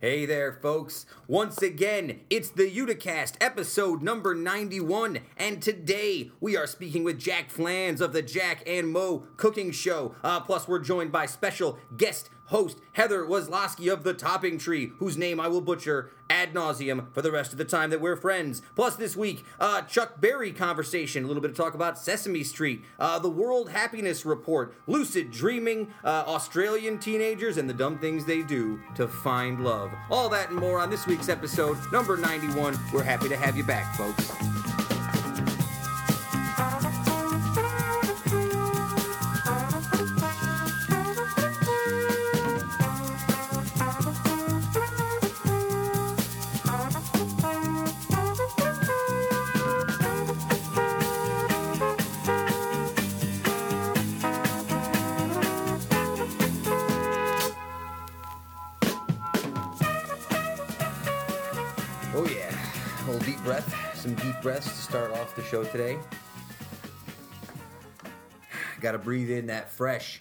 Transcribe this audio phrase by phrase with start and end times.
[0.00, 1.06] Hey there, folks.
[1.26, 7.52] Once again, it's the Uticast, episode number 91, and today we are speaking with Jack
[7.52, 10.14] Pflanz of the Jack and Mo Cooking Show.
[10.22, 15.16] Uh, plus, we're joined by special guest host Heather Wozlowski of the Topping Tree, whose
[15.16, 18.62] name I will butcher ad nauseum for the rest of the time that we're friends.
[18.74, 22.84] Plus, this week, uh, Chuck Berry conversation, a little bit of talk about Sesame Street,
[22.98, 28.42] uh, the World Happiness Report, lucid dreaming, uh, Australian teenagers, and the dumb things they
[28.42, 29.90] do to find love.
[30.10, 32.78] All that and more on this week's episode, number 91.
[32.92, 34.77] We're happy to have you back, folks.
[65.38, 65.96] The show today.
[68.80, 70.20] Got to breathe in that fresh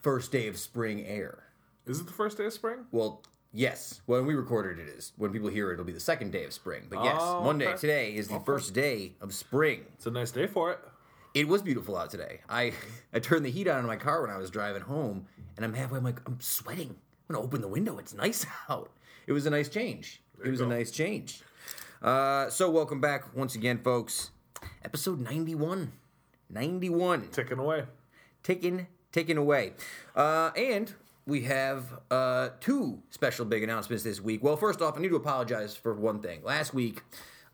[0.00, 1.44] first day of spring air.
[1.86, 2.86] Is it the first day of spring?
[2.92, 5.12] Well, yes, when we recorded it is.
[5.16, 6.84] When people hear it, it'll be the second day of spring.
[6.88, 7.76] But yes, Oh, Monday okay.
[7.78, 9.84] today is the first day of spring.
[9.94, 10.78] It's a nice day for it.
[11.34, 12.40] It was beautiful out today.
[12.48, 12.72] I
[13.12, 15.74] I turned the heat on in my car when I was driving home, and I'm
[15.74, 15.98] halfway.
[15.98, 16.88] I'm like, I'm sweating.
[17.28, 17.98] I'm gonna open the window.
[17.98, 18.90] It's nice out.
[19.26, 20.22] It was a nice change.
[20.40, 21.42] It you was a nice change.
[22.02, 24.30] Uh, so welcome back once again, folks.
[24.84, 25.92] Episode 91.
[26.48, 27.84] 91 Ticking away.
[28.42, 29.72] taken taken away.
[30.14, 30.94] Uh, and
[31.26, 34.42] we have uh, two special big announcements this week.
[34.44, 36.42] Well, first off, I need to apologize for one thing.
[36.44, 37.02] Last week,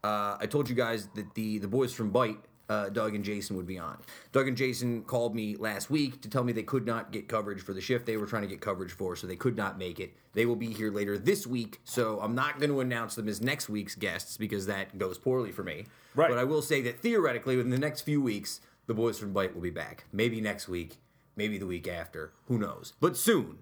[0.05, 2.39] uh, I told you guys that the the boys from Bite.
[2.73, 3.99] Uh, Doug and Jason would be on.
[4.33, 7.61] Doug and Jason called me last week to tell me they could not get coverage
[7.61, 10.01] for the shift they were trying to get coverage for, so they could not make
[10.01, 10.15] it.
[10.33, 13.43] They will be here later this week, so I'm not going to announce them as
[13.43, 15.85] next week's guests because that goes poorly for me.
[16.15, 16.31] Right.
[16.31, 19.55] But I will say that theoretically, within the next few weeks, the boys from Bite
[19.55, 20.05] will be back.
[20.11, 20.97] Maybe next week,
[21.37, 22.33] maybe the week after.
[22.47, 22.95] Who knows?
[23.01, 23.59] But soon.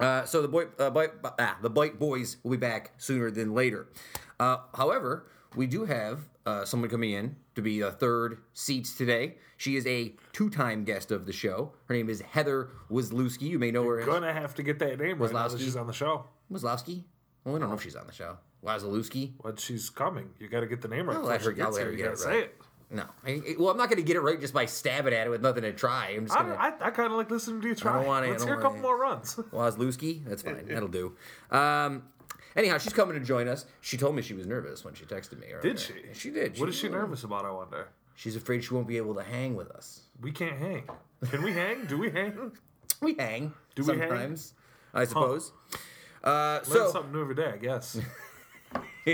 [0.00, 3.54] Uh, so the boy, uh, bite, ah, the Bite Boys will be back sooner than
[3.54, 3.88] later.
[4.40, 9.36] Uh, however, we do have uh, someone coming in to be a third seats today.
[9.56, 11.72] She is a two-time guest of the show.
[11.86, 13.42] Her name is Heather Wazlowski.
[13.42, 15.76] You may know her as Gonna have to get that name right now that she's
[15.76, 16.26] on the show.
[16.52, 17.04] Wazlowski.
[17.44, 18.36] Well, we don't know if she's on the show.
[18.64, 19.32] Wazlowski.
[19.42, 20.30] But she's coming.
[20.38, 21.16] You got to get the name right.
[21.16, 22.38] I'll let her- I'll let her get it say right.
[22.44, 22.56] it.
[22.90, 25.30] No, I, well, I'm not going to get it right just by stabbing at it
[25.30, 26.10] with nothing to try.
[26.10, 27.92] I'm just gonna, I, I kind of like listening to you try.
[27.92, 29.34] I don't wanna- I Let's hear a couple more runs.
[29.52, 30.24] Wazlowski.
[30.24, 30.64] That's fine.
[30.68, 31.16] That'll do.
[31.50, 32.04] Um,
[32.56, 33.66] anyhow, she's coming to join us.
[33.80, 35.48] She told me she was nervous when she texted me.
[35.62, 35.94] Did she?
[36.12, 36.58] She did.
[36.58, 37.44] What is she nervous about?
[37.44, 37.88] I wonder.
[38.16, 40.02] She's afraid she won't be able to hang with us.
[40.20, 40.84] We can't hang.
[41.30, 41.86] Can we hang?
[41.86, 42.52] Do we hang?
[43.00, 43.52] We hang.
[43.74, 44.08] Do we hang?
[44.08, 44.54] sometimes,
[44.94, 45.52] I suppose.
[46.22, 47.98] Uh, Learn so, something new every day, I guess.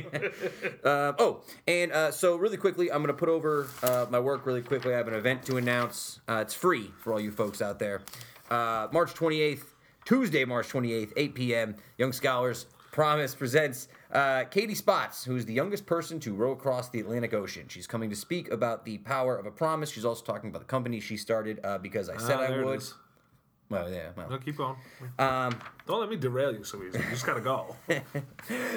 [0.84, 4.46] uh, oh, and uh, so really quickly, I'm going to put over uh, my work
[4.46, 4.94] really quickly.
[4.94, 6.20] I have an event to announce.
[6.28, 8.02] Uh, it's free for all you folks out there.
[8.48, 9.64] Uh, March 28th,
[10.04, 11.76] Tuesday, March 28th, 8 p.m.
[11.98, 16.88] Young Scholars Promise presents uh, Katie Spots, who is the youngest person to row across
[16.88, 17.66] the Atlantic Ocean.
[17.68, 19.90] She's coming to speak about the power of a promise.
[19.90, 22.62] She's also talking about the company she started uh, because I said Ah, I there
[22.62, 22.78] it would.
[22.78, 22.94] is.
[23.68, 24.08] Well, yeah.
[24.16, 24.28] Well.
[24.30, 24.74] No, keep going.
[25.20, 25.56] Um,
[25.86, 27.04] Don't let me derail you so easily.
[27.04, 27.76] You just gotta go.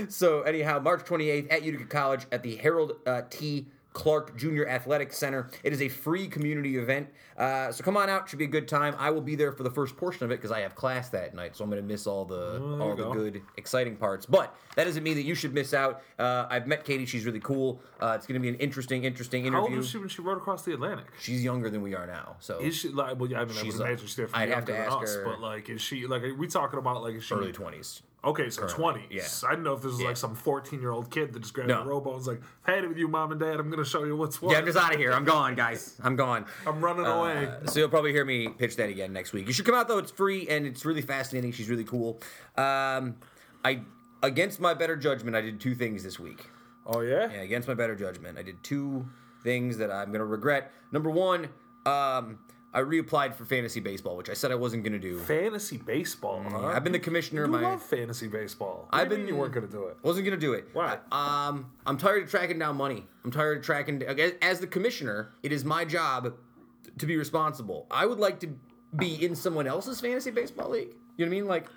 [0.10, 3.66] So anyhow, March 28th at Utica College at the Harold uh, T.
[3.94, 5.50] Clark Junior Athletic Center.
[5.64, 8.28] It is a free community event, uh, so come on out.
[8.28, 8.96] Should be a good time.
[8.98, 11.34] I will be there for the first portion of it because I have class that
[11.34, 13.14] night, so I'm going to miss all the there all the go.
[13.14, 14.26] good, exciting parts.
[14.26, 16.02] But that doesn't mean that you should miss out.
[16.18, 17.82] Uh, I've met Katie; she's really cool.
[18.02, 19.60] Uh, it's going to be an interesting, interesting interview.
[19.60, 21.06] How old was she when she rode across the Atlantic?
[21.22, 23.20] She's younger than we are now, so Is she like?
[23.20, 24.38] Well, yeah, I mean, I She's, would uh, imagine she's different.
[24.44, 26.24] I'd have to ask us, her- but like, is she like?
[26.24, 27.16] Are we talking about like?
[27.16, 28.02] Is she early 20s.
[28.26, 29.04] Okay, so twenties.
[29.12, 29.28] yeah.
[29.48, 30.08] I didn't know if this was Yeah.
[30.08, 31.82] like some fourteen-year-old kid that just grabbed No.
[31.82, 34.16] a robo and was like, "Hey, with you, mom and dad, I'm gonna show you
[34.16, 34.54] what's what.
[34.54, 35.12] Yeah, I'm just out of here.
[35.12, 36.00] I'm gone, guys.
[36.02, 36.46] I'm gone.
[36.66, 39.46] I'm running away." Uh, so you'll probably hear me pitch that again next week.
[39.48, 41.52] You should come out though; it's free and it's really fascinating.
[41.52, 42.22] She's really cool.
[42.56, 43.16] Um,
[43.66, 43.82] I,
[44.22, 46.50] against my better judgment, I did two things this week.
[46.86, 47.30] Oh yeah.
[47.32, 49.06] Yeah, against my better judgment, I did two
[49.44, 50.72] things that I'm gonna regret.
[50.94, 51.50] Number one,
[51.86, 52.40] um,
[52.74, 55.20] I reapplied for fantasy baseball, which I said I wasn't gonna do.
[55.20, 56.44] Fantasy baseball.
[56.48, 56.68] Huh?
[56.68, 57.42] I've been the commissioner.
[57.42, 58.90] You of my love fantasy baseball.
[58.92, 59.28] I've I've been.
[59.28, 59.98] You weren't gonna do it.
[60.02, 60.70] wasn't gonna do it.
[60.74, 60.98] Why?
[61.12, 63.06] Um, I'm tired of tracking down money.
[63.24, 64.02] I'm tired of tracking.
[64.42, 66.34] As the commissioner, it is my job
[66.98, 67.86] to be responsible.
[67.92, 68.50] I would like to
[68.98, 70.96] be in someone else's fantasy baseball league.
[71.18, 71.46] You know what I mean?
[71.46, 71.68] Like,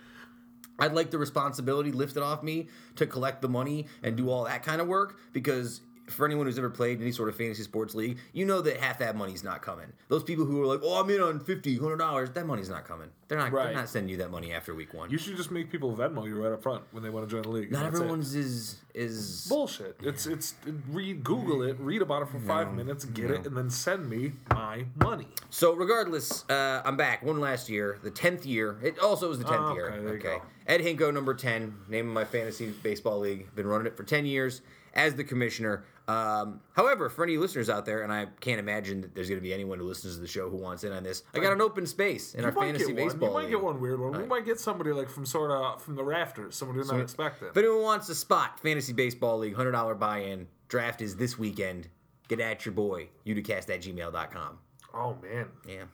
[0.78, 4.62] I'd like the responsibility lifted off me to collect the money and do all that
[4.62, 8.18] kind of work because for anyone who's ever played any sort of fantasy sports league,
[8.32, 9.86] you know that half that money's not coming.
[10.08, 12.84] Those people who are like, "Oh, I'm in on fifty, hundred dollars," that money's not
[12.86, 13.08] coming.
[13.28, 13.50] They're not.
[13.52, 13.66] Right.
[13.66, 15.10] They're not sending you that money after week one.
[15.10, 17.42] You should just make people Venmo you right up front when they want to join
[17.42, 17.72] the league.
[17.72, 19.46] not everyone's is is.
[19.48, 19.96] bullshit.
[20.02, 20.54] It's it's
[20.90, 24.32] read Google it, read about it for five minutes, get it, and then send me
[24.50, 25.26] my money.
[25.50, 27.22] So regardless, uh, I'm back.
[27.24, 28.78] One last year, the tenth year.
[28.82, 29.90] It also was the tenth Oh, year.
[29.90, 30.42] okay, you go.
[30.68, 33.54] Ed Hinko, number ten, name of my fantasy baseball league.
[33.54, 34.62] Been running it for ten years
[34.94, 35.84] as the commissioner.
[36.08, 39.42] Um, however, for any listeners out there, and I can't imagine that there's going to
[39.42, 41.60] be anyone who listens to the show who wants in on this, I got an
[41.60, 43.50] open space in You our fantasy baseball You might league.
[43.50, 44.12] get one weird one.
[44.16, 47.48] We might get somebody like from sort of from the rafters, someone who's not expecting.
[47.48, 50.46] If anyone wants a spot, fantasy baseball league, hundred dollar buy-in.
[50.68, 51.88] Draft is this weekend.
[52.28, 54.58] Get at your boy, uticast at gmail.com.
[54.98, 55.84] Oh man, Yeah.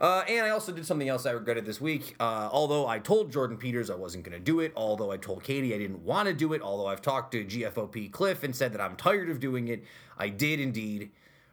[0.00, 2.16] Uh, and I also did something else I regretted this week.
[2.18, 5.44] Uh, although I told Jordan Peters I wasn't going to do it, although I told
[5.44, 8.72] Katie I didn't want to do it, although I've talked to GFOP Cliff and said
[8.72, 9.84] that I'm tired of doing it,
[10.18, 11.10] I did indeed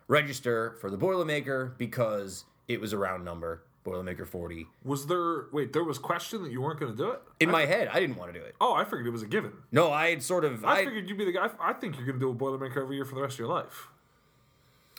[0.07, 4.67] register for the Boilermaker because it was a round number, Boilermaker 40.
[4.83, 5.45] was there?
[5.51, 7.21] Wait, there was question that you weren't going to do it.
[7.39, 8.55] In my head, I didn't want to do it.
[8.59, 9.51] Oh, I figured it was a given.
[9.71, 10.65] No, I had sort of.
[10.65, 11.49] I, I, figured you'd be the guy.
[11.59, 13.49] I think you're going to do a Boilermaker every year for the rest of your
[13.49, 13.89] life.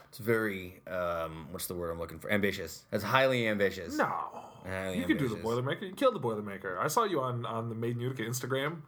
[0.08, 2.30] It's very, um, what's the word I'm looking for?
[2.30, 2.84] Ambitious.
[2.92, 3.96] It's highly ambitious.
[3.96, 4.12] No,
[4.66, 5.36] Highly you could do the.
[5.36, 5.82] Boilermaker.
[5.82, 6.78] You killed the Boilermaker.
[6.78, 8.82] I saw you on on the Made in Utica Instagram.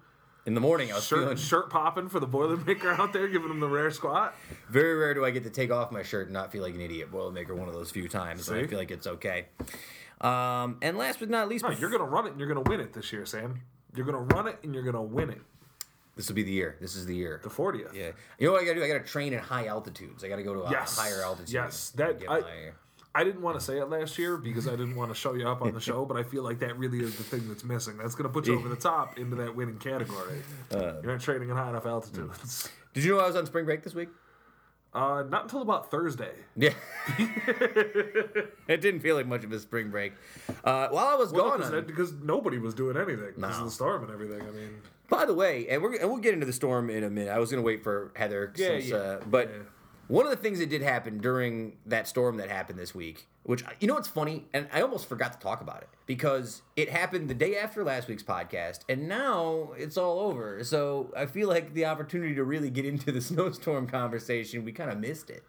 [0.46, 3.50] In the morning, I was Shirt feeling shirt popping for the Boilermaker out there, giving
[3.50, 4.34] him the rare squat.
[4.70, 6.80] Very rare do I get to take off my shirt and not feel like an
[6.80, 7.12] idiot.
[7.12, 8.50] Boilermaker one of those few times.
[8.50, 9.46] I feel like it's okay.
[10.22, 12.62] Um, and last but not least, No, you're going to run it and you're going
[12.62, 13.60] to win it this year, Sam.
[13.94, 15.40] You're going to run it and you're going to win it.
[16.20, 16.76] This will be the year.
[16.82, 17.40] This is the year.
[17.42, 17.94] The 40th.
[17.94, 18.10] Yeah.
[18.38, 18.84] You know what I gotta do?
[18.84, 20.22] I gotta train at high altitudes.
[20.22, 20.98] I gotta go to a Yes.
[20.98, 21.54] higher altitude.
[21.54, 21.90] Yes.
[21.96, 22.44] That I, my-
[23.14, 25.48] I didn't want to say it last year because I didn't want to show you
[25.48, 27.96] up on the show, but I feel like that really is the thing that's missing.
[27.96, 30.42] That's going to put you over the top into that winning category.
[30.70, 32.68] Uh, You're not training at high enough altitudes.
[32.94, 34.10] Did you know I was on spring break this week?
[34.92, 36.34] Uh, not until about Thursday.
[36.56, 36.74] Yeah.
[38.68, 40.12] it didn't feel like much of a spring break.
[40.64, 43.58] Uh, while I was Well, gone, because, nobody was doing anything because No.
[43.58, 44.40] of the storm and everything.
[44.42, 47.10] I mean, By the way, and we're and we'll get into the storm in a
[47.10, 47.30] minute.
[47.30, 48.52] I was gonna wait for Heather.
[48.56, 49.62] Yeah, since, yeah, Uh, but yeah.
[50.08, 53.64] one of the things that did happen during that storm that happened this week, which
[53.80, 57.28] you know what's funny, and I almost forgot to talk about it because it happened
[57.28, 60.62] the day after last week's podcast, and now it's all over.
[60.62, 64.90] So I feel like the opportunity to really get into the snowstorm conversation, we kind
[64.90, 65.42] of missed it.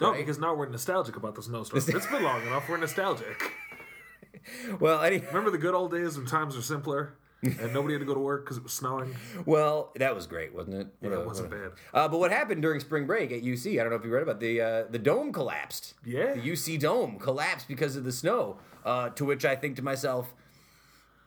[0.00, 0.18] no, right?
[0.18, 1.82] because now we're nostalgic about the snowstorm.
[1.88, 2.68] it's been long enough.
[2.68, 3.52] We're nostalgic.
[4.78, 8.04] well, any, Remember the good old days when times were simpler and nobody had to
[8.06, 9.14] go to work because it was snowing?
[9.46, 10.86] well, that was great, wasn't it?
[11.00, 11.70] What Yeah, a- it wasn't a- bad.
[11.94, 13.78] Uh, but what happened during spring break at UC?
[13.78, 15.94] I don't know if you read about the uh, the dome collapsed.
[16.04, 16.34] Yeah.
[16.34, 18.58] the UC dome collapsed because of the snow.
[18.84, 20.34] Uh, to which I think to myself,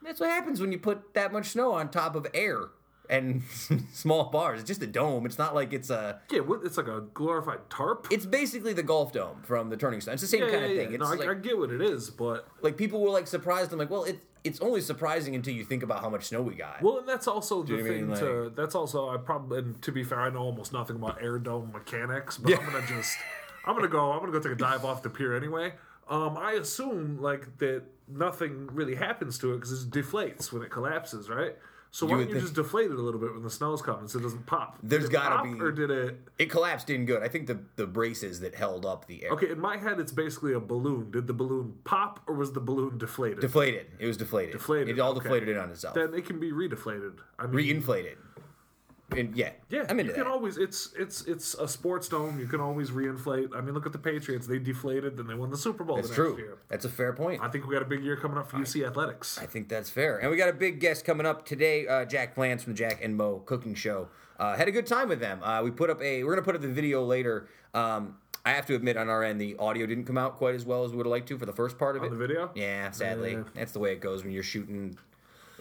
[0.02, 2.70] that's what happens when you put that much snow on top of air
[3.12, 3.44] and
[3.94, 4.62] small bars.
[4.62, 5.26] It's just a dome.
[5.26, 6.20] It's not like it's a.
[6.32, 8.08] Yeah, what, it's like a glorified tarp.
[8.10, 10.14] It's basically the golf dome from the Turning Stone.
[10.14, 10.84] It's the same yeah, kind yeah, of yeah.
[10.84, 10.94] thing.
[10.94, 13.72] It's No, I, like, I get what it is, but like people were like surprised.
[13.72, 16.56] I'm like, well, it's it's only surprising until you think about how much snow we
[16.56, 16.82] got.
[16.82, 18.18] well, and that's also the you know what I thing mean?
[18.18, 18.54] to.
[18.56, 19.60] That's also I probably.
[19.60, 22.88] And to be fair, I know almost nothing about air dome mechanics, but I'm gonna
[22.88, 23.18] just.
[23.66, 24.12] I'm gonna go.
[24.12, 25.74] I'm gonna go take a dive off the pier anyway.
[26.10, 30.72] Um, I assume like that nothing really happens to it because it deflates when it
[30.72, 31.56] collapses, right?
[31.94, 34.08] So why would don't you just deflate it a little bit when the snow's coming
[34.08, 34.78] so it doesn't pop?
[34.82, 36.16] There's gotta pop, be- or did it?
[36.40, 37.22] it collapsed in good.
[37.22, 40.14] I think the the braces that held up the air Okay, in my head, it's
[40.14, 41.12] basically a balloon.
[41.12, 43.42] Did the balloon pop or was the balloon deflated?
[43.42, 43.88] deflated.
[44.00, 44.54] It was deflated.
[44.54, 45.20] Deflated, It all okay.
[45.24, 45.96] deflated in on itself.
[45.96, 47.18] then it can be redeflated.
[47.38, 48.16] I mean, Reinflated.
[49.12, 50.32] And yeah, yeah, I'm into you can that.
[50.32, 50.58] always.
[50.58, 52.40] It's it's it's a sports dome.
[52.40, 53.50] You can always reinflate.
[53.56, 54.48] I mean, look at the Patriots.
[54.48, 56.38] They deflated, then they won the Super Bowl That's the true.
[56.38, 56.58] year.
[56.70, 57.42] That's a fair point.
[57.42, 59.38] I think we got a big year coming up for UC athletics.
[59.38, 60.18] I think that's fair.
[60.20, 63.00] And we got a big guest coming up today, uh, Jack Pflanz from the Jack
[63.04, 64.08] and Mo Cooking Show.
[64.40, 65.44] Uh, had a good time with them.
[65.44, 66.24] Uh, we put up a.
[66.24, 67.48] We're gonna put up the video later.
[67.74, 70.66] Um, I have to admit, on our end, the audio didn't come out quite as
[70.66, 72.12] well as we would have liked to for the first part of On it.
[72.12, 72.50] the video?
[72.56, 73.44] Yeah, sadly, Yeah.
[73.54, 74.98] that's the way it goes when you're shooting.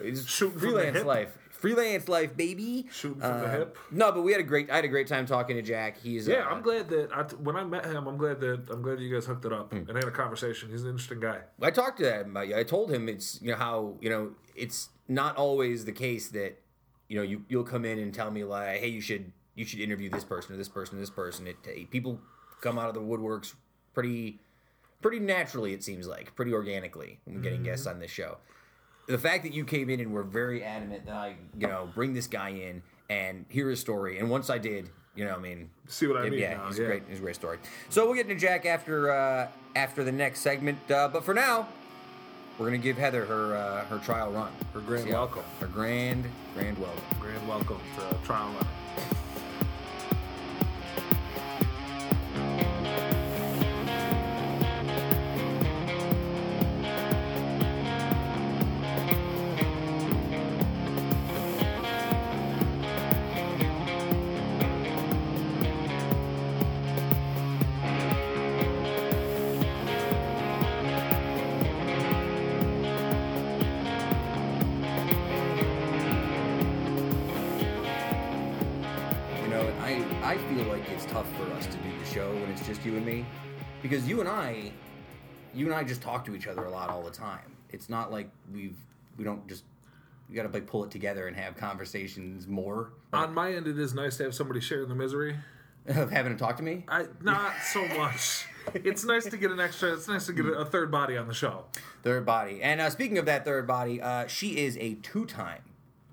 [0.03, 1.37] It's the freelance life.
[1.61, 2.87] Freelance life, baby.
[2.91, 3.79] Shooting from the Uh, hip?
[3.91, 4.71] No, but we had a great.
[4.71, 5.99] I had a great time talking to Jack.
[5.99, 8.81] He's Yeah, uh, I'm glad that I, when I met him, I'm glad that I'm
[8.81, 9.79] glad that you guys hooked it up Hmm.
[9.89, 10.71] and had a conversation.
[10.71, 11.41] He's an interesting guy.
[11.61, 12.57] I talked to him about you.
[12.57, 16.63] I told him it's you know how you know it's not always the case that
[17.09, 19.81] you know you you'll come in and tell me like hey you should you should
[19.81, 21.47] interview this person or this person or this person.
[21.47, 22.21] It people
[22.63, 23.53] come out of the woodworks
[23.93, 24.41] pretty
[25.03, 28.39] pretty naturally it seems like pretty organically when getting guests on this show.
[29.11, 32.15] The fact that you came in and were very adamant that I you know bring
[32.15, 35.69] this guy in and hear his story and once I did you know I mean
[35.89, 36.39] See what I yeah, mean?
[36.41, 37.59] yeah, now, he's a great, he's a great story.
[37.89, 40.79] So we'll get into Jack after uh, after the next segment.
[40.91, 41.67] Uh, but for now,
[42.59, 45.43] we're gonna give Heather her uh, her trial run, Her grand See how- welcome.
[45.59, 46.25] her grand
[46.55, 47.03] grand welcome.
[47.21, 48.67] Grand welcome to Trial Run.
[83.91, 84.71] Because you and I,
[85.53, 87.57] you and I just talk to each other a lot all the time.
[87.71, 88.77] It's not like we've
[89.19, 89.65] we don't just
[90.29, 93.79] we got to like pull it together and have conversations more On my end, it
[93.79, 95.37] is nice to have somebody sharing the misery.
[95.87, 96.85] of having to talk to me.
[96.89, 98.45] I not so much.
[98.75, 99.95] It's nice to get an extra.
[99.95, 101.65] It's nice to get a, a third body on the show.
[102.03, 102.63] Third body.
[102.63, 105.63] And uh, speaking of that third body, uh, she is a two-time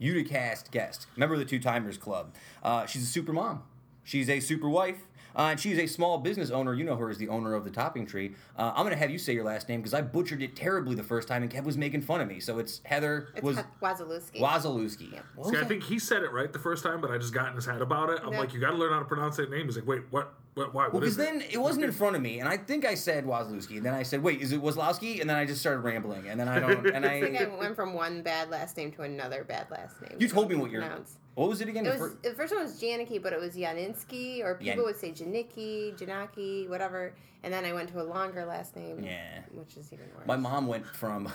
[0.02, 2.34] Uticast guest, member of the Two Timers Club.
[2.64, 3.64] Uh, she's a super mom.
[4.06, 5.07] She's a super wife.
[5.38, 6.74] Uh, and she's a small business owner.
[6.74, 8.34] You know her as the owner of the Topping Tree.
[8.58, 10.96] Uh, I'm going to have you say your last name because I butchered it terribly
[10.96, 12.40] the first time and Kev was making fun of me.
[12.40, 13.66] So it's Heather It's was was
[14.02, 14.40] Wasielewski.
[14.42, 15.14] Wasielewski.
[15.14, 15.20] Yeah.
[15.44, 15.68] See, I that?
[15.68, 17.82] think he said it right the first time, but I just got in his head
[17.82, 18.20] about it.
[18.26, 18.40] I'm Yeah.
[18.40, 19.66] like, you got to learn how to pronounce that name.
[19.68, 20.34] He's like, wait, what?
[20.56, 20.74] What?
[20.74, 20.86] Why?
[20.86, 21.32] What Well, because is it?
[21.40, 23.94] then it wasn't in front of me, and I think I said Wazlowski, and then
[23.94, 26.58] I said, "Wait, is it Wazlowski?" And then I just started rambling, and then I
[26.60, 27.56] don't, and I think I I.
[27.60, 30.18] went from one bad last name to another bad last name.
[30.20, 31.18] You told me what your Pronounce.
[31.38, 31.86] What was it again?
[31.86, 34.84] It The was fir- the first one was Janicki, but it was Janinski, or people
[34.86, 37.14] would say Janicki, Janaki, whatever.
[37.44, 39.04] And then I went to a longer last name.
[39.04, 39.42] Yeah.
[39.52, 40.26] Which is even worse.
[40.26, 41.32] My mom went from.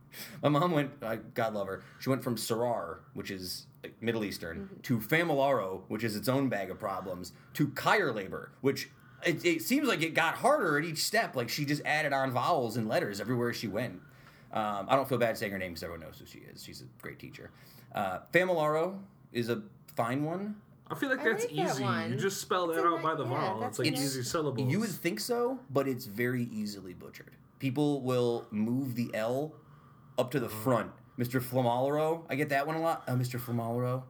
[0.42, 0.90] My mom went.
[1.02, 1.82] I God love her.
[1.98, 4.80] She went from Sarar, which is like, Middle Eastern, Mm-hmm.
[4.82, 8.88] to Familaro, which is its own bag of problems, to Kyer labor, which
[9.26, 11.34] it, it seems like it got harder at each step.
[11.36, 14.00] Like she just added on vowels and letters everywhere she went.
[14.52, 16.62] Um, I don't feel bad saying her name because everyone knows who she is.
[16.64, 17.50] She's a great teacher.
[17.94, 18.98] Uh, Familaro
[19.32, 19.62] is a
[19.96, 20.56] fine one.
[20.90, 21.82] I feel like I that's like that easy.
[21.84, 22.10] one.
[22.10, 23.60] You just spell that It's a out ni- by the yeah, vowel.
[23.60, 24.04] that's It's like nice.
[24.04, 24.70] easy syllables.
[24.72, 27.30] You would think so, but it's very easily butchered.
[27.60, 29.52] People will move the L
[30.18, 30.90] up to the front.
[31.18, 31.40] Mr.
[31.40, 33.04] Flamalaro, I get that one a lot.
[33.06, 33.38] Uh, Mr.
[33.38, 34.02] Flamalaro,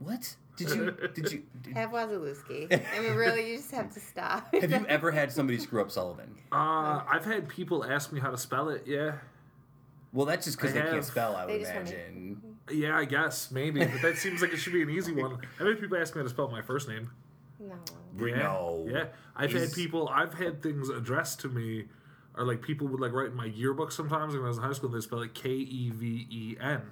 [0.00, 2.66] what did you did you did, Have Wazalewski.
[2.96, 4.52] I mean, really, you just have to stop.
[4.54, 6.34] have you ever had somebody screw up Sullivan?
[6.52, 8.82] Uh, I've had people ask me how to spell it.
[8.86, 9.12] Yeah,
[10.12, 11.04] Well, that's just because I they can't have.
[11.06, 11.36] spell.
[11.36, 12.42] I They would just wanna- imagine.
[12.70, 15.38] Yeah, I guess maybe, but that seems like it should be an easy one.
[15.60, 17.10] I've had people ask me how to spell my first name.
[17.60, 17.74] no.
[18.18, 18.86] Yeah, No.
[18.90, 19.04] yeah.
[19.36, 20.08] I've Is- had people.
[20.08, 21.84] I've had things addressed to me,
[22.36, 24.72] or like people would like write in my yearbook sometimes when I was in high
[24.72, 24.88] school.
[24.90, 26.82] They spell it K E V E N.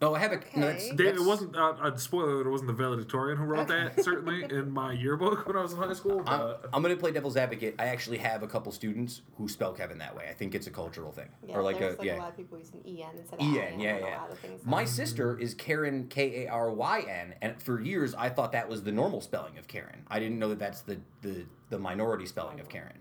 [0.00, 0.36] Oh, I have a.
[0.56, 2.40] No, that's, that's- It wasn't uh, a spoiler.
[2.40, 4.02] It It wasn't the valedictorian who wrote that.
[4.04, 6.20] Certainly in my yearbook when I was in high school.
[6.20, 7.74] I'm, But I'm going to play devil's advocate.
[7.80, 10.28] I actually have a couple students who spell Kevin that way.
[10.30, 12.16] I think it's a cultural thing, Yeah, or like a like yeah.
[12.16, 14.18] a lot of people using EN instead of En, IN yeah, yeah.
[14.18, 14.64] A lot of things.
[14.64, 18.68] My sister is Karen K A R Y N, and for years I thought that
[18.68, 20.04] was the normal spelling of Karen.
[20.08, 22.98] I didn't know that that's the the, the minority spelling of Karen.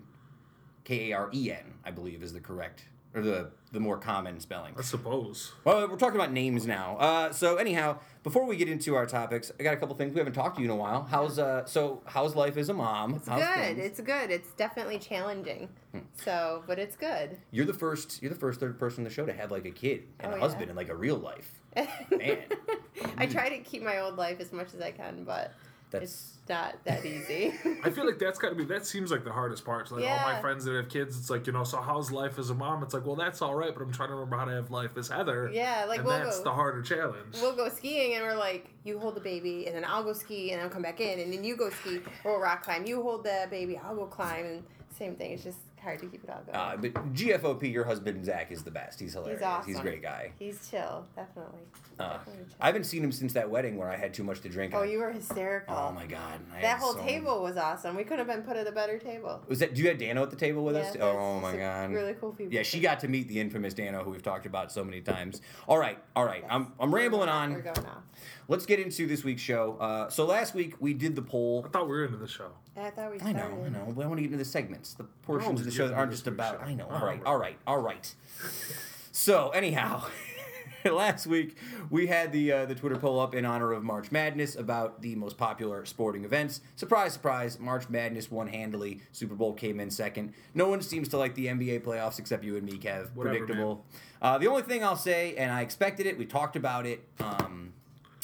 [0.84, 2.86] K A R E N, I believe, is the correct
[3.18, 4.74] or the the more common spelling.
[4.78, 5.52] I suppose.
[5.66, 6.96] Well, we're talking about names now.
[6.98, 10.20] Uh, so anyhow, before we get into our topics, I got a couple things we
[10.20, 11.04] haven't talked to you in a while.
[11.04, 13.16] How's uh so how's life as a mom?
[13.16, 13.56] It's How's good.
[13.76, 13.80] things?
[13.80, 14.32] It's good.
[14.32, 15.68] It's definitely challenging.
[15.92, 16.00] Hmm.
[16.16, 17.38] So, but it's good.
[17.52, 18.22] You're the first.
[18.22, 20.36] You're the first third person in the show to have like a kid and Oh,
[20.36, 20.44] a yeah.
[20.44, 21.52] husband and like a real life.
[22.18, 22.40] Man,
[23.18, 25.54] I try to keep my old life as much as I can, but
[25.90, 27.54] that's it's not that easy.
[27.84, 28.64] I feel like that's got to be.
[28.66, 29.90] That seems like the hardest part.
[29.90, 31.64] So like all my friends that have kids, it's like you know.
[31.64, 32.84] So how's life as a mom?
[32.84, 34.98] It's like well, that's all right, but I'm trying to remember how to have life
[34.98, 35.50] as Heather.
[35.54, 37.36] Yeah, like, and we'll that's go- the harder challenge.
[37.42, 40.52] we'll go skiing and we're like, you hold the baby, and then I'll go ski,
[40.52, 42.86] and I'll come back in, and then you go ski, or rock climb.
[42.86, 44.64] You hold the baby, I'll go climb, and
[44.98, 45.32] same thing.
[45.34, 46.56] It's just hard to keep it all going.
[46.58, 49.00] Uh, but GFOP, your husband Zach is the best.
[49.00, 49.40] He's hilarious.
[49.40, 49.68] He's awesome.
[49.72, 50.32] He's a great guy.
[50.40, 51.60] He's chill, definitely.
[52.00, 52.56] Uh, definitely chill.
[52.60, 54.74] I haven't seen him since that wedding where I had too much to drink.
[54.76, 55.76] oh, I- you were hysterical.
[55.76, 56.40] Oh my god!
[56.56, 57.96] I That whole so- table was awesome.
[57.96, 59.42] We could have been put at a better table.
[59.48, 59.74] Was that?
[59.74, 60.98] Do you have Dano at the table with Yeah, us?
[61.00, 61.92] Oh my god!
[61.92, 62.54] Really cool people.
[62.54, 65.42] Yeah, she got to meet the infamous Dano, who we've talked about so many times.
[65.68, 66.44] All right, all right.
[66.50, 67.52] I'm I'm rambling on.
[67.52, 67.64] We're on.
[67.64, 68.04] going off.
[68.50, 69.76] Let's get into this week's show.
[69.80, 71.64] Uh, so last week we did the poll.
[71.66, 72.52] I thought we were into the show.
[72.78, 73.92] I thought we I know, I know.
[73.96, 75.88] But I want to get into the segments, the portions always of the get show
[75.88, 76.60] that aren't just about.
[76.60, 76.66] show.
[76.66, 76.88] I know.
[76.90, 77.22] All right.
[77.26, 78.14] all right, all right.
[79.12, 80.06] So anyhow,
[80.86, 81.56] last week
[81.90, 85.16] we had the uh, the Twitter poll up in honor of March Madness about the
[85.16, 86.62] most popular sporting events.
[86.76, 87.60] Surprise, surprise!
[87.60, 89.02] March Madness won handily.
[89.12, 90.34] Super Bowl came in second.
[90.54, 93.14] No one seems to like the NBA playoffs except you and me, Kev.
[93.16, 93.86] Whatever, Predictable.
[94.22, 96.18] Uh, the only thing I'll say, and I expected it.
[96.18, 97.04] We talked about it.
[97.20, 97.74] Um,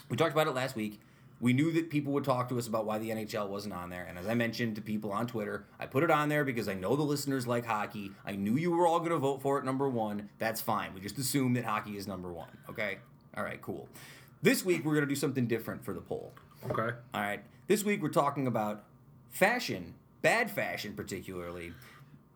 [0.10, 1.00] we talked about it last week.
[1.44, 4.06] We knew that people would talk to us about why the NHL wasn't on there.
[4.08, 6.74] And as I mentioned to people on Twitter, I put it on there because I
[6.74, 8.12] know the listeners like hockey.
[8.26, 10.30] I knew you were all going to vote for it number one.
[10.40, 10.94] That's fine.
[10.94, 12.48] We just assume that hockey is number one.
[12.70, 13.00] Okay?
[13.36, 13.90] All right, cool.
[14.42, 16.32] This week, we're going to do something different for the poll.
[16.72, 16.96] Okay.
[17.14, 17.44] All right.
[17.68, 18.86] This week, we're talking about
[19.30, 21.74] fashion, bad fashion particularly,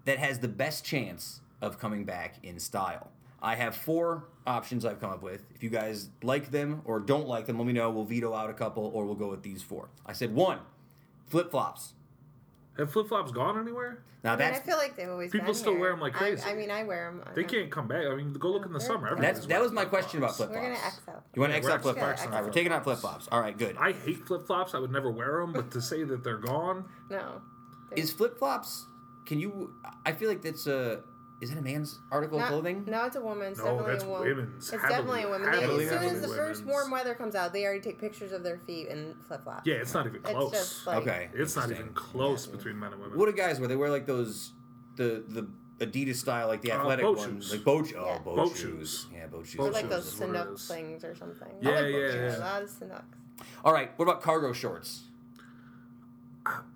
[0.03, 3.11] that has the best chance of coming back in style.
[3.47, 5.41] I have four options I've come up with.
[5.55, 7.89] If you guys like them or don't like them, let me know.
[7.89, 9.87] We'll veto out a couple or we'll go with these four.
[10.05, 10.59] I said one,
[11.27, 11.93] flip flops.
[12.77, 14.03] Have flip flops gone anywhere?
[14.23, 15.79] Now I mean, I feel like they've always People been still here.
[15.79, 16.43] wear 'em like I- crazy.
[16.45, 17.23] I, mean, I wear them.
[17.35, 18.05] They can't come back.
[18.05, 19.09] I mean, go look in the They're- summer.
[19.15, 20.59] they're- that's that was my wearing question about flip-flops.
[20.59, 21.23] flip We're gonna X out.
[21.33, 22.25] You want to Yeah, X out flip flops?
[22.25, 23.27] All right, we're taking out flip flops.
[23.31, 23.77] All right, good.
[23.77, 24.73] I hate flip flops.
[24.75, 27.41] I would never wear them, but to say that they're gone, No.
[27.95, 28.85] Is flip flops?
[29.25, 29.73] Can you?
[30.05, 31.03] I feel like that's a.
[31.39, 32.83] Is it a man's article of No, clothing?
[32.87, 33.59] no, it's a woman's.
[33.59, 34.27] No, definitely that's a woman.
[34.27, 34.73] women's.
[34.73, 35.51] It's Heavily- definitely a woman.
[35.51, 36.65] They, heavily, as soon as the first women's.
[36.65, 39.67] warm weather comes out, they already take pictures of their feet in flip flops.
[39.67, 40.51] yeah, it's not even It's close.
[40.51, 41.29] just like Okay.
[41.35, 41.85] it's not Interesting.
[41.85, 43.19] even close between men and women.
[43.19, 43.67] What do guys wear?
[43.67, 44.51] They wear like those,
[44.95, 45.47] the the
[45.85, 47.51] Adidas style, like the Uh, athletic boat ones, shoes.
[47.53, 47.93] like boat.
[47.95, 48.17] Oh, Yeah.
[48.17, 48.59] boat, Boat shoes.
[48.61, 49.07] shoes.
[49.13, 49.59] Yeah, boat shoes.
[49.59, 50.67] or Boat like those is what it Sanuk is.
[50.67, 51.49] things or something.
[51.61, 52.37] Yeah, like yeah, boat yeah.
[52.37, 53.03] A lot of Sanuks.
[53.63, 53.91] All right.
[53.99, 55.03] What about cargo shorts?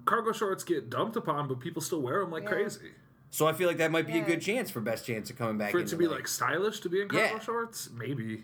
[0.06, 2.50] Cargo shorts get dumped upon, but people still wear them like Yeah.
[2.50, 2.92] crazy.
[3.34, 5.58] So I feel like that might be a good chance for best chance of coming
[5.58, 5.72] back.
[5.72, 7.40] For it to into, be like stylish to be in cargo Yeah.
[7.40, 8.44] shorts, maybe.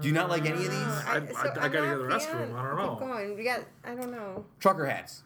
[0.00, 1.98] do you not like any of uh, these I- I- I I'm gotta not hear
[1.98, 2.56] the rest of them.
[2.56, 3.06] I don't Keep know.
[3.06, 3.36] going.
[3.36, 3.60] We got.
[3.84, 4.46] I don't know.
[4.58, 5.22] trucker hats?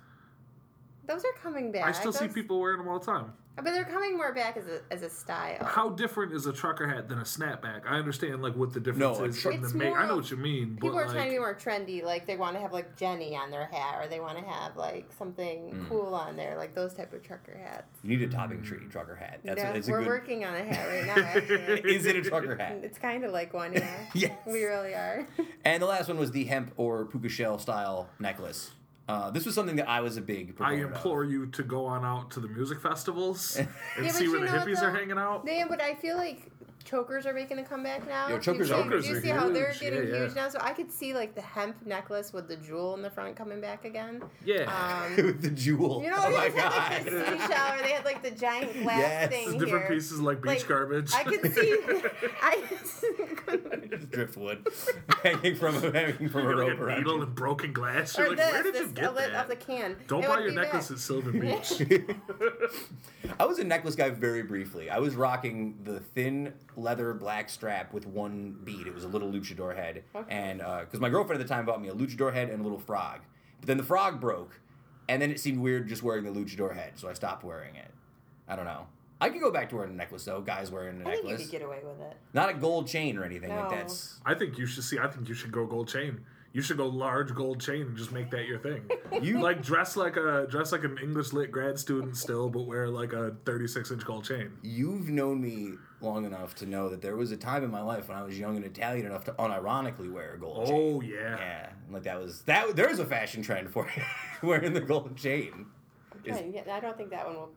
[1.06, 1.84] Those are coming back.
[1.86, 3.32] I still see people wearing them all the time.
[3.56, 5.64] But they're coming more back as a as a style.
[5.64, 7.82] How different is a trucker hat than a snapback?
[7.86, 9.94] I understand like what the difference No, a is tru- in the It's make.
[9.94, 12.02] I know what you mean, People but are trying to be more trendy.
[12.04, 14.76] Like they want to have like Jenny on their hat, or they want to have
[14.76, 15.88] like something Mm.
[15.88, 17.86] cool on there, like those type of trucker hats.
[18.02, 19.40] You need a topping tree trucker hat.
[19.44, 20.08] That's Yeah, a, it's a we're good.
[20.08, 21.22] working on a hat right now.
[21.22, 22.78] Actually, Is it a trucker hat?
[22.82, 23.72] it's kind of like one.
[23.72, 23.88] Yeah.
[24.14, 24.32] Yes.
[24.46, 25.26] We really are.
[25.64, 28.70] And the last one was the hemp or puka shell style necklace.
[29.06, 30.50] Uh, this was something that I was a big.
[30.50, 30.90] I proponent of.
[30.92, 33.68] implore you to go on out to the music festivals and
[34.02, 35.44] Yeah, see where the know what, hippies are hanging out.
[35.46, 36.50] Yeah, but I feel like
[36.84, 38.28] chokers are making a comeback now.
[38.28, 40.14] Yo, Do you chokers see- are- Do Chokers you are see how they're getting Yeah,
[40.14, 40.24] yeah.
[40.26, 40.48] huge now?
[40.48, 43.60] So I could see like the hemp necklace with the jewel in the front coming
[43.60, 44.22] back again.
[44.44, 44.64] Yeah.
[44.70, 46.02] Um, with the jewel.
[46.02, 47.24] You know, oh they my had like the god.
[47.26, 49.30] seashell, or they had like the giant glass Yes.
[49.30, 49.94] thing It's different here.
[49.96, 51.12] pieces like beach Like, garbage.
[51.14, 51.76] I could see.
[52.42, 52.62] I.
[54.10, 54.66] Driftwood
[55.22, 57.22] hanging from a hanging from a rope like a around needle you.
[57.22, 58.18] and broken glass.
[58.18, 59.34] or You're like, this, where did you get that?
[59.34, 59.96] of the can.
[60.06, 60.96] Don't It buy your be necklace back.
[60.96, 61.82] at Sylvan Beach.
[63.38, 64.90] I was a necklace guy very briefly.
[64.90, 68.86] I was rocking the thin leather black strap with one bead.
[68.86, 71.80] It was a little luchador head, and uh, because my girlfriend at the time bought
[71.82, 73.20] me a luchador head and a little frog,
[73.60, 74.60] but then the frog broke,
[75.08, 77.90] and then it seemed weird just wearing the luchador head, so I stopped wearing it.
[78.48, 78.86] I don't know.
[79.20, 80.40] I could go back to wearing a necklace though.
[80.42, 82.16] Guys wearing a I think you necklace, could get away with it.
[82.34, 83.76] not a gold chain or anything like No.
[83.76, 84.20] that's.
[84.26, 84.98] I think you should see.
[84.98, 86.20] I think you should go gold chain.
[86.52, 88.88] You should go large gold chain and just make that your thing.
[89.22, 92.88] You- like dress like a dress like an English lit grad student still, but wear
[92.88, 94.52] like a 36 inch gold chain.
[94.62, 98.08] You've known me long enough to know that there was a time in my life
[98.08, 100.76] when I was young and Italian enough to unironically wear a gold chain.
[100.76, 101.36] Oh yeah.
[101.38, 102.76] Yeah, like that was that.
[102.76, 103.88] There's a fashion trend for
[104.42, 105.66] wearing the gold chain.
[106.24, 107.50] Is- yeah, I don't think that one will.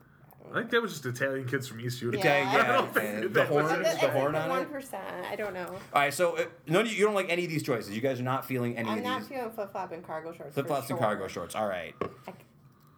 [0.53, 2.19] I think that was just Italian kids from East Utica.
[2.21, 4.71] Okay, Yeah, yeah, I don't think the horn, It's the horn on One it.
[4.71, 5.03] percent.
[5.29, 5.65] I don't know.
[5.93, 7.93] All right, so uh, none of you, you don't like any of these choices.
[7.93, 10.31] You guys are not feeling any I'm of not these feeling flip flop and cargo
[10.31, 10.53] shorts.
[10.53, 11.53] flip for flops and cargo shorts.
[11.53, 11.93] All right.
[12.27, 12.31] I-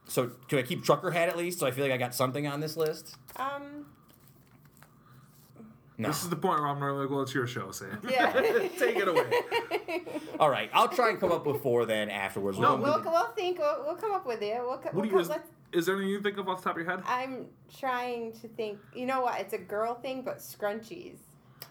[0.06, 1.58] So can I keep trucker hat at least?
[1.60, 3.16] So I feel like I got something on this list.
[3.38, 3.86] Um.
[6.00, 6.08] No.
[6.08, 8.00] This is the point where I'm normally like, well, it's your show, Sam.
[8.10, 8.32] Yeah.
[8.80, 9.30] Take it away.
[10.40, 12.58] All right, I'll try and come up with four then afterwards.
[12.58, 13.60] No, We'll- We'll, we'll think.
[13.60, 14.58] We'll, we'll come up with it.
[14.62, 16.48] We'll, co- What we'll do you, come, is, let's, is there anything you think of
[16.48, 17.04] off the top of your head?
[17.06, 18.80] I'm trying to think.
[18.96, 19.40] You know what?
[19.42, 21.18] It's a girl thing, but scrunchies.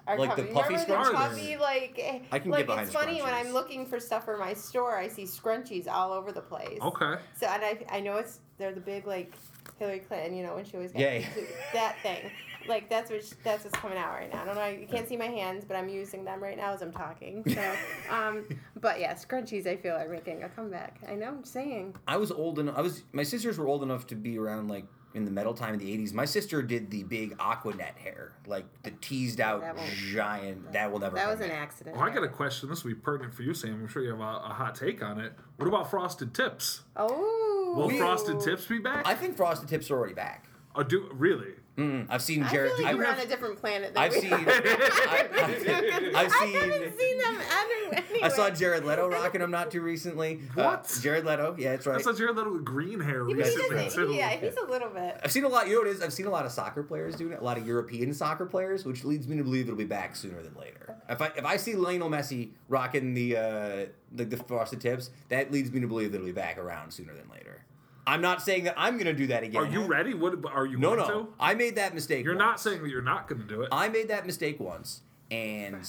[0.07, 2.95] Are Like the puffy Remember the puffy, like, eh, I can like get behind it's
[2.97, 3.33] funny when.
[3.35, 6.79] I'm looking for stuff for my store, I see scrunchies all over the place.
[6.81, 7.17] Okay.
[7.39, 9.33] So and I, I know it's they're the big like
[9.79, 11.29] Hillary Clinton, you know, when she always got Yeah, yeah.
[11.75, 12.31] that thing.
[12.69, 14.43] Like that's what sh that's what's coming out right now.
[14.43, 14.67] I don't know.
[14.67, 17.43] You can't see my hands, but I'm using them right now as I'm talking.
[17.49, 17.73] So,
[18.15, 18.45] um,
[18.81, 21.01] but yeah, scrunchies I feel are making a comeback.
[21.09, 21.29] I know.
[21.29, 21.97] I'm saying.
[22.07, 22.77] I was old enough.
[22.77, 23.03] I was.
[23.13, 25.87] My sisters were old enough to be around like in the metal time in the
[25.99, 26.13] '80s.
[26.13, 30.73] My sister did the big Aquanet hair, like the teased out That won't- giant.
[30.73, 31.17] That will never.
[31.17, 31.59] That was an back.
[31.59, 31.97] accident.
[31.97, 32.69] Well, I got a question.
[32.69, 33.75] This will be pertinent for you, Sam.
[33.75, 35.33] I'm sure you have a, a hot take on it.
[35.57, 36.83] What about frosted tips?
[36.97, 37.73] Oh.
[37.77, 39.07] Will frosted tips be back?
[39.07, 40.45] I think frosted tips are already back.
[40.75, 41.53] Or do really?
[41.79, 42.73] Mm, I've seen I Jared.
[42.73, 43.95] feel like I've, we're on a different planet.
[43.95, 44.33] Than I've we seen.
[44.33, 44.39] are.
[44.39, 45.37] I, I've,
[46.17, 46.55] I've I seen.
[46.55, 48.05] haven't seen them anywhere.
[48.25, 50.41] I saw Jared Leto rocking them not too recently.
[50.57, 50.99] Uh, What?
[51.01, 51.93] Jared Leto, yeah, that's right.
[51.93, 52.05] I right.
[52.05, 54.07] saw Jared Leto with green hair Yeah, but he recently doesn't.
[54.09, 54.13] too.
[54.13, 55.21] Yeah, he's a little bit.
[55.23, 55.69] I've seen a lot.
[55.69, 56.03] You know what it is?
[56.03, 57.41] I've seen a lot of soccer players doing it.
[57.41, 60.43] A lot of European soccer players, which leads me to believe it'll be back sooner
[60.43, 60.97] than later.
[61.09, 65.53] If I if I see Lionel Messi rocking the uh, the, the frosted tips, that
[65.53, 67.63] leads me to believe it'll be back around sooner than later.
[68.09, 69.63] I'm not saying that I'm going to do that again.
[69.63, 70.15] Are you ready?
[70.15, 71.07] What are you No, no.
[71.07, 71.29] to?
[71.39, 72.25] I made that mistake.
[72.25, 72.45] You're once.
[72.45, 73.69] not saying that you're not going to do it.
[73.71, 75.87] I made that mistake once, and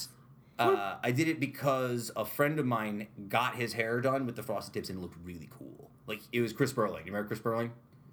[0.58, 4.42] uh, I did it because a friend of mine got his hair done with the
[4.42, 5.90] frosted tips and it looked really cool.
[6.06, 7.06] Like it was Chris Burling.
[7.06, 7.72] You remember Chris Burling?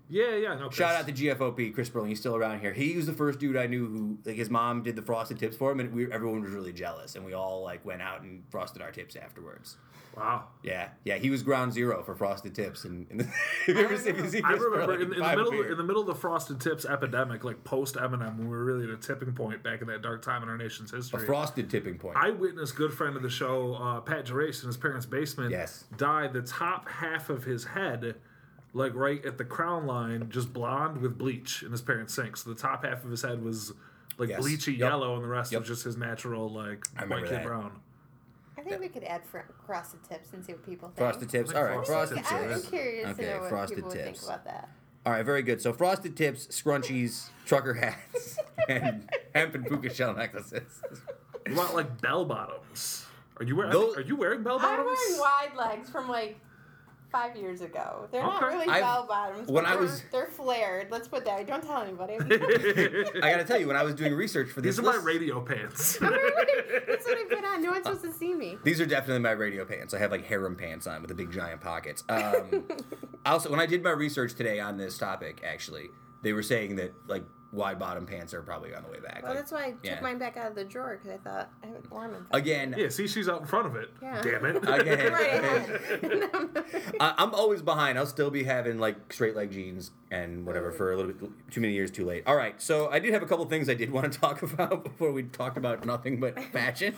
[0.09, 0.55] Yeah, yeah.
[0.55, 2.07] No, Shout out to GFOP, Chris Berling.
[2.07, 2.71] He's still around here.
[2.71, 5.57] He was the first dude I knew who, like, his mom did the frosted tips
[5.57, 8.43] for him, and we, everyone was really jealous, and we all like went out and
[8.49, 9.75] frosted our tips afterwards.
[10.17, 10.45] Wow.
[10.63, 11.17] Yeah, yeah.
[11.17, 14.27] He was ground zero for frosted tips, and, and if you ever see, if you
[14.27, 16.85] see I remember Berling, in, in the middle in the middle of the frosted tips
[16.85, 20.01] epidemic, like post Eminem, when we were really at a tipping point back in that
[20.01, 21.21] dark time in our nation's history.
[21.21, 22.17] A frosted tipping point.
[22.17, 25.51] I witnessed good friend of the show, uh, Pat Gerace, in his parents' basement.
[25.51, 25.85] Yes.
[25.97, 28.15] Died the top half of his head,
[28.73, 32.37] like right at the crown line, just blonde with bleach in his parents' sink.
[32.37, 33.71] So the top half of his head was
[34.17, 34.41] like Yes.
[34.43, 34.79] bleachy Yep.
[34.79, 35.61] yellow, and the rest Yep.
[35.61, 37.71] was just his natural like white kid brown.
[38.67, 40.97] I think we could add fr- frosted tips and see what people think.
[40.97, 41.53] frosted tips.
[41.53, 42.69] All right, frosted frosted I'm tips.
[42.69, 44.19] curious Okay, to know what frosted people would tips.
[44.19, 44.69] think about that.
[45.05, 45.61] All right, very good.
[45.61, 48.37] So frosted tips, scrunchies, trucker hats,
[48.69, 50.81] and hemp and puka shell necklaces.
[51.47, 53.05] What about like bell bottoms?
[53.39, 53.71] Are you wearing?
[53.71, 54.89] Those- are you wearing bell bottoms?
[54.89, 56.39] I'm wearing wide legs from like
[57.11, 58.07] five years ago.
[58.11, 58.53] They're not Okay.
[58.55, 59.47] really I've- bell bottoms.
[59.49, 60.91] when but I they're- was- they're flared.
[60.91, 61.45] Let's put that.
[61.47, 62.13] Don't tell anybody.
[63.23, 65.05] I gotta tell you, when I was doing research for this, These are my list-
[65.05, 65.97] radio pants.
[66.01, 67.61] That's what I put on.
[67.61, 68.57] No one's supposed to see me.
[68.63, 69.93] These are definitely my radio pants.
[69.93, 72.03] I have like harem pants on with the big giant pockets.
[72.09, 72.65] Um,
[73.25, 75.89] also, when I did my research today on this topic, actually,
[76.23, 79.21] they were saying that like wide bottom pants are probably on the way back.
[79.23, 80.01] Well, Like, that's why I took yeah.
[80.01, 82.27] mine back out of the drawer because I thought I haven't worn them.
[82.31, 83.89] Again, yeah, see, she's out in front of it.
[84.01, 84.21] Yeah.
[84.21, 84.55] Damn it.
[84.67, 86.93] again, Right.
[86.99, 87.97] I, I'm always behind.
[87.97, 91.59] I'll still be having like straight leg jeans and whatever for a little bit too
[91.61, 92.23] many years too late.
[92.25, 94.83] All right, so I did have a couple things I did want to talk about
[94.83, 96.95] before we talked about nothing but fashion.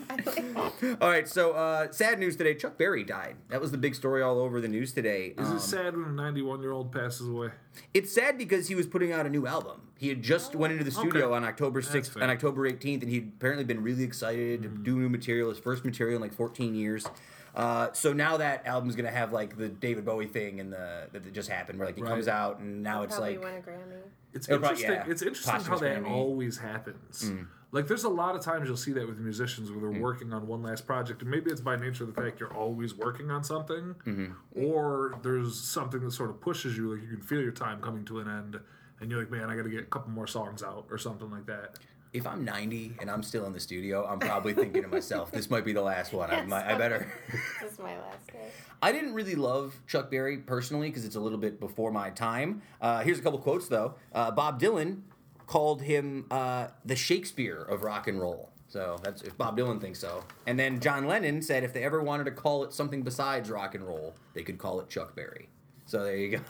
[1.02, 3.36] all right, so uh, sad news today: Chuck Berry died.
[3.50, 5.34] That was the big story all over the news today.
[5.38, 7.50] Is Um, it sad when a 91 year old passes away?
[7.94, 9.82] It's sad because he was putting out a new album.
[10.00, 11.36] He had just went into the studio Okay.
[11.36, 12.24] on October 6th fair.
[12.24, 14.84] on October 18th, and he'd apparently been really excited to mm-hmm.
[14.84, 17.06] do new material, his first material in like 14 years.
[17.54, 21.24] Uh, so now that album's gonna have like the David Bowie thing and the that
[21.24, 24.00] that just happened, where like it comes out and now it's like won a Grammy.
[24.34, 25.06] It's It'll prob- interesting.
[25.06, 26.10] yeah, it's interesting how that Grammy.
[26.10, 27.24] always happens.
[27.26, 27.48] Mm.
[27.72, 30.02] Like, there's a lot of times you'll see that with musicians where they're mm.
[30.02, 32.96] working on one last project, and maybe it's by nature of the fact you're always
[32.96, 34.32] working on something, mm-hmm.
[34.56, 36.94] or there's something that sort of pushes you.
[36.94, 38.60] Like you can feel your time coming to an end,
[39.00, 41.30] and you're like, man, I got to get a couple more songs out or something
[41.30, 41.80] like that.
[42.12, 45.50] if I'm 90 and I'm still in the studio, I'm probably thinking to myself, this
[45.50, 46.32] might be the last one.
[46.32, 47.08] I, might, I better.
[47.62, 48.50] This is my last day.
[48.82, 52.62] I didn't really love Chuck Berry personally because it's a little bit before my time.
[52.82, 53.96] Uh, here's a couple quotes though.
[54.14, 55.02] Uh, Bob Dylan
[55.46, 58.50] called him uh, the Shakespeare of rock and roll.
[58.70, 60.24] So that's if Bob Dylan thinks so.
[60.48, 63.76] And then John Lennon said if they ever wanted to call it something besides rock
[63.76, 65.50] and roll, they could call it Chuck Berry.
[65.86, 66.44] So there you go.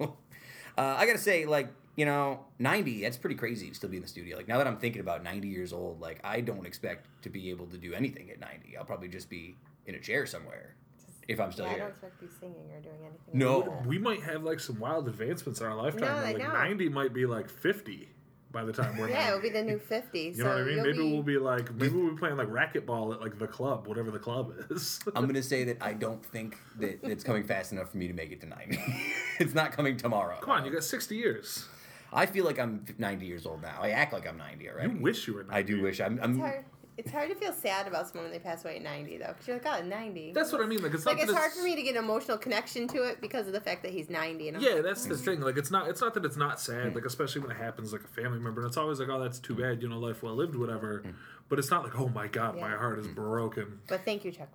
[0.76, 1.68] uh, I gotta say, like
[2.00, 3.02] you know, 90.
[3.02, 4.34] That's pretty crazy to still be in the studio.
[4.34, 7.50] Like now that I'm thinking about 90 years old, like I don't expect to be
[7.50, 8.74] able to do anything at 90.
[8.78, 10.76] I'll probably just be in a chair somewhere
[11.28, 13.34] if I'm still Yeah, I don't expect to be singing or doing anything.
[13.34, 13.58] No.
[13.58, 13.84] like.
[13.84, 16.08] We might have like some wild advancements in our lifetime.
[16.08, 16.50] No, I like know.
[16.54, 18.08] 90 might be like 50
[18.50, 19.28] by the time we're Yeah, 90.
[19.28, 20.18] it'll be the new 50.
[20.18, 20.76] You so know what I mean?
[20.82, 23.86] Maybe be, we'll be like, maybe we'll be playing like racquetball at like the club,
[23.86, 25.00] whatever the club is.
[25.14, 28.14] I'm gonna say that I don't think that it's coming fast enough for me to
[28.14, 28.78] make it to 90.
[29.38, 30.38] it's not coming tomorrow.
[30.40, 31.66] Come on, you got 60 years.
[32.12, 33.78] I feel like I'm 90 years old now.
[33.80, 34.92] I act like I'm 90 already.
[34.92, 35.54] You wish you were 90.
[35.56, 36.14] I do wish I'm.
[36.14, 36.64] It's I'm hard,
[36.96, 39.28] it's hard to feel sad about someone when they pass away at 90, though.
[39.28, 40.32] Because you're like, oh, 90.
[40.32, 40.82] That's what I mean.
[40.82, 43.04] Like it's Like, not it's that hard for me to get an emotional connection to
[43.04, 44.48] it because of the fact that he's 90.
[44.48, 45.40] And I'm Yeah, like, that's the thing.
[45.40, 45.88] Like it's not.
[45.88, 46.88] It's not that it's not sad.
[46.88, 46.94] Hmm.
[46.94, 48.60] Like especially when it happens, like a family member.
[48.60, 49.82] And it's always like, oh, that's too bad.
[49.82, 51.02] You know, life well lived, whatever.
[51.04, 51.10] Hmm.
[51.48, 53.14] But it's not like, oh my god, my heart is hmm.
[53.14, 53.80] broken.
[53.88, 54.48] But thank you, Chuck.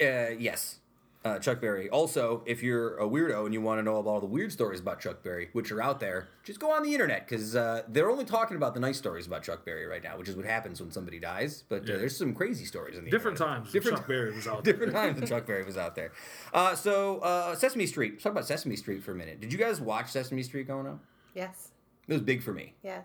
[0.00, 0.78] Uh, yes.
[1.24, 1.90] Uh, Chuck Berry.
[1.90, 4.78] Also, if you're a weirdo and you want to know about all the weird stories
[4.78, 8.08] about Chuck Berry, which are out there, just go on the internet because uh, they're
[8.08, 10.80] only talking about the nice stories about Chuck Berry right now, which is what happens
[10.80, 11.64] when somebody dies.
[11.68, 11.98] But uh, Yeah.
[11.98, 13.56] there's some crazy stories in the Different internet.
[13.64, 13.72] times.
[13.72, 14.72] Different Chuck Berry was out there.
[14.72, 16.12] different times when Chuck Berry was out there.
[16.54, 18.12] Uh, so uh, Sesame Street.
[18.12, 19.40] Let's talk about Sesame Street for a minute.
[19.40, 21.00] Did you guys watch Sesame Street growing up?
[21.34, 21.72] Yes.
[22.06, 22.74] It was big for me.
[22.84, 23.04] Yes.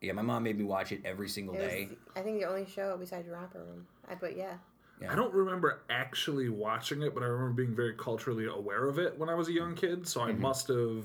[0.00, 1.86] Yeah, my mom made me watch it every single It day.
[1.88, 3.86] was, I think, the only show besides Romper Room.
[4.10, 4.54] I, but yeah.
[5.02, 5.12] Yeah.
[5.12, 9.18] I don't remember actually watching it, but I remember being very culturally aware of it
[9.18, 10.06] when I was a young kid.
[10.06, 11.04] So I must have,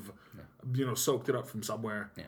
[0.74, 2.12] you know, soaked it up from somewhere.
[2.18, 2.24] Yeah.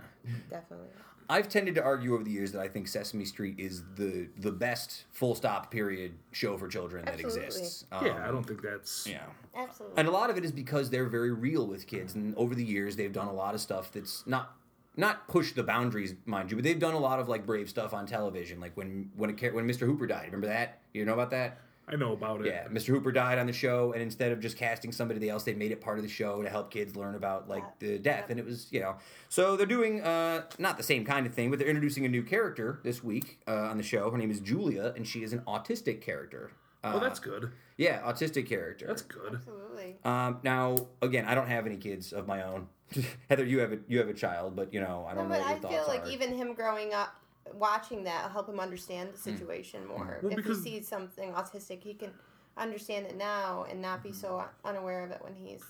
[0.49, 0.87] Definitely.
[1.31, 4.51] I've tended to argue over the years that I think Sesame Street is the the
[4.51, 7.45] best full stop period show for children that Absolutely.
[7.45, 7.85] exists.
[7.91, 9.05] Yeah, Um, I don't think that's.
[9.05, 9.21] Yeah.
[9.55, 9.97] Absolutely.
[9.99, 12.63] And a lot of it is because they're very real with kids, and over the
[12.65, 14.55] years they've done a lot of stuff that's not
[14.99, 17.93] not push the boundaries, mind you, but they've done a lot of like brave stuff
[17.93, 19.81] on television, like when when a, char- when Mr.
[19.87, 20.25] Hooper died.
[20.25, 20.79] Remember that?
[20.93, 21.59] You know about that?
[21.91, 22.45] I know about it.
[22.47, 22.89] Yeah, Mr.
[22.89, 25.81] Hooper died on the show, and instead of just casting somebody else, they made it
[25.81, 28.67] part of the show to help kids learn about like the death, and it was
[28.69, 28.97] you know.
[29.29, 32.21] So they're doing uh, not the same kind of thing, but they're introducing a new
[32.21, 34.11] character this week uh, on the show.
[34.11, 36.51] Her name is Julia, and she is an autistic character.
[36.83, 37.51] Uh, Oh, that's good.
[37.75, 38.85] yeah, autistic character.
[38.87, 39.33] That's good.
[39.33, 39.97] Absolutely.
[40.05, 42.67] Um, now, again, I don't have any kids of my own,
[43.29, 45.41] Heather, you have a you have a child, but you know I don't know but
[45.45, 46.09] what I feel like are.
[46.09, 47.15] even him growing up,
[47.53, 49.37] watching that help him understand the Mm.
[49.37, 50.19] situation more.
[50.23, 52.11] Well, if he sees something autistic, he can
[52.57, 55.63] understand it now and not be so unaware of it when he's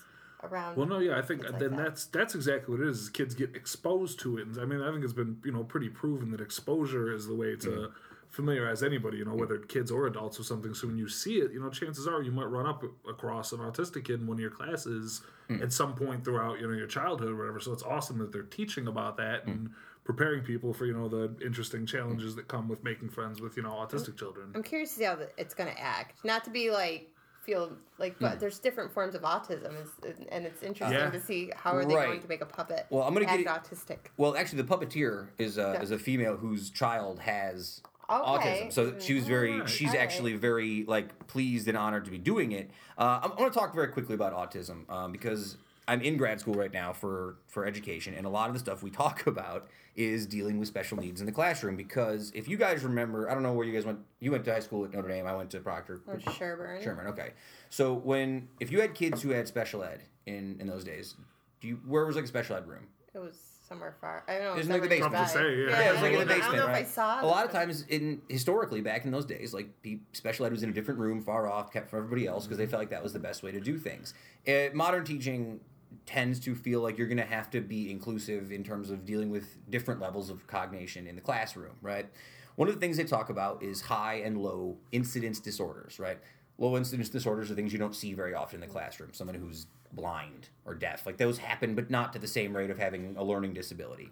[0.43, 0.77] around.
[0.77, 1.83] Well, no, yeah, I think kids like then that.
[1.85, 2.99] that's that's exactly what it is.
[3.01, 5.63] is Kids get exposed to it, and I mean, I think it's been you know
[5.63, 7.93] pretty proven that exposure is the way to Mm-hmm.
[8.31, 10.73] Familiarize anybody, you know, whether kids or adults with something.
[10.73, 13.59] So when you see it, you know, chances are you might run up across an
[13.59, 15.63] autistic kid in one of your classes Mm.
[15.63, 17.59] at some point throughout you know your childhood or whatever.
[17.59, 19.51] So it's awesome that they're teaching about that Mm.
[19.51, 19.69] and
[20.03, 23.63] preparing people for you know the interesting challenges that come with making friends with you
[23.63, 24.51] know autistic children.
[24.53, 26.23] I'm curious to see how it's going to act.
[26.23, 27.09] Not to be like
[27.47, 31.09] feel like, but there's different forms of autism, it's, and it's interesting Yeah.
[31.09, 32.05] to see how are they Right.
[32.05, 32.85] going to make a puppet.
[32.91, 33.97] Well, I'm gonna act get- autistic.
[34.17, 35.81] Well, actually, the puppeteer is a, Yeah.
[35.81, 38.67] is a female whose child has Okay.
[38.67, 38.73] autism.
[38.73, 42.69] So she was very, she's actually very like pleased and honored to be doing it.
[42.97, 46.39] Uh, I'm, I want to talk very quickly about autism um, because I'm in grad
[46.39, 49.67] school right now for for education, and a lot of the stuff we talk about
[49.95, 51.75] is dealing with special needs in the classroom.
[51.75, 53.99] Because if you guys remember, I don't know where you guys went.
[54.19, 55.25] You went to high school at Notre Dame.
[55.25, 56.01] I went to Proctor.
[56.07, 56.83] Or Sherburne.
[56.83, 57.07] Sherman.
[57.07, 57.31] Okay.
[57.69, 61.15] So when if you had kids who had special ed in in those days,
[61.59, 62.87] do you where was like a special ed room?
[63.13, 63.37] It was
[63.69, 64.23] somewhere far.
[64.27, 64.51] I don't know.
[64.51, 65.13] It was it's like the basement.
[65.13, 65.69] Tough to say, yeah.
[65.69, 66.81] Yeah, it was like in the I don't basement, know right?
[66.81, 69.99] if I saw a lot of times, in historically back in those days, like pe-
[70.11, 72.65] special ed was in a different room, far off, kept from everybody else, because they
[72.65, 74.13] felt like that was the best way to do things.
[74.47, 75.59] Uh, modern teaching
[76.05, 79.29] tends to feel like you're going to have to be inclusive in terms of dealing
[79.29, 82.07] with different levels of cognition in the classroom, right?
[82.55, 86.19] One of the things they talk about is high and low incidence disorders, right?
[86.57, 89.13] Low incidence disorders are things you don't see very often in the classroom.
[89.13, 92.77] Someone who's blind or deaf, like those happen, but not to the same rate of
[92.77, 94.09] having a learning disability.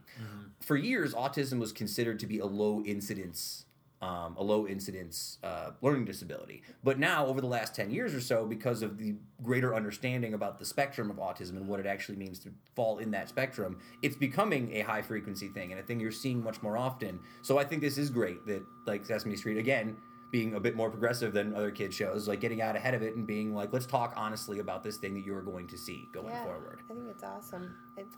[0.62, 3.66] For years, autism was considered to be a low incidence,
[4.02, 6.64] um, a low incidence uh, learning disability.
[6.84, 10.60] But now, over the last ten years or so, because of the greater understanding about
[10.60, 14.16] the spectrum of autism and what it actually means to fall in that spectrum, it's
[14.16, 17.20] becoming a high frequency thing and a thing you're seeing much more often.
[17.44, 19.96] So I think this is great that like Sesame Street again
[20.32, 23.16] being a bit more progressive than other kids shows, like getting out ahead of it
[23.16, 26.10] and being like, let's talk honestly about this thing that you are going to see
[26.14, 26.80] going Yeah, forward.
[26.90, 27.74] I think it's awesome.
[27.98, 28.16] I, I it's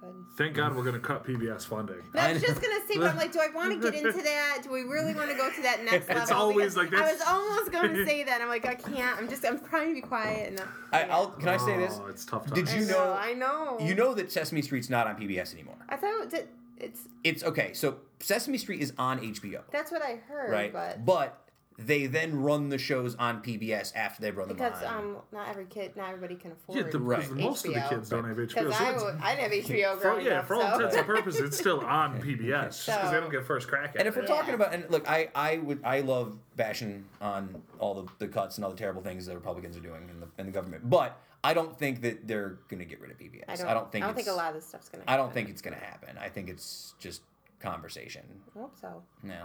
[0.00, 0.14] good.
[0.36, 2.00] Thank God we're gonna cut PBS funding.
[2.14, 4.02] No, I I was just gonna say, but I'm like, do I want to get
[4.02, 4.60] into that?
[4.64, 6.22] Do we really want to go to that next level?
[6.22, 8.40] It's always Because like I was almost going to say that.
[8.40, 9.18] I'm like, I can't.
[9.18, 10.48] I'm just, I'm trying to be quiet.
[10.58, 12.00] And I, I'll, can I say this?
[12.02, 12.52] Oh, it's tough.
[12.52, 13.76] Did you I know- I know.
[13.80, 15.76] You know that Sesame Street's not on PBS anymore.
[15.88, 16.48] I thought it, did-
[16.80, 17.00] it's.
[17.24, 17.72] It's okay.
[17.74, 20.50] So Sesame Street is on HBO, That's what I heard.
[20.50, 21.04] right?
[21.04, 21.44] But
[21.80, 24.94] they then run the shows on PBS after they've run them because on.
[24.96, 26.76] um, not every kid, not everybody can afford.
[26.76, 27.20] Yeah, the, Right.
[27.20, 28.48] because most of the kids don't have HBO.
[28.48, 30.46] Because so I, didn't have HBO for, growing yeah, up.
[30.48, 30.74] for all so.
[30.74, 33.90] intents and purposes, it's still on PBS just because So- they don't get first crack
[33.94, 34.20] at and if it.
[34.22, 34.54] we're talking Yeah.
[34.56, 38.64] about and look, I I would I love bashing on all the, the cuts and
[38.64, 41.54] all the terrible things the Republicans are doing in the in the government, but I
[41.54, 43.44] don't think that they're going to get rid of PBS.
[43.48, 45.04] I don't, I don't think I don't think a lot of this stuff's gonna.
[45.06, 46.18] I don't think it's going to happen.
[46.18, 47.22] I think it's just
[47.60, 48.22] conversation.
[48.56, 49.02] I hope so.
[49.22, 49.44] No.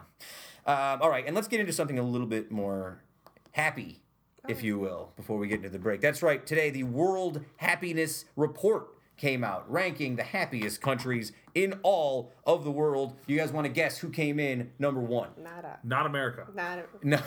[0.65, 3.03] Um, all right, and let's get into something a little bit more
[3.51, 4.01] happy,
[4.47, 6.01] if you will, before we get into the break.
[6.01, 6.45] That's right.
[6.45, 12.71] Today, the World Happiness Report came out, ranking the happiest countries in all of the
[12.71, 13.15] world.
[13.27, 15.29] You guys want to guess who came in number one?
[15.41, 15.77] Not a.
[15.83, 16.47] Not America.
[16.53, 17.05] Not a.
[17.05, 17.19] No,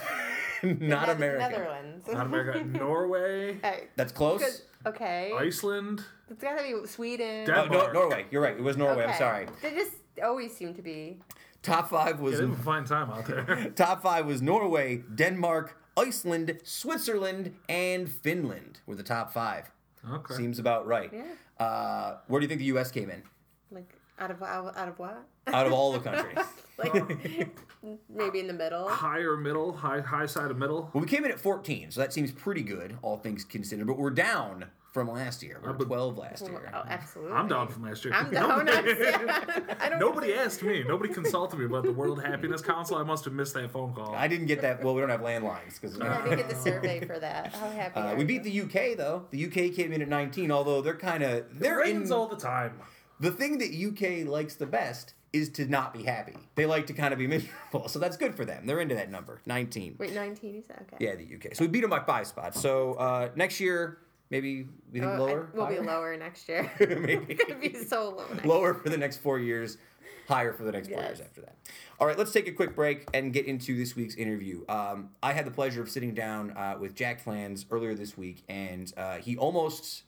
[0.62, 1.49] not America.
[1.49, 2.09] Netherlands.
[2.12, 2.64] Not America.
[2.79, 4.40] Norway, Hey, That's close.
[4.42, 4.94] good.
[4.94, 5.33] Okay.
[5.37, 6.03] Iceland.
[6.31, 7.44] It's gotta be Sweden.
[7.46, 8.27] Den- Oh, no, Norway.
[8.31, 8.57] You're right.
[8.57, 9.05] It was Norway.
[9.05, 9.46] I'm sorry.
[9.62, 11.18] They just always seem to be.
[11.62, 13.70] Top five Yeah, was they have a fine time out there.
[13.77, 19.70] top five was Norway, Denmark, Iceland, Switzerland, and Finland were the top five.
[20.12, 20.34] Okay.
[20.34, 21.10] Seems about right.
[21.12, 21.64] Yeah.
[21.64, 22.90] Uh, where do you think the U.S.
[22.90, 23.22] came in?
[23.70, 25.26] Like out of out, out of what?
[25.48, 26.38] Out of all the countries.
[26.78, 26.92] like
[28.08, 28.88] maybe in the middle.
[28.88, 30.90] Higher middle, high high side of middle.
[30.92, 33.86] well, we came in at 14, so that seems pretty good, all things considered.
[33.86, 34.66] But we're down
[34.96, 35.61] from last year.
[35.62, 36.72] We were 12 last year.
[36.74, 37.35] Oh, absolutely.
[37.37, 38.14] I'm down from last year.
[38.14, 38.66] I'm down.
[38.70, 40.00] I don't.
[40.00, 40.82] Nobody asked me.
[40.88, 42.96] Nobody consulted me about the World Happiness Council.
[42.96, 44.14] I must have missed that phone call.
[44.14, 44.82] I didn't get that.
[44.82, 47.54] Well, we don't have landlines because I didn't get the survey for that.
[47.54, 48.00] How happy?
[48.00, 48.26] uh, we you?
[48.26, 49.26] beat the UK though.
[49.30, 51.98] The UK came in at 19, although they're kind of they're in.
[51.98, 52.80] rains all the time.
[53.20, 56.37] The thing that UK likes the best is to not be happy.
[56.54, 58.64] They like to kind of be miserable, so that's good for them.
[58.64, 59.96] They're into that number, 19.
[59.98, 60.87] Wait, 19 you said?
[60.92, 61.04] Okay.
[61.04, 61.54] Yeah, the UK.
[61.54, 62.61] So we beat them by five spots.
[62.61, 63.98] So uh, next year,
[64.30, 65.48] maybe we think I- lower.
[65.54, 66.70] we'll be lower next year.
[66.80, 67.26] Maybe.
[67.28, 68.24] It's gonna be so low.
[68.34, 69.78] Next lower for the next four years,
[70.28, 71.56] higher for the next four years after that.
[71.98, 74.64] All right, let's take a quick break and get into this week's interview.
[74.68, 78.42] Um, I had the pleasure of sitting down uh, with Jack Pflanz earlier this week,
[78.48, 80.02] and uh, he almost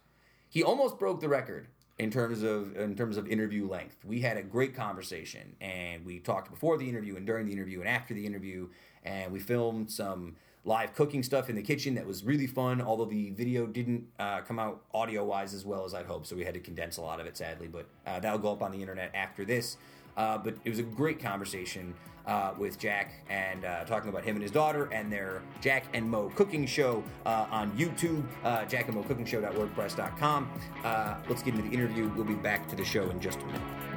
[0.49, 3.97] he almost broke the record in terms of in terms of interview length.
[4.05, 7.81] We had a great conversation, and we talked before the interview and during the interview
[7.81, 8.69] and after the interview,
[9.05, 10.37] and we filmed some
[10.69, 12.83] live cooking stuff in the kitchen that was really fun.
[12.83, 16.37] Although the video didn't uh, come out audio wise as well as I'd hoped, so
[16.37, 17.69] we had to condense a lot of it, sadly.
[17.69, 19.79] But uh, that'll go up on the internet after this.
[20.17, 21.95] Uh, but it was a great conversation
[22.27, 26.09] uh, with Jack and uh, talking about him and his daughter and their Jack and
[26.09, 30.51] Mo cooking show uh, on YouTube, uh, jackandmocookingshow.wordpress.com.
[31.29, 32.11] Let's get into the interview.
[32.15, 33.88] We'll be back to the show in just a minute.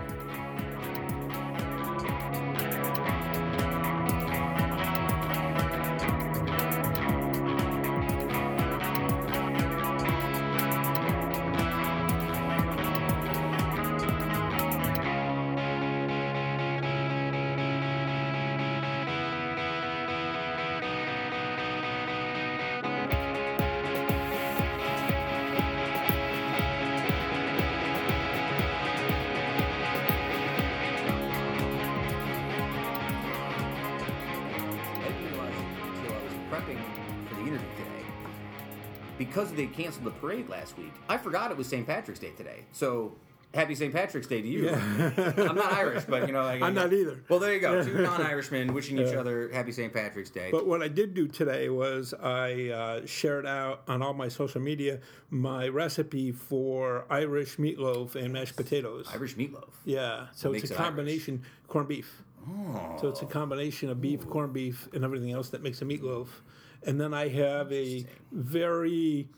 [39.62, 41.86] They canceled the parade last week, I forgot it was St.
[41.86, 42.66] Patrick's Day today.
[42.72, 43.16] So,
[43.54, 43.94] happy St.
[43.94, 44.70] Patrick's Day to you.
[44.70, 47.24] I'm not Irish, but you know, like, I'm not either.
[47.30, 47.84] Well, there you go.
[47.84, 49.94] Two non-Irishmen wishing each other happy St.
[49.94, 50.50] Patrick's Day.
[50.52, 54.62] But what I did do today was I uh, shared out on all my social
[54.62, 59.08] media my recipe for Irish meatloaf and mashed potatoes.
[59.14, 59.70] Irish meatloaf.
[59.86, 60.86] Yeah, so it's a it Irish?
[60.88, 62.24] combination corned beef.
[62.50, 62.98] Oh.
[63.00, 66.28] So it's a combination of beef, corned beef, and everything else that makes a meatloaf.
[66.84, 69.30] And then I have a very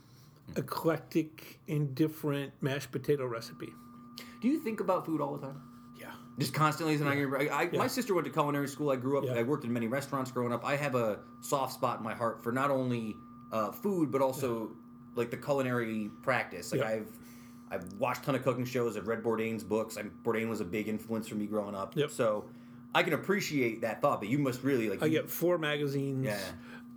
[0.56, 3.70] eclectic and different mashed potato recipe.
[4.42, 5.62] Do you think about food all the time?
[6.00, 6.08] Yeah.
[6.38, 8.90] Just constantly, and I, I, My sister went to culinary school.
[8.92, 9.26] I grew up.
[9.26, 9.34] Yeah.
[9.34, 10.66] I worked in many restaurants growing up.
[10.66, 13.16] I have a soft spot in my heart for not only
[13.52, 14.72] uh, food but also
[15.16, 16.72] like the culinary practice.
[16.72, 16.88] Like Yeah.
[16.88, 17.12] I've
[17.72, 18.98] I've watched a ton of cooking shows.
[18.98, 19.98] I've read Bourdain's books.
[19.98, 21.96] I'm, Bourdain was a big influence for me growing up.
[21.96, 22.12] Yep.
[22.12, 22.46] So
[22.94, 24.20] I can appreciate that thought.
[24.20, 25.02] But you must really like.
[25.02, 26.26] I you- get four magazines.
[26.26, 26.40] Yeah.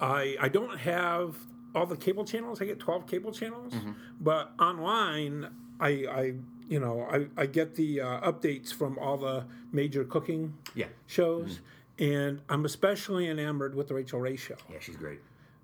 [0.01, 1.37] I I don't have
[1.77, 2.61] all the cable channels.
[2.61, 3.93] I get twelve cable channels, Mm-hmm.
[4.21, 6.33] but online I I
[6.69, 10.87] you know I, I get the uh, updates from all the major cooking yeah.
[11.07, 11.61] shows,
[11.99, 14.57] and I'm especially enamored with the Rachael Ray show.
[14.71, 15.21] Yeah, she's great.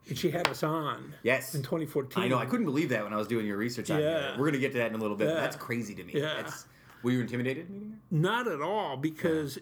[0.09, 1.55] And she had us on Yes.
[1.55, 2.23] in 2014.
[2.25, 2.37] I know.
[2.37, 4.37] I couldn't believe that when I was doing your research Yeah.
[4.37, 5.29] We're gonna get to that in a little bit.
[5.29, 5.35] Yeah.
[5.35, 6.13] That's crazy to me.
[6.17, 6.43] Yeah.
[6.43, 6.67] That's,
[7.03, 7.97] were you intimidated meeting her?
[8.11, 9.59] Not at all, because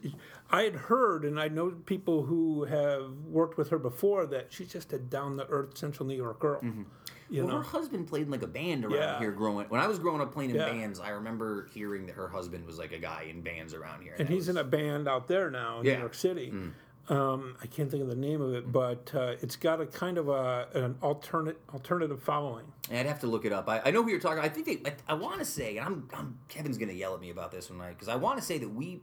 [0.51, 4.73] I had heard, and I know people who have worked with her before, that she's
[4.73, 6.61] just a down to earth Central New York girl.
[6.61, 6.83] Mm-hmm.
[7.31, 9.19] You Well, know, her husband played in like a band around Yeah.
[9.21, 9.69] here growing.
[9.69, 10.69] When I was growing up playing in Yeah.
[10.69, 14.15] bands, I remember hearing that her husband was like a guy in bands around here.
[14.19, 15.95] and that he's was- in a band out there now in Yeah.
[15.95, 16.51] New York City.
[16.53, 16.73] Mm.
[17.09, 20.17] Um, I can't think of the name of it, but uh, it's got a kind
[20.17, 22.67] of a an alternate alternative following.
[22.91, 23.69] I'd have to look it up.
[23.69, 24.43] I, I know who you're talking.
[24.43, 24.91] I think they.
[24.91, 27.69] I, I want to say, and I'm, I'm Kevin's gonna yell at me about this
[27.69, 27.89] one, right?
[27.91, 29.01] Because I want to say that we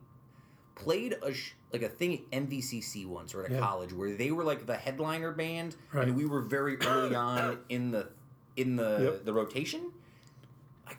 [0.75, 3.59] played a sh- like a thing at MVCC once or at a Yeah.
[3.59, 6.07] college where they were like the headliner band, Right.
[6.07, 8.07] and we were very early on in the
[8.55, 9.25] in the Yep.
[9.25, 9.91] the rotation.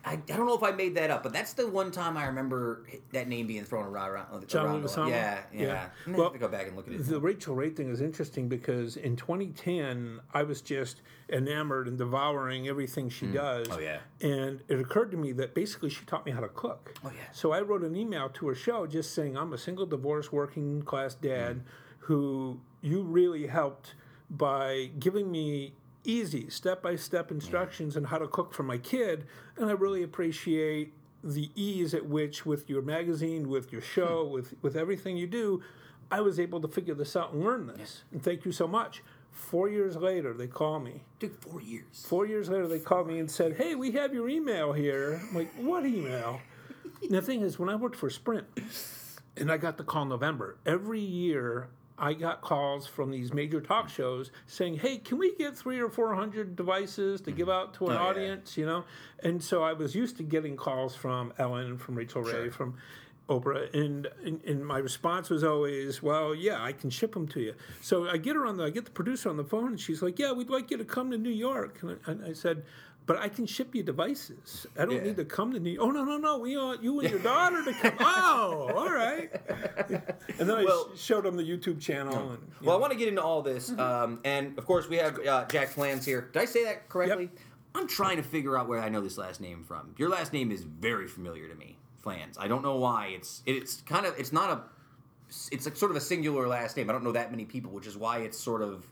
[0.04, 2.26] I, I, don't know if I made that up, but that's the one time I
[2.26, 4.10] remember that name being thrown around.
[4.10, 5.08] around John around.
[5.08, 5.60] Yeah, yeah.
[5.62, 5.88] Yeah.
[6.06, 7.06] I'm Well, have to go back and look at it.
[7.06, 12.68] The Rachael Ray thing is interesting because in 2010, I was just enamored and devouring
[12.68, 13.68] everything she does.
[13.70, 13.98] Oh, yeah.
[14.20, 16.94] And it occurred to me that basically she taught me how to cook.
[17.04, 17.22] Oh, yeah.
[17.32, 20.82] So I wrote an email to her show just saying, I'm a single divorced working
[20.82, 21.62] class dad Mm.
[22.00, 23.94] who you really helped
[24.30, 25.74] by giving me
[26.08, 29.26] easy step by step instructions on how to cook for my kid.
[29.56, 30.92] And I really appreciate
[31.22, 34.32] the ease at which, with your magazine, with your show, Hmm.
[34.32, 35.62] with, with everything you do,
[36.10, 38.02] I was able to figure this out and learn this.
[38.12, 39.02] And thank you so much.
[39.30, 41.02] Four years later, they call me.
[41.20, 42.04] took four years.
[42.08, 45.34] Four years later, they called me and said, "Hey, we have your email here." I'm
[45.36, 46.40] like, "What email?"
[47.02, 48.46] and the thing is, when I worked for Sprint,
[49.36, 51.68] and I got the call in November, every year
[51.98, 53.92] I got calls from these major talk hmm.
[53.92, 57.52] shows saying, "Hey, can we get three or four hundred devices to give hmm.
[57.52, 58.06] out to an Oh, yeah.
[58.08, 58.84] audience?" You know,
[59.22, 62.50] and so I was used to getting calls from Ellen, from Rachael Ray, Sure.
[62.50, 62.74] from
[63.28, 67.40] Oprah, and, and and my response was always, "Well, yeah, I can ship them to
[67.40, 69.80] you." So I get her on the, I get the producer on the phone, and
[69.80, 72.32] she's like, "Yeah, we'd like you to come to New York." And I, and I
[72.32, 72.64] said,
[73.08, 74.66] "But I can ship you devices.
[74.78, 75.02] I don't Yeah.
[75.02, 75.84] need to come to New." York.
[75.88, 77.94] Oh no, no, no, we want you and your daughter to come.
[78.00, 79.30] oh, all right.
[80.38, 82.14] And then I Well- sh- showed them the YouTube channel.
[82.32, 84.96] And, you Well, I want to get into all this, um, and of course we
[84.98, 86.28] have uh, Jack Pflanz here.
[86.32, 87.30] Did I say that correctly?
[87.74, 89.94] I'm trying to figure out where I know this last name from.
[89.98, 92.36] Your last name is very familiar to me, Pflanz.
[92.38, 93.08] I don't know why.
[93.16, 94.62] It's it's kind of it's not a
[95.50, 96.88] it's like sort of a singular last name.
[96.88, 98.86] I don't know that many people, which is why it's sort of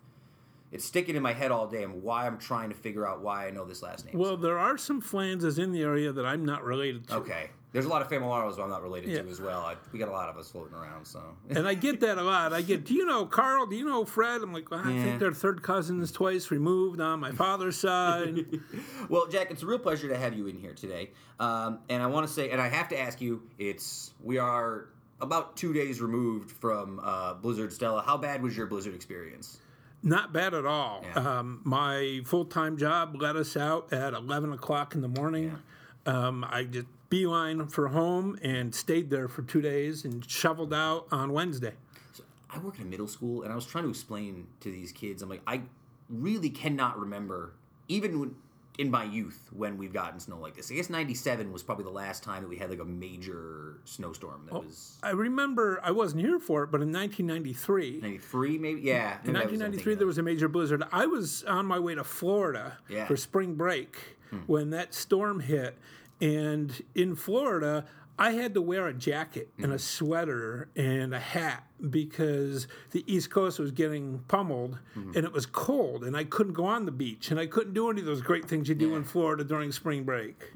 [0.73, 3.47] it's sticking in my head all day, and why I'm trying to figure out why
[3.47, 4.19] I know this last name.
[4.19, 7.15] Well, there are some Pflanzes in the area that I'm not related to.
[7.17, 9.23] okay, there's a lot of Famolaros I'm not related Yeah.
[9.23, 9.61] to as well.
[9.61, 12.23] I, we got a lot of us floating around, so And I get that a
[12.23, 12.53] lot.
[12.55, 13.67] I get, do you know Carl?
[13.67, 14.41] Do you know Fred?
[14.41, 15.03] I'm like, well, I Yeah.
[15.05, 18.47] think they're third cousins twice removed on my father's side.
[19.09, 21.11] Well, Jack, it's a real pleasure to have you in here today.
[21.39, 24.89] Um, and I want to say, and I have to ask you, it's we are
[25.21, 28.03] about two days removed from uh, Blizzard Stella.
[28.03, 29.59] How bad was your Blizzard experience?
[30.03, 31.05] Not bad at all.
[31.05, 31.39] Yeah.
[31.39, 35.59] Um, my full time job let us out at 11 o'clock in the morning.
[36.05, 41.07] Um, I just beeline for home and stayed there for two days and shoveled out
[41.11, 41.73] on Wednesday.
[42.13, 44.93] So I work in a middle school, and I was trying to explain to these
[44.93, 45.63] kids, I'm like, I
[46.09, 47.53] really cannot remember,
[47.89, 48.35] even when,
[48.79, 50.71] in my youth, when we've gotten snow like this.
[50.71, 54.47] I guess '97 was probably the last time that we had like a major snowstorm.
[54.47, 58.81] That was I remember I wasn't here for it, but in 1993, '93, maybe.
[58.83, 60.83] Yeah, In 1993, there was a major blizzard.
[60.93, 63.07] I was on my way to Florida Yeah.
[63.07, 63.97] for spring break
[64.31, 64.39] hmm.
[64.47, 65.79] when that storm hit.
[66.21, 67.85] And in Florida,
[68.19, 69.77] I had to wear a jacket and a hmm.
[69.77, 74.79] sweater and a hat because the East Coast was getting pummeled
[75.15, 77.91] and it was cold and I couldn't go on the beach and I couldn't do
[77.91, 80.53] any of those great things you do in Florida during spring break.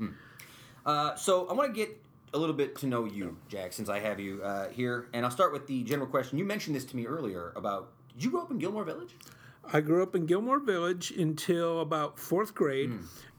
[0.86, 1.96] Uh, so I want to get
[2.32, 5.30] a little bit to know you, Jack, since I have you uh, here, and I'll
[5.30, 6.38] start with the general question.
[6.38, 7.90] You mentioned this to me earlier about.
[8.14, 9.14] Did you grow up in Gilmore Village?
[9.72, 12.92] I grew up in Gilmore Village until about fourth grade,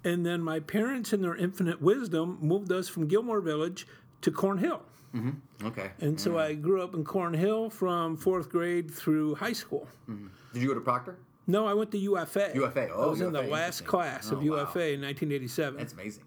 [0.04, 3.88] and then my parents, in their infinite wisdom, moved us from Gilmore Village
[4.22, 4.82] to Cornhill.
[5.16, 5.68] Mm-hmm.
[5.68, 5.92] Okay.
[6.00, 6.42] And so mm.
[6.42, 9.88] I grew up in Cornhill from fourth grade through high school.
[10.10, 10.28] Mm-hmm.
[10.54, 11.18] Did you go to Proctor?
[11.48, 12.52] No, I went to UFA.
[12.56, 14.62] UFA, oh, I oh, was in the last class of Oh, wow.
[14.62, 15.78] UFA in 1987.
[15.78, 16.24] That's amazing.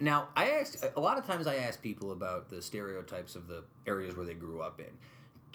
[0.00, 1.46] Now, I asked a lot of times.
[1.46, 4.86] I ask people about the stereotypes of the areas where they grew up in.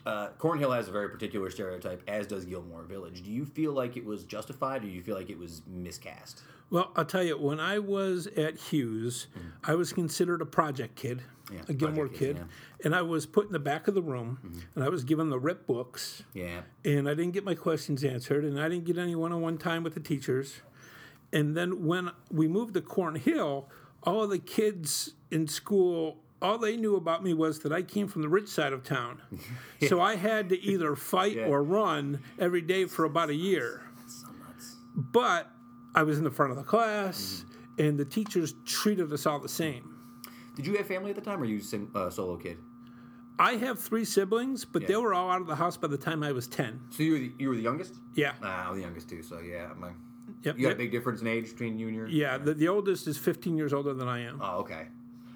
[0.05, 3.23] Uh, Cornhill has a very particular stereotype, as does Gilmore Village.
[3.23, 6.41] Do you feel like it was justified, or do you feel like it was miscast?
[6.69, 9.27] Well, I'll tell you, when I was at Hughes,
[9.63, 11.21] I was considered a project kid,
[11.51, 12.45] Yeah, a Gilmore kid, kid,
[12.83, 14.59] and I was put in the back of the room, Mm-hmm.
[14.75, 16.61] and I was given the rip books, Yeah.
[16.83, 19.93] and I didn't get my questions answered, and I didn't get any one-on-one time with
[19.95, 20.61] the teachers.
[21.33, 23.65] And then when we moved to Cornhill,
[24.03, 28.07] all of the kids in school, all they knew about me was that I came
[28.07, 29.21] from the rich side of town.
[29.88, 31.45] So I had to either fight Yeah.
[31.45, 33.81] or run every day for about a year.
[34.95, 35.51] But
[35.93, 37.45] I was in the front of the class,
[37.77, 39.95] and the teachers treated us all the same.
[40.55, 41.61] Did you have family at the time, or you
[41.93, 42.57] uh, solo kid?
[43.38, 46.23] I have three siblings, but they were all out of the house by the time
[46.23, 46.79] I was 10.
[46.89, 47.95] So you were the, you were the youngest?
[48.13, 48.31] Yeah.
[48.41, 49.21] Ah, I'm the youngest too.
[49.21, 49.89] So yeah, my,
[50.43, 50.57] Yep.
[50.57, 52.07] you got a big difference in age between you and your.
[52.07, 54.39] Yeah, the, the oldest is 15 years older than I am.
[54.41, 54.88] Oh, okay.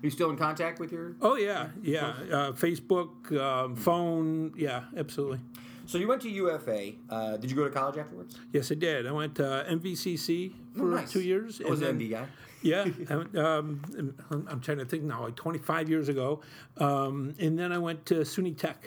[0.02, 1.16] Are you still in contact with your?
[1.22, 2.14] Oh yeah, yeah.
[2.32, 4.54] Uh, Facebook, um, phone.
[4.56, 5.40] Yeah, absolutely.
[5.88, 6.92] So you went to UFA.
[7.10, 8.38] Uh, did you go to college afterwards?
[8.54, 9.08] Yes, I did.
[9.08, 11.12] I went to MVCC for Oh, nice.
[11.12, 11.60] two years.
[11.66, 12.26] I was an MV guy.
[12.62, 13.82] Yeah, um,
[14.30, 16.42] I'm- I'm trying to think now, like 25 years ago,
[16.78, 18.84] um, and then I went to SUNY Tech.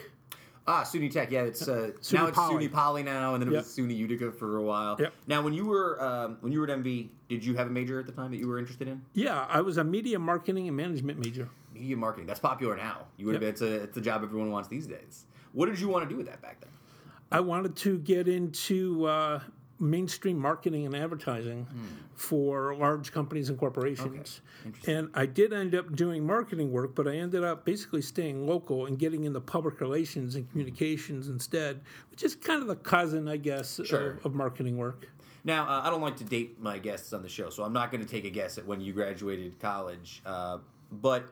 [0.65, 1.29] Ah, SUNY Tech.
[1.31, 2.67] Yeah, it's uh, now it's Poly.
[2.67, 3.63] SUNY Poly now, and then it Yep.
[3.63, 4.95] was SUNY Utica for a while.
[4.99, 5.13] Yep.
[5.27, 7.99] Now, when you were um, when you were at MV, did you have a major
[7.99, 9.01] at the time that you were interested in?
[9.13, 11.49] Yeah, I was a media marketing and management major.
[11.73, 12.27] Media marketing.
[12.27, 13.05] That's popular now.
[13.17, 13.55] You would have Yep.
[13.57, 13.67] been.
[13.69, 15.25] It's a, it's a job everyone wants these days.
[15.51, 16.69] What did you want to do with that back then?
[17.31, 19.39] I wanted to get into uh,
[19.83, 21.67] mainstream marketing and advertising
[22.15, 24.41] for large companies and corporations.
[24.65, 24.95] Interesting.
[24.95, 28.85] And I did end up doing marketing work, but I ended up basically staying local
[28.85, 31.81] and getting into public relations and communications instead,
[32.11, 34.11] which is kind of the cousin, I guess, Sure.
[34.11, 35.07] of, of marketing work.
[35.43, 37.91] Now, uh, I don't like to date my guests on the show, so I'm not
[37.91, 40.21] going to take a guess at when you graduated college.
[40.25, 40.59] Uh,
[40.89, 41.25] but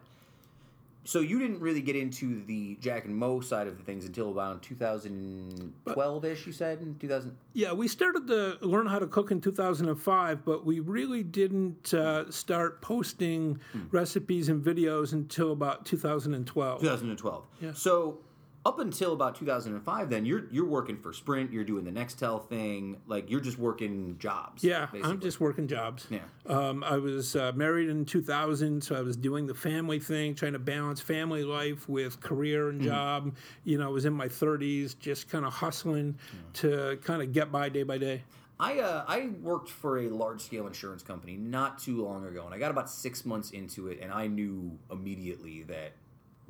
[1.04, 4.30] so you didn't really get into the Jack and Mo side of the things until
[4.30, 6.46] about 2012 ish.
[6.46, 7.36] You said in 2000.
[7.54, 12.30] Yeah, we started to learn how to cook in 2005, but we really didn't uh,
[12.32, 13.60] start posting
[13.92, 16.82] recipes and videos until about 2012.
[16.82, 17.46] 2012.
[17.62, 17.74] Yeah.
[17.74, 18.20] So
[18.64, 21.52] up until about 2005, then you're you're working for Sprint.
[21.52, 22.98] You're doing the Nextel thing.
[23.08, 24.64] Like you're just working jobs.
[24.64, 25.10] Yeah, basically.
[25.12, 26.06] I'm just working jobs.
[26.12, 26.20] Yeah.
[26.46, 30.54] Um, I was uh, married in 2000, so I was doing the family thing, trying
[30.54, 32.80] to balance family life with career Mm-hmm.
[32.82, 33.36] and job.
[33.64, 36.18] You know, I was in my 30s, just kind of hustling
[36.54, 38.24] to kind of get by day by day.
[38.60, 42.54] I uh, I worked for a large scale insurance company not too long ago, and
[42.54, 45.94] I got about six months into it, and I knew immediately that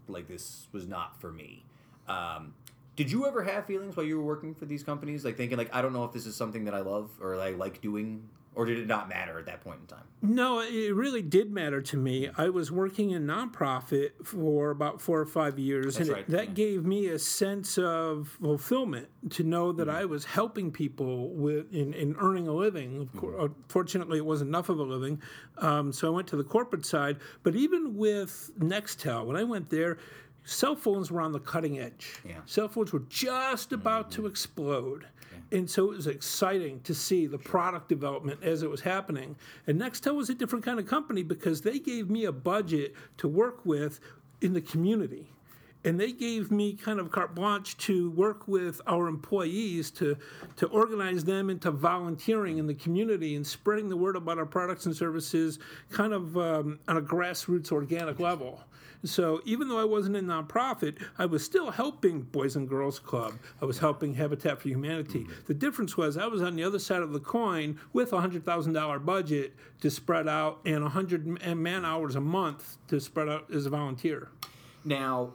[0.09, 1.63] like this was not for me.
[2.07, 2.53] Um,
[2.95, 5.73] did you ever have feelings while you were working for these companies, like thinking like
[5.73, 8.65] I don't know if this is something that I love or I like doing or
[8.65, 10.03] did it not matter at that point in time?
[10.21, 12.29] No, it really did matter to me.
[12.37, 16.31] I was working in nonprofit for about four or five years, That's and right, it,
[16.31, 16.53] that yeah.
[16.53, 21.93] gave me a sense of fulfillment to know that I was helping people with in,
[21.93, 23.01] in earning a living.
[23.13, 25.21] Of course, Fortunately, it wasn't enough of a living,
[25.57, 27.17] um, so I went to the corporate side.
[27.43, 29.97] But even with Nextel, when I went there.
[30.43, 32.19] Cell phones were on the cutting edge.
[32.27, 32.35] Yeah.
[32.45, 35.05] Cell phones were just about to explode.
[35.51, 39.35] And so it was exciting to see the product development as it was happening.
[39.67, 43.27] And Nextel was a different kind of company because they gave me a budget to
[43.27, 43.99] work with
[44.39, 45.27] in the community.
[45.83, 50.15] And they gave me kind of carte blanche to work with our employees to,
[50.57, 54.85] to organize them into volunteering in the community and spreading the word about our products
[54.85, 58.61] and services kind of um, on a grassroots organic level.
[59.03, 63.33] So even though I wasn't a nonprofit, I was still helping Boys and Girls Club.
[63.61, 65.25] I was helping Habitat for Humanity.
[65.47, 68.45] The difference was I was on the other side of the coin with a hundred
[68.45, 71.25] thousand dollar budget to spread out and a hundred
[71.57, 74.29] man hours a month to spread out as a volunteer.
[74.85, 75.33] Now,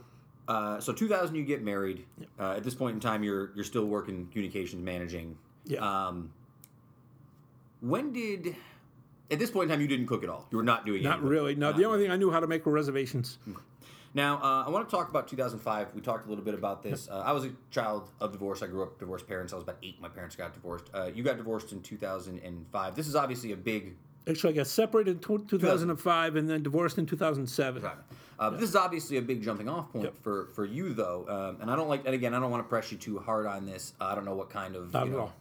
[0.48, 2.04] uh, so 2000, you get married.
[2.38, 5.36] Uh, at this point in time, you're you're still working communications managing.
[5.64, 5.80] Yeah.
[5.80, 6.32] Um,
[7.80, 8.56] when did?
[9.30, 10.46] At this point in time, you didn't cook at all.
[10.50, 11.00] You were not doing.
[11.00, 11.04] It.
[11.04, 11.54] Not any really.
[11.54, 13.38] No, Not the only thing I knew how to make were reservations.
[14.14, 15.88] Now, uh, I want to talk about 2005.
[15.94, 17.06] We talked a little bit about this.
[17.06, 18.62] Uh, I was a child of divorce.
[18.62, 19.52] I grew up divorced parents.
[19.52, 20.00] I was about eight.
[20.00, 20.86] My parents got divorced.
[20.94, 22.96] Uh, you got divorced in 2005.
[22.96, 23.94] This is obviously a big.
[24.26, 27.84] Actually, I got separated in 2005 and then divorced in 2007.
[27.84, 27.90] Uh,
[28.38, 31.26] but This is obviously a big jumping off point for, for you, though.
[31.28, 32.06] Um, and I don't like.
[32.06, 33.92] And again, I don't want to press you too hard on this.
[34.00, 34.92] I don't know what kind of.
[34.94, 35.34] Not you at know, all.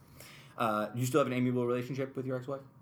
[0.57, 2.59] Uh, you still have an amiable relationship with your ex-wife?
[2.59, 2.74] It's,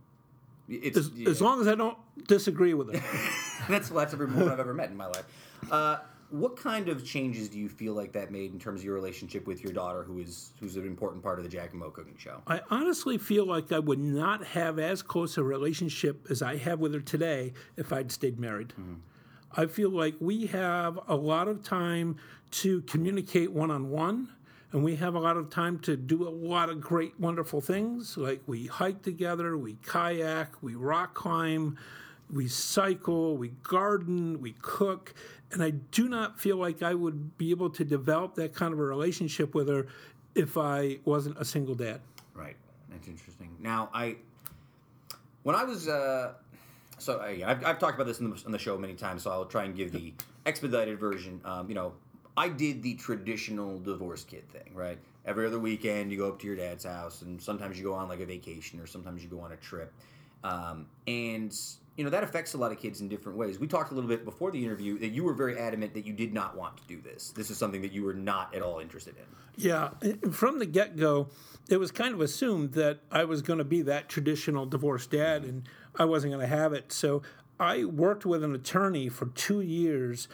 [0.69, 1.97] As, as long as I don't
[2.27, 3.03] disagree with it.
[3.69, 5.25] that's that's every woman I've ever met in my life.
[5.69, 5.97] Uh,
[6.29, 9.45] what kind of changes do you feel like that made in terms of your relationship
[9.45, 12.15] with your daughter, who is who's an important part of the Jack and Mo cooking
[12.17, 12.41] show?
[12.47, 16.79] I honestly feel like I would not have as close a relationship as I have
[16.79, 18.73] with her today if I'd stayed married.
[19.55, 22.15] I feel like we have a lot of time
[22.51, 24.29] to communicate one on one,
[24.73, 28.17] and we have a lot of time to do a lot of great, wonderful things.
[28.17, 31.77] Like we hike together, we kayak, we rock climb,
[32.31, 35.13] we cycle, we garden, we cook.
[35.51, 38.79] And I do not feel like I would be able to develop that kind of
[38.79, 39.85] a relationship with her
[40.33, 42.01] if I wasn't a single dad.
[42.33, 42.55] Right.
[42.89, 43.55] That's interesting.
[43.59, 44.15] Now, I
[45.43, 46.33] when I was uh,
[46.97, 49.45] so I've, I've talked about this in the, on the show many times, so I'll
[49.45, 50.13] try and give the
[50.47, 51.41] expedited version.
[51.45, 51.93] Um, you know,
[52.35, 54.97] I did the traditional divorce kid thing, right?
[55.25, 58.07] Every other weekend, you go up to your dad's house, and sometimes you go on
[58.07, 59.93] like a vacation, or sometimes you go on a trip,
[60.43, 61.55] um, and
[61.95, 63.59] you know that affects a lot of kids in different ways.
[63.59, 66.13] We talked a little bit before the interview that you were very adamant that you
[66.13, 67.29] did not want to do this.
[67.31, 69.23] This is something that you were not at all interested in.
[69.55, 69.89] Yeah,
[70.31, 71.29] from the get go,
[71.69, 75.43] it was kind of assumed that I was going to be that traditional divorced dad,
[75.43, 76.91] and I wasn't going to have it.
[76.91, 77.21] So
[77.59, 80.27] I worked with an attorney for two years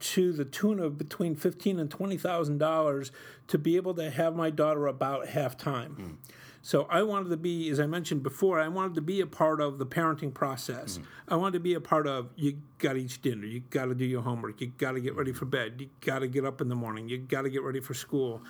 [0.00, 3.12] to the tune of between fifteen and twenty thousand dollars
[3.48, 5.92] to be able to have my daughter about half time.
[5.92, 6.32] Hmm.
[6.62, 9.62] So I wanted to be, as I mentioned before, I wanted to be a part
[9.62, 10.96] of the parenting process.
[10.96, 11.02] Hmm.
[11.28, 13.94] I wanted to be a part of you got to eat dinner, you got to
[13.94, 16.60] do your homework, you got to get ready for bed, you got to get up
[16.60, 18.42] in the morning, you got to get ready for school.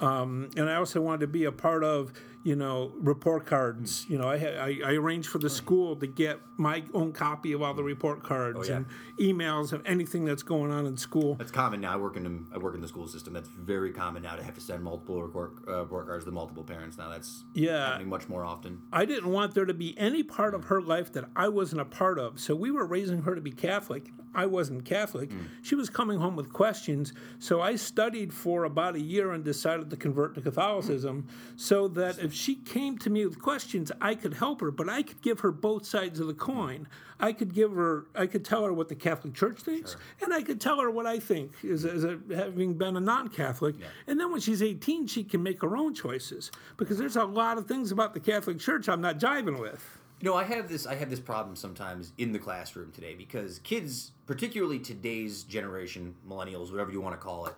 [0.00, 2.12] Um, and I also wanted to be a part of,
[2.44, 4.06] you know, report cards.
[4.08, 7.52] You know, I, had, I I arranged for the school to get my own copy
[7.52, 8.76] of all the report cards yeah.
[8.76, 8.86] and
[9.20, 11.34] emails of anything that's going on in school.
[11.34, 11.92] That's common now.
[11.92, 13.32] I work in the, I work in the school system.
[13.32, 16.64] That's very common now to have to send multiple report uh, report cards to multiple
[16.64, 16.96] parents.
[16.96, 17.90] Now that's Yeah.
[17.90, 18.82] happening much more often.
[18.92, 21.84] I didn't want there to be any part of her life that I wasn't a
[21.86, 22.38] part of.
[22.40, 24.12] So we were raising her to be Catholic.
[24.38, 25.30] I wasn't Catholic.
[25.30, 25.48] Mm.
[25.62, 27.12] She was coming home with questions.
[27.40, 31.60] So I studied for about a year and decided to convert to Catholicism mm.
[31.60, 35.02] so that if she came to me with questions, I could help her, but I
[35.02, 36.86] could give her both sides of the coin.
[37.18, 40.42] I could give her, I could tell her what the Catholic Church thinks, and I
[40.42, 43.74] could tell her what I think as, as a, having been a non Catholic.
[44.06, 47.58] And then when she's 18, she can make her own choices because there's a lot
[47.58, 49.97] of things about the Catholic Church I'm not jiving with.
[50.20, 53.60] You know, I have this I have this problem sometimes in the classroom today because
[53.60, 57.54] kids, particularly today's generation, millennials, whatever you want to call it,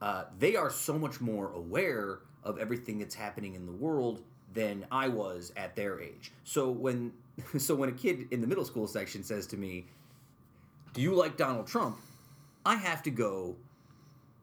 [0.00, 4.84] uh, they are so much more aware of everything that's happening in the world than
[4.90, 6.32] I was at their age.
[6.44, 7.12] So when
[7.58, 9.86] so when a kid in the middle school section says to me,
[10.92, 11.98] "Do you like Donald Trump?"
[12.64, 13.56] I have to go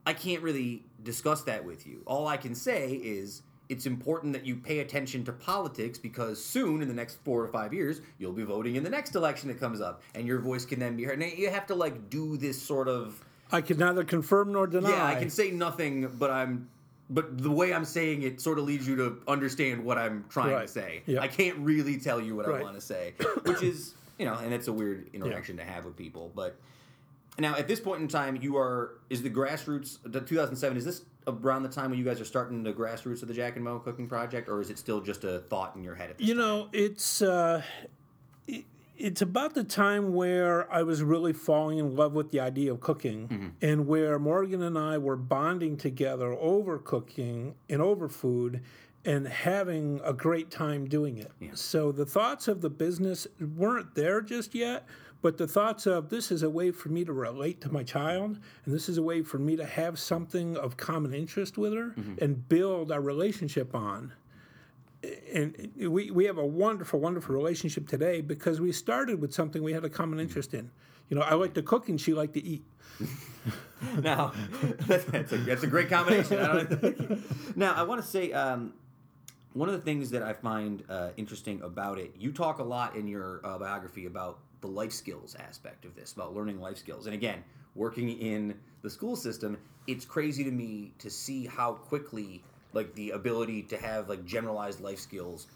[0.10, 2.02] I can't really discuss that with you.
[2.08, 6.82] All I can say is it's important that you pay attention to politics because soon,
[6.82, 9.60] in the next four or five years, you'll be voting in the next election that
[9.60, 11.22] comes up, and your voice can then be heard.
[11.22, 14.90] And you have to like do this sort of I can neither confirm nor deny.
[14.90, 15.06] yeah.
[15.06, 16.70] I can say nothing, but I'm
[17.12, 20.60] but the way I'm saying it sort of leads you to understand what I'm trying
[20.62, 21.02] to say.
[21.08, 21.22] Yeah.
[21.22, 23.14] I can't really tell you what I want to say,
[23.44, 26.32] which is you know, and it's a weird interaction to have with people.
[26.36, 26.58] But
[27.40, 31.02] now at this point in time, you are is the grassroots the 2007 is this
[31.28, 33.80] around the time when you guys are starting the grassroots of the Jack and Mo
[33.80, 36.10] cooking project, or is it still just a thought in your head?
[36.12, 36.44] At this You time?
[36.44, 37.62] know, it's uh,
[38.48, 38.66] it,
[38.98, 42.80] it's about the time where I was really falling in love with the idea of
[42.82, 48.62] cooking, and where Morgan and I were bonding together over cooking and over food,
[49.06, 51.32] and having a great time doing it.
[51.54, 54.86] So the thoughts of the business weren't there just yet.
[55.22, 58.40] But the thoughts of this is a way for me to relate to my child,
[58.66, 61.94] and this is a way for me to have something of common interest with her
[62.22, 64.14] and build our relationship on
[65.34, 69.74] and we, we have a wonderful, wonderful relationship today because we started with something we
[69.74, 70.70] had a common interest in.
[71.10, 72.64] You know, I like to cook and she liked to eat.
[74.02, 74.34] Now,
[74.88, 76.38] that's, a, that's a great combination.
[76.38, 78.74] I don't, now, I want to say um,
[79.54, 82.98] one of the things that I find uh, interesting about it, you talk a lot
[82.98, 87.06] in your uh, biography about the life skills aspect of this, about learning life skills.
[87.06, 87.44] And again,
[87.76, 89.58] working in the school system,
[89.88, 92.44] it's crazy to me to see how quickly
[92.74, 95.48] like the ability to have like generalized life skills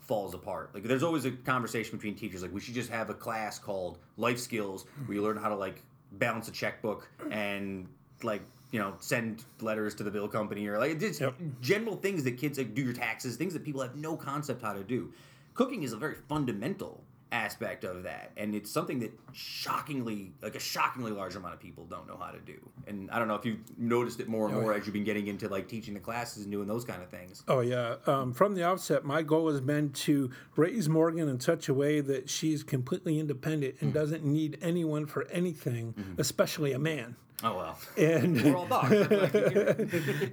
[0.00, 0.70] falls apart.
[0.74, 3.98] Like there's always a conversation between teachers like we should just have a class called
[4.16, 5.82] life skills where you learn how to like
[6.12, 7.86] balance a checkbook and
[8.22, 11.34] like you know send letters to the bill company or like just Yep.
[11.60, 14.72] general things that kids like do your taxes, things that people have no concept how
[14.72, 15.12] to do.
[15.54, 18.30] Cooking is a very fundamental aspect of that.
[18.36, 22.30] And it's something that shockingly like a shockingly large amount of people don't know how
[22.30, 22.58] to do.
[22.86, 25.26] And i don't know if you've noticed it more and more as you've been getting
[25.26, 27.42] into like teaching the classes and doing those kind of things.
[27.48, 27.96] Oh, yeah.
[28.06, 32.00] Um, from the outset, my goal has been to raise Morgan in such a way
[32.00, 37.16] that she's completely independent and doesn't need anyone for anything, especially a man.
[37.42, 37.78] Oh well.
[37.96, 38.92] And we're all dogs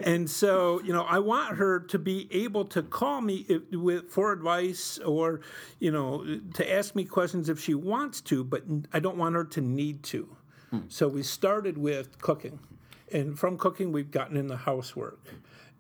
[0.01, 4.09] and so you know i want her to be able to call me if, with
[4.09, 5.41] for advice or
[5.79, 9.45] you know to ask me questions if she wants to but i don't want her
[9.45, 10.35] to need to.
[10.87, 12.59] So we started with cooking.
[13.11, 15.19] And from cooking we've gotten into the housework.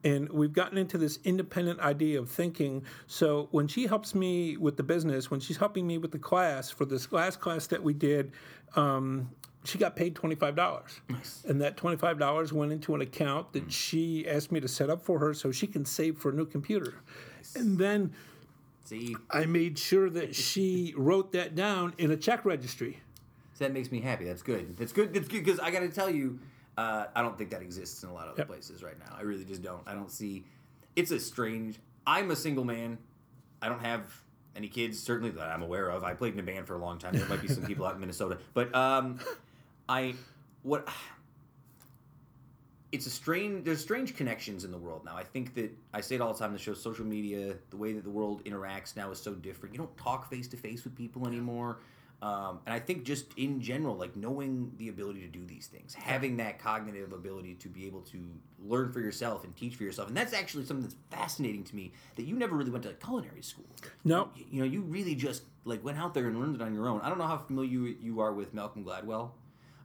[0.03, 2.83] And we've gotten into this independent idea of thinking.
[3.05, 6.71] So when she helps me with the business when she's helping me with the class
[6.71, 8.31] for this last class that we did
[8.75, 9.29] um,
[9.65, 10.99] she got paid $25
[11.47, 15.19] and that $25 went into an account that she asked me to set up for
[15.19, 16.93] her so she can save for a new computer
[17.55, 18.11] and then
[18.85, 22.99] see i made sure that she wrote that down in a check registry
[23.53, 24.23] So that makes me happy.
[24.25, 24.77] That's good.
[24.77, 25.13] That's good.
[25.13, 26.39] That's good because I got to tell you,
[26.77, 28.47] uh, I don't think that exists in a lot of other Yep.
[28.47, 29.13] places right now.
[29.17, 29.81] I really just don't.
[29.85, 30.45] I don't see.
[30.95, 31.77] It's a strange.
[32.07, 32.97] I'm a single man.
[33.61, 34.05] I don't have
[34.55, 36.05] any kids, certainly that I'm aware of.
[36.05, 37.13] I played in a band for a long time.
[37.15, 39.19] There might be some people out in Minnesota, but um,
[39.89, 40.13] I
[40.63, 40.87] what.
[42.91, 43.65] It's a strange.
[43.65, 45.17] There's strange connections in the world now.
[45.17, 46.53] I think that I say it all the time.
[46.53, 49.75] The show, social media, the way that the world interacts now is so different.
[49.75, 51.79] You don't talk face to face with people anymore.
[52.21, 55.93] Um, and I think just in general, like knowing the ability to do these things,
[55.93, 58.21] having that cognitive ability to be able to
[58.59, 61.93] learn for yourself and teach for yourself, and that's actually something that's fascinating to me.
[62.15, 63.67] That you never really went to culinary school.
[64.03, 64.31] No.
[64.35, 66.87] you, you know, you really just like went out there and learned it on your
[66.89, 66.99] own.
[67.01, 69.31] I don't know how familiar you, you are with Malcolm Gladwell.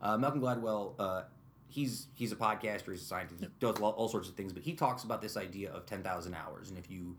[0.05, 1.23] Uh, Malcolm Gladwell, uh,
[1.67, 4.75] he's he's a podcaster, he's a scientist, he does all, sorts of things, but he
[4.75, 7.17] talks about this idea of ten thousand hours, and if you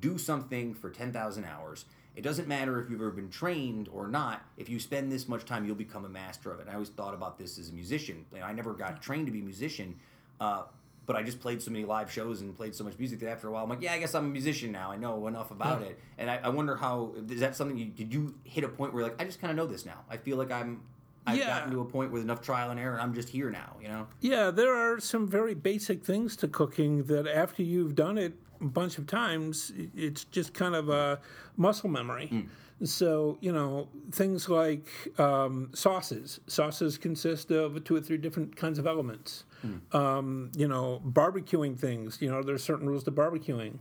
[0.00, 1.84] do something for ten thousand hours.
[2.16, 4.44] It doesn't matter if you've ever been trained or not.
[4.56, 6.62] If you spend this much time, you'll become a master of it.
[6.62, 8.26] And I always thought about this as a musician.
[8.32, 9.94] You know, I never got trained to be a musician,
[10.40, 10.64] uh,
[11.06, 13.46] but I just played so many live shows and played so much music that after
[13.46, 14.90] a while, I'm like, yeah, I guess I'm a musician now.
[14.90, 16.00] I know enough about it.
[16.18, 17.78] And I, I wonder how is that something?
[17.78, 20.00] You, did you hit a point where like I just kind of know this now?
[20.10, 20.82] I feel like I'm.
[21.28, 21.46] I've Yeah.
[21.58, 23.76] gotten to a point with enough trial and error, and I'm just here now.
[23.82, 24.06] You know.
[24.20, 28.64] Yeah, there are some very basic things to cooking that after you've done it a
[28.64, 31.20] bunch of times, it's just kind of a
[31.56, 32.48] muscle memory.
[32.84, 34.86] So, you know, things like
[35.18, 36.40] um, sauces.
[36.46, 39.44] Sauces consist of two or three different kinds of elements.
[39.92, 43.78] Um, you know, barbecuing things, you know, there's certain rules to barbecuing.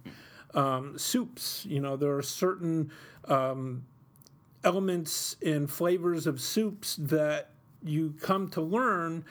[0.55, 2.91] Um, soups, you know, there are certain
[3.25, 3.83] um,
[4.67, 7.51] elements and flavors of soups that
[7.81, 9.23] you come to learn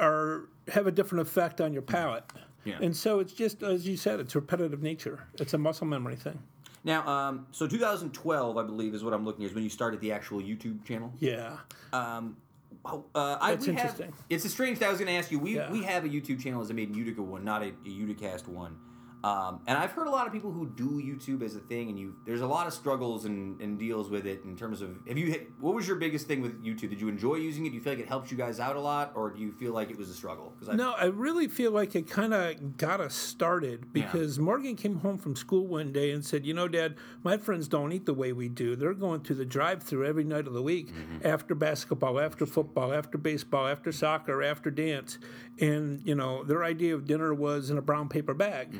[0.00, 2.24] are have a different effect on your palate.
[2.64, 2.78] Yeah.
[2.80, 5.22] And so it's just as you said, it's repetitive nature.
[5.38, 6.42] It's a muscle memory thing.
[6.82, 10.00] Now, um, so 2012, I believe, is what I'm looking at, is when you started
[10.00, 11.12] the actual YouTube channel.
[11.20, 11.58] Yeah.
[11.92, 12.36] Um,
[12.84, 14.12] oh, uh, I, That's we have- interesting.
[14.28, 14.88] it's a strange thing.
[14.88, 15.38] I was going to ask you.
[15.38, 15.70] We Yeah.
[15.70, 18.48] we have a YouTube channel as a Made in Utica one, not a, a Uticast
[18.48, 18.76] one.
[19.24, 21.98] Um, and I've heard a lot of people who do YouTube as a thing, and
[21.98, 25.16] you there's a lot of struggles and, and deals with it in terms of have
[25.16, 26.90] you hit, what was your biggest thing with YouTube?
[26.90, 27.70] Did you enjoy using it?
[27.70, 29.72] Do you feel like it helped you guys out a lot, or do you feel
[29.72, 30.52] like it was a struggle?
[30.76, 35.16] No, I really feel like it kind of got us started because Morgan came home
[35.16, 38.34] from school one day and said, "You know, Dad, my friends don't eat the way
[38.34, 38.76] we do.
[38.76, 40.92] They're going to the drive-through every night of the week
[41.24, 45.18] after basketball, after football, after baseball, after soccer, after dance,
[45.58, 48.78] and you know, their idea of dinner was in a brown paper bag."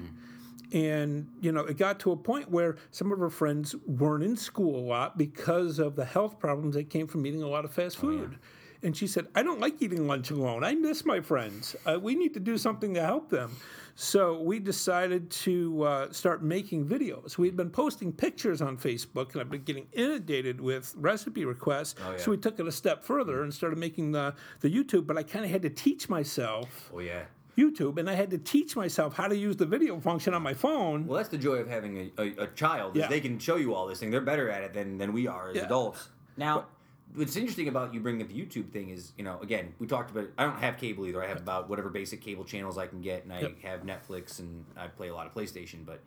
[0.72, 4.36] And, you know, it got to a point where some of her friends weren't in
[4.36, 7.72] school a lot because of the health problems that came from eating a lot of
[7.72, 8.38] fast food.
[8.82, 10.62] And she said, I don't like eating lunch alone.
[10.62, 11.74] I miss my friends.
[11.86, 13.56] Uh, we need to do something to help them.
[13.94, 17.38] So we decided to uh, start making videos.
[17.38, 21.94] We'd been posting pictures on Facebook, and I've been getting inundated with recipe requests.
[21.98, 22.16] yeah.
[22.18, 25.06] So we took it a step further and started making the, the YouTube.
[25.06, 27.22] But I kind of had to teach myself oh yeah.
[27.56, 30.54] YouTube, and I had to teach myself how to use the video function on my
[30.54, 31.06] phone.
[31.06, 32.96] Well, that's the joy of having a, a, a child.
[32.96, 33.08] Is Yeah.
[33.08, 34.10] They can show you all this thing.
[34.10, 35.64] They're better at it than, than we are as Yeah.
[35.66, 36.08] adults.
[36.36, 36.66] Now,
[37.14, 40.10] what's interesting about you bringing up the YouTube thing is, you know, again, we talked
[40.10, 40.28] about.
[40.36, 41.22] I don't have cable either.
[41.22, 43.62] I have about whatever basic cable channels I can get, and I Yep.
[43.62, 45.86] have Netflix, and I play a lot of PlayStation.
[45.86, 46.00] But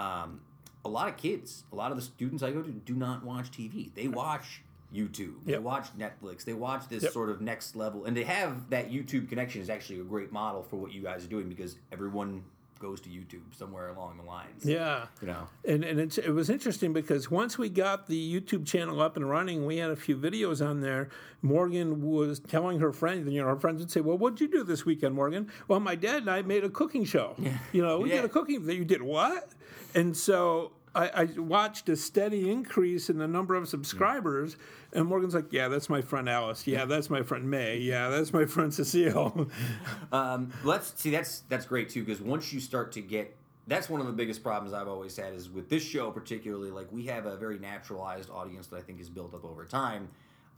[0.00, 0.40] um,
[0.84, 3.50] a lot of kids, a lot of the students I go to, do not watch
[3.50, 3.94] TV.
[3.94, 4.62] They watch
[4.94, 5.34] YouTube.
[5.44, 6.44] They watch Netflix.
[6.44, 7.12] They watch this Yep.
[7.12, 10.62] sort of next level, and to have that YouTube connection is actually a great model
[10.62, 12.42] for what you guys are doing because everyone
[12.80, 14.64] goes to YouTube somewhere along the lines.
[14.64, 15.04] Yeah.
[15.20, 15.48] You know.
[15.68, 19.28] And, and it's, it was interesting because once we got the YouTube channel up and
[19.28, 21.10] running, we had a few videos on there.
[21.42, 24.48] Morgan was telling her friends, and you know, her friends would say, Well, what'd you
[24.48, 25.50] do this weekend, Morgan?
[25.68, 27.36] Well, my dad and I made a cooking show.
[27.72, 28.16] You know, we Yeah.
[28.16, 29.50] did a cooking that You did what?
[29.94, 34.56] And so I, I watched a steady increase in the number of subscribers.
[34.92, 36.66] And Morgan's like, Yeah, that's my friend Alice.
[36.66, 37.78] Yeah, that's my friend May.
[37.78, 39.48] Yeah, that's my friend Cecile.
[40.12, 41.10] Um, let's see.
[41.10, 43.36] That's that's great too because once you start to get,
[43.68, 46.70] that's one of the biggest problems I've always had is with this show particularly.
[46.70, 50.08] Like we have a very naturalized audience that I think is built up over time.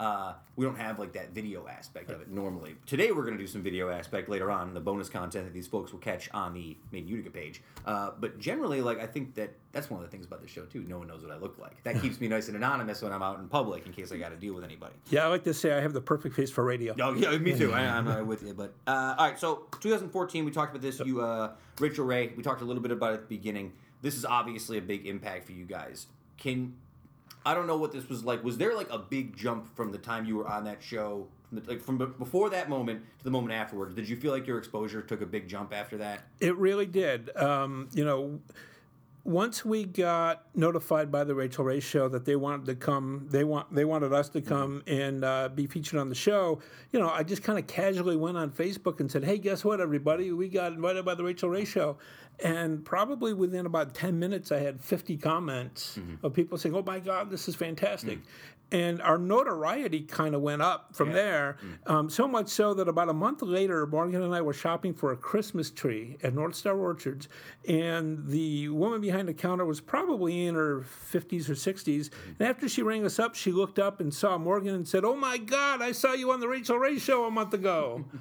[0.01, 2.75] Uh, we don't have like that video aspect of it normally.
[2.87, 5.69] Today we're going to do some video aspect later on, the bonus content that these
[5.69, 7.63] folks will catch on the Made Utica page.
[7.87, 10.65] Uh, but generally, like I think that that's one of the things about the show
[10.65, 10.85] too.
[10.89, 11.83] No one knows what I look like.
[11.85, 14.31] That keeps me nice and anonymous when I'm out in public in case I got
[14.31, 14.95] to deal with anybody.
[15.11, 16.95] yeah, I like to say I have the perfect face for radio.
[17.01, 17.73] Oh yeah, me too.
[17.73, 18.55] I, I'm uh, with you.
[18.55, 21.01] But uh, all right, so 2014, we talked about this.
[21.01, 23.73] You, uh, Rachael Ray, we talked a little bit about it at the beginning.
[24.01, 26.07] This is obviously a big impact for you guys.
[26.39, 26.75] Can
[27.45, 28.43] I don't know what this was like.
[28.45, 31.61] Was there like a big jump from the time you were on that show, from
[31.61, 33.95] the, like from be- before that moment to the moment afterwards?
[33.95, 36.23] Did you feel like your exposure took a big jump after that?
[36.41, 37.35] It really did.
[37.37, 38.41] Um, you know,
[39.25, 43.45] once we got notified by the Rachael Ray show that they wanted to come, they
[43.45, 46.61] want they wanted us to come and uh, be featured on the show.
[46.91, 49.81] You know, I just kind of casually went on Facebook and said, "Hey, guess what,
[49.81, 50.33] everybody?
[50.33, 51.99] We got invited by the Rachael Ray show."
[52.41, 56.25] And probably within about ten minutes, I had fifty comments mm-hmm.
[56.25, 58.27] of people saying, "Oh my God, this is fantastic." Mm.
[58.73, 61.91] And our notoriety kind of went up from there, mm.
[61.91, 65.13] um, so much so that about a month later, Morgan and I were shopping for
[65.13, 67.29] a Christmas tree at North Star Orchards,
[67.69, 72.09] and the woman behind the counter was probably in her 50s or 60s.
[72.09, 72.13] Mm.
[72.39, 75.17] And after she rang us up, she looked up and saw Morgan and said, Oh
[75.17, 78.07] my God, I saw you on the Rachael Ray show a month ago.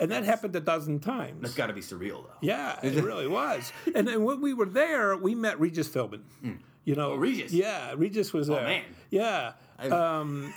[0.00, 1.42] and that happened a dozen times.
[1.42, 2.30] That's got to be surreal though.
[2.40, 3.72] Yeah, it really was.
[3.94, 6.22] And then when we were there, we met Regis Philbin.
[6.84, 7.52] You know, Oh, Regis.
[7.52, 8.62] Yeah, Regis was there.
[8.64, 8.82] man.
[9.10, 9.52] Yeah.
[9.78, 10.52] Um,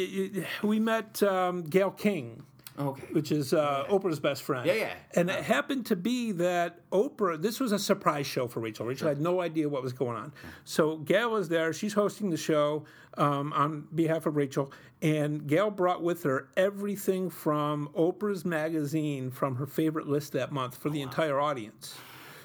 [0.62, 2.44] we met um, Gayle King,
[2.78, 3.06] Okay.
[3.12, 4.66] which is uh, Oprah's best friend.
[4.66, 4.92] Yeah, yeah.
[5.14, 8.86] And it happened to be that Oprah, this was a surprise show for Rachel.
[8.86, 10.32] Rachel had no idea what was going on.
[10.64, 11.72] So Gayle was there.
[11.72, 12.84] She's hosting the show
[13.16, 14.72] um, on behalf of Rachel.
[15.02, 20.76] And Gayle brought with her everything from Oprah's magazine from her favorite list that month
[20.76, 21.96] for the entire audience.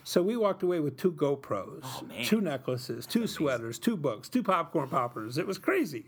[0.04, 2.26] So we walked away with two GoPros, man.
[2.26, 5.38] two necklaces, two sweaters, two books, two popcorn poppers.
[5.38, 6.06] It was crazy.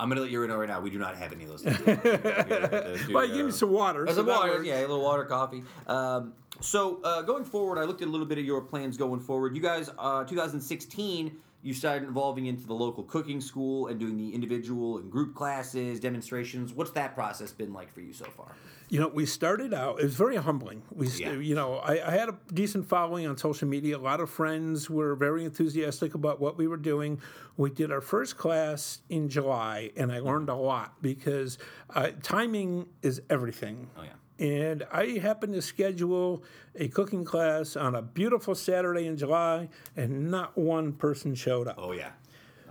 [0.00, 0.80] I'm gonna let you know right now.
[0.80, 3.08] We do not have any of those things.
[3.08, 4.08] Well, give me some water.
[4.08, 4.66] As so a water, works.
[4.66, 5.64] yeah, a little water, coffee.
[5.86, 9.20] Um, so uh, going forward, I looked at a little bit of your plans going
[9.20, 9.54] forward.
[9.56, 14.32] You guys, uh, 2016, you started involving into the local cooking school and doing the
[14.34, 16.72] individual and group classes, demonstrations.
[16.72, 18.54] What's that process been like for you so far?
[18.90, 20.00] You know, we started out.
[20.00, 20.82] It was very humbling.
[20.90, 21.32] We, Yeah.
[21.32, 23.96] you know, I, I had a decent following on social media.
[23.96, 27.20] A lot of friends were very enthusiastic about what we were doing.
[27.56, 31.58] We did our first class in July, and I learned a lot because
[31.94, 33.90] uh, timing is everything.
[33.98, 34.10] Oh yeah.
[34.40, 36.44] And I happened to schedule
[36.76, 41.74] a cooking class on a beautiful Saturday in July, and not one person showed up.
[41.76, 42.10] Oh yeah.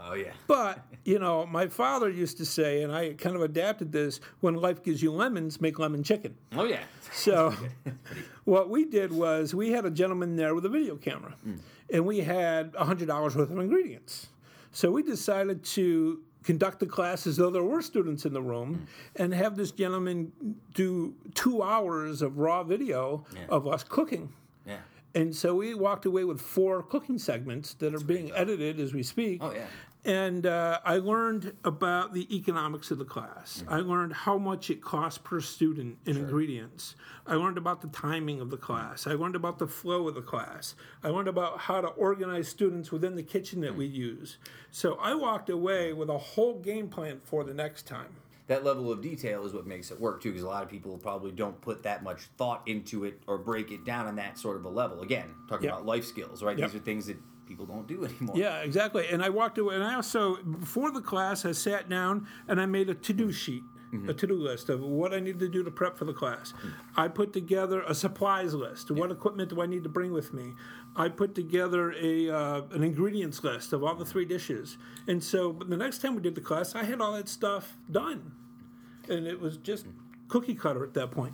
[0.09, 0.31] Oh yeah.
[0.47, 4.55] But, you know, my father used to say, and I kind of adapted this when
[4.55, 6.35] life gives you lemons, make lemon chicken.
[6.55, 6.83] Oh yeah.
[7.11, 7.53] So,
[8.45, 11.35] what we did was we had a gentleman there with a video camera,
[11.91, 14.27] and we had $100 worth of ingredients.
[14.71, 18.87] So, we decided to conduct the class as though there were students in the room
[19.17, 20.31] and have this gentleman
[20.73, 24.31] do two hours of raw video of us cooking.
[24.65, 24.77] Yeah.
[25.17, 29.01] And so we walked away with four cooking segments that are being edited as we
[29.01, 29.39] speak.
[29.43, 29.65] Oh, yeah.
[30.05, 33.61] And uh, I learned about the economics of the class.
[33.65, 33.73] Mm-hmm.
[33.73, 36.95] I learned how much it costs per student in ingredients.
[37.25, 39.05] I learned about the timing of the class.
[39.05, 40.75] I learned about the flow of the class.
[41.03, 44.37] I learned about how to organize students within the kitchen that we use.
[44.71, 48.15] So I walked away with a whole game plan for the next time.
[48.47, 50.97] that level of detail is what makes it work too because a lot of people
[50.97, 54.55] probably don't put that much thought into it or break it down on that sort
[54.55, 55.73] of a level again talking Yep.
[55.73, 56.71] about life skills right Yep.
[56.71, 57.17] these are things that
[57.47, 59.07] people don't do anymore Yeah, exactly.
[59.07, 62.65] And I walked away, and I also, before the class, I sat down and I
[62.65, 63.63] made a to do sheet,
[64.07, 66.53] a to do list of what I need to do to prep for the class.
[66.95, 68.91] I put together a supplies list.
[68.91, 70.53] What equipment do I need to bring with me?
[70.95, 74.77] I put together a uh, an ingredients list of all the three dishes.
[75.07, 78.33] And so the next time we did the class, I had all that stuff done,
[79.07, 79.85] and it was just
[80.27, 81.33] cookie cutter at that point.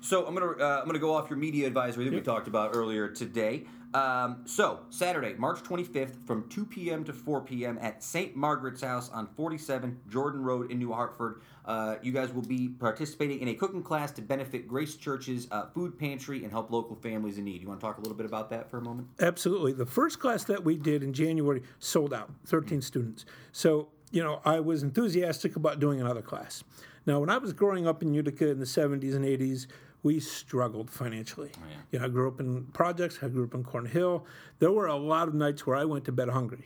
[0.00, 2.74] So I'm gonna uh, I'm gonna go off your media advisory that we talked about
[2.74, 3.66] earlier today.
[3.94, 7.04] Um, so Saturday, March 25th, from 2 p.m.
[7.04, 7.78] to 4 p.m.
[7.80, 8.34] at St.
[8.34, 11.42] Margaret's House on 47 Jordan Road in New Hartford.
[11.64, 15.66] Uh, you guys will be participating in a cooking class to benefit Grace Church's uh,
[15.66, 17.60] food pantry and help local families in need.
[17.60, 19.08] You want to talk a little bit about that for a moment?
[19.20, 19.72] Absolutely.
[19.72, 23.26] The first class that we did in January sold out, 13 students.
[23.52, 26.64] So, you know, I was enthusiastic about doing another class.
[27.04, 29.66] Now, when I was growing up in Utica in the 70s and 80s,
[30.02, 31.50] we struggled financially.
[31.56, 34.24] Yeah, You know, I grew up in projects, I grew up in Cornhill.
[34.58, 36.64] There were a lot of nights where I went to bed hungry,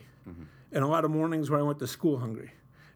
[0.71, 2.51] and a lot of mornings where I went to school hungry.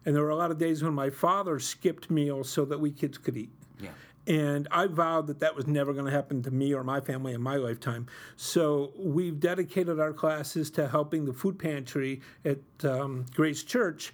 [0.05, 2.91] And there were a lot of days when my father skipped meals so that we
[2.91, 3.51] kids could eat.
[3.79, 3.89] Yeah.
[4.27, 7.33] And I vowed that that was never going to happen to me or my family
[7.33, 8.07] in my lifetime.
[8.35, 14.11] So we've dedicated our classes to helping the food pantry at um, Grace Church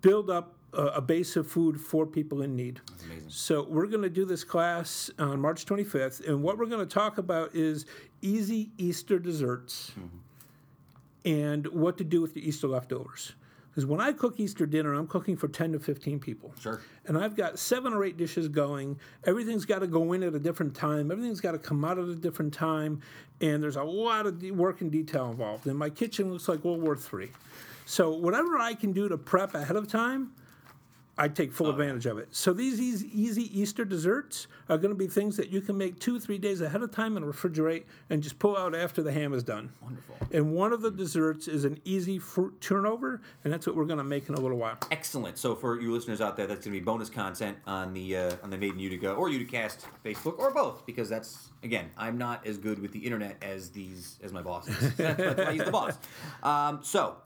[0.00, 2.80] build up a, base of food for people in need.
[3.04, 3.28] amazing.
[3.28, 6.94] So we're going to do this class on March 25th, and what we're going to
[6.94, 7.86] talk about is
[8.22, 10.16] easy Easter desserts mm-hmm.
[11.24, 13.32] and what to do with the Easter leftovers.
[13.70, 16.80] Because when I cook Easter dinner, I'm cooking for 10 to 15 people Sure.
[17.04, 18.98] and I've got seven or eight dishes going.
[19.24, 21.10] Everything's got to go in at a different time.
[21.10, 23.02] Everything's got to come out at a different time,
[23.42, 25.66] and there's a lot of work and detail involved.
[25.66, 27.30] And my kitchen looks like World War III.
[27.84, 30.32] So whatever I can do to prep ahead of time,
[31.18, 32.28] I take full advantage of it.
[32.30, 35.98] So these easy, easy Easter desserts are going to be things that you can make
[35.98, 39.32] two, three days ahead of time and refrigerate, and just pull out after the ham
[39.32, 39.72] is done.
[39.80, 40.16] Wonderful.
[40.30, 43.98] And one of the desserts is an easy fruit turnover, and that's what we're going
[43.98, 44.76] to make in a little while.
[44.90, 45.38] Excellent.
[45.38, 48.36] So for you listeners out there, that's going to be bonus content on the uh,
[48.42, 52.46] on the Made in Utica or Uticast Facebook or both, because that's again, I'm not
[52.46, 54.94] as good with the internet as these as my boss is.
[54.96, 55.98] That's why he's the boss.
[56.42, 57.16] Um, so,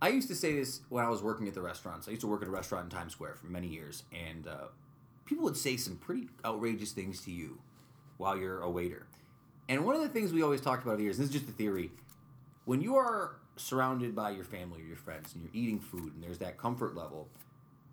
[0.00, 2.08] I used to say this when I was working at the restaurants.
[2.08, 4.68] I used to work at a restaurant in Times Square for many years, and uh,
[5.28, 7.58] people would say some pretty outrageous things to you
[8.16, 9.06] while you're a waiter.
[9.68, 11.40] And one of the things we always talked about over the years, and this is
[11.40, 11.90] just a theory,
[12.64, 16.22] when you are surrounded by your family or your friends and you're eating food and
[16.22, 17.28] there's that comfort level,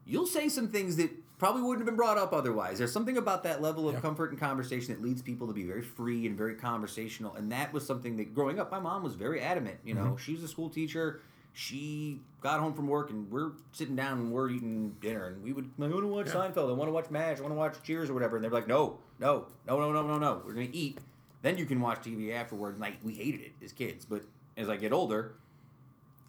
[0.05, 2.77] you'll say some things that probably wouldn't have been brought up otherwise.
[2.77, 5.81] There's something about that level of comfort and conversation that leads people to be very
[5.81, 7.35] free and very conversational.
[7.35, 9.77] And that was something that growing up, my mom was very adamant.
[9.83, 10.17] You know, mm-hmm.
[10.17, 11.19] she was a school teacher.
[11.57, 15.53] She got home from work and we're sitting down and we're eating dinner and we
[15.53, 17.57] would like, I want to watch Seinfeld, I want to watch MASH, I want to
[17.57, 18.35] watch Cheers or whatever.
[18.35, 20.41] And they're like, no, no, no, no, no, no, no.
[20.45, 20.99] We're gonna eat.
[21.41, 22.73] Then you can watch TV afterward.
[22.73, 24.23] And like we hated it as kids, but
[24.57, 25.35] as I get older,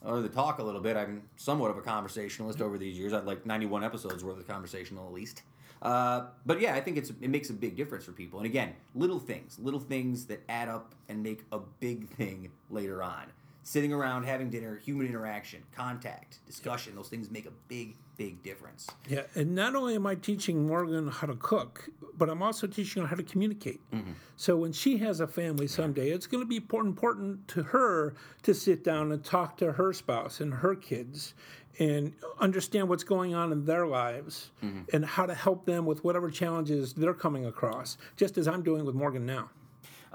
[0.07, 0.97] or to talk a little bit.
[0.97, 3.13] I'm somewhat of a conversationalist over these years.
[3.13, 5.43] I'd like 91 episodes worth of conversational at least.
[5.83, 8.39] Uh, but yeah, I think it's it makes a big difference for people.
[8.39, 13.03] And again, little things, little things that add up and make a big thing later
[13.03, 13.27] on.
[13.67, 18.87] Sitting around having dinner, human interaction, contact, discussion, those things make a big, big difference.
[19.09, 23.03] Yeah, and not only am I teaching Morgan how to cook, but I'm also teaching
[23.03, 23.81] her how to communicate.
[23.91, 24.13] Mm-hmm.
[24.37, 28.15] So when she has a family someday, it's going to be important, important to her
[28.45, 31.35] to sit down and talk to her spouse and her kids
[31.81, 34.83] and understand what's going on in their lives mm-hmm.
[34.93, 38.85] and how to help them with whatever challenges they're coming across, just as I'm doing
[38.85, 39.51] with Morgan now.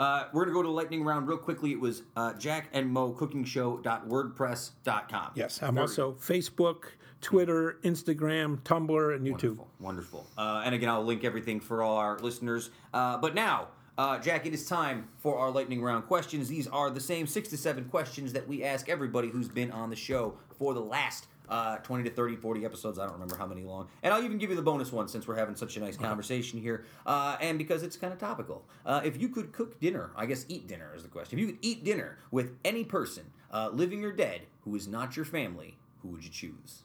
[0.01, 1.71] Uh, we're gonna go to lightning round real quickly.
[1.71, 5.31] It was uh, Jack and Mo Cooking Show Show.wordpress.com.
[5.35, 6.85] Yes, I'm Very also Facebook,
[7.21, 9.57] Twitter, Instagram, Tumblr, and YouTube.
[9.57, 10.27] Wonderful, wonderful.
[10.35, 12.71] Uh, and again, I'll link everything for all our listeners.
[12.91, 13.67] Uh, but now,
[13.99, 16.47] uh, Jack, it is time for our lightning round questions.
[16.49, 19.91] These are the same six to seven questions that we ask everybody who's been on
[19.91, 22.97] the show for the last uh, 20 to 30, 40 episodes.
[22.97, 23.89] I don't remember how many long.
[24.01, 26.59] And I'll even give you the bonus one since we're having such a nice conversation
[26.59, 26.85] here.
[27.05, 28.63] Uh, and because it's kind of topical.
[28.85, 31.37] Uh, if you could cook dinner, I guess eat dinner is the question.
[31.37, 35.17] If you could eat dinner with any person, uh, living or dead, who is not
[35.17, 36.83] your family, who would you choose?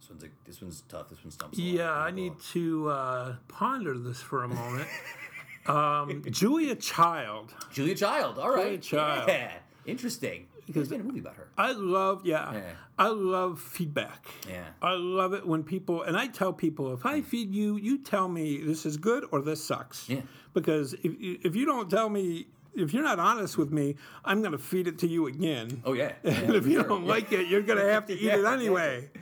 [0.00, 1.10] This one's, a, this one's tough.
[1.10, 1.56] This one stumps.
[1.56, 4.88] a lot Yeah, I need to uh, ponder this for a moment.
[5.66, 7.54] um, Julia Child.
[7.72, 8.40] Julia Child.
[8.40, 8.82] All right.
[8.82, 9.28] Julia Child.
[9.28, 9.52] Yeah.
[9.86, 10.46] Interesting.
[10.66, 11.48] Because There's been a movie about her.
[11.58, 12.60] I love, yeah, Yeah.
[12.98, 14.26] I love feedback.
[14.48, 14.62] Yeah.
[14.80, 18.28] I love it when people, and I tell people, if I feed you, you tell
[18.28, 20.08] me this is good or this sucks.
[20.08, 20.20] Yeah.
[20.54, 24.52] Because if, if you don't tell me, if you're not honest with me, I'm going
[24.52, 25.82] to feed it to you again.
[25.84, 26.12] Oh yeah.
[26.24, 29.10] and if you don't like it, you're going to have to eat it anyway.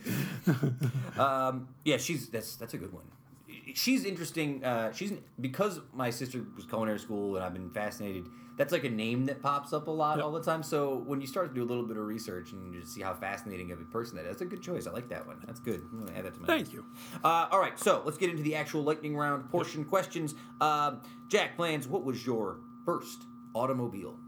[1.18, 3.02] Um, yeah, she's that's that's a good one.
[3.74, 4.64] She's interesting.
[4.64, 8.24] Uh, she's because my sister was culinary school and I've been fascinated.
[8.58, 10.62] That's like a name that pops up a lot all the time.
[10.62, 13.14] So when you start to do a little bit of research and you see how
[13.14, 14.86] fascinating of a person that is, that's a good choice.
[14.86, 15.36] I like that one.
[15.46, 15.80] That's good.
[15.92, 16.46] I'm gonna add that to my.
[16.46, 16.72] Thank list.
[16.74, 16.84] you.
[17.24, 20.34] Uh, all right, so let's get into the actual lightning round portion questions.
[20.60, 23.22] Um, Jack Pflanz, what was your first
[23.54, 24.18] automobile?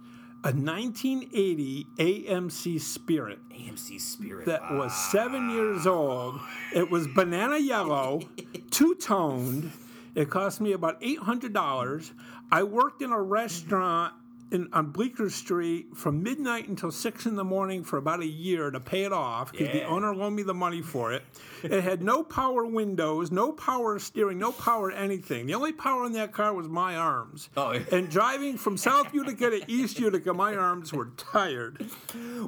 [0.42, 3.40] A 1980 AMC Spirit.
[3.50, 4.46] AMC Spirit.
[4.46, 6.40] that was seven years old.
[6.74, 8.22] It was banana yellow,
[8.70, 9.70] two toned.
[10.14, 12.12] It cost me about eight hundred dollars.
[12.50, 14.14] I worked in a restaurant
[14.50, 18.70] in, on Bleecker Street from midnight until six in the morning for about a year
[18.70, 21.22] to pay it off because the owner loaned me the money for it.
[21.62, 25.46] It had no power windows, no power steering, no power anything.
[25.46, 27.48] The only power in that car was my arms.
[27.56, 27.80] Oh, yeah.
[27.92, 31.90] And driving from South Utica to East Utica, my arms were tired.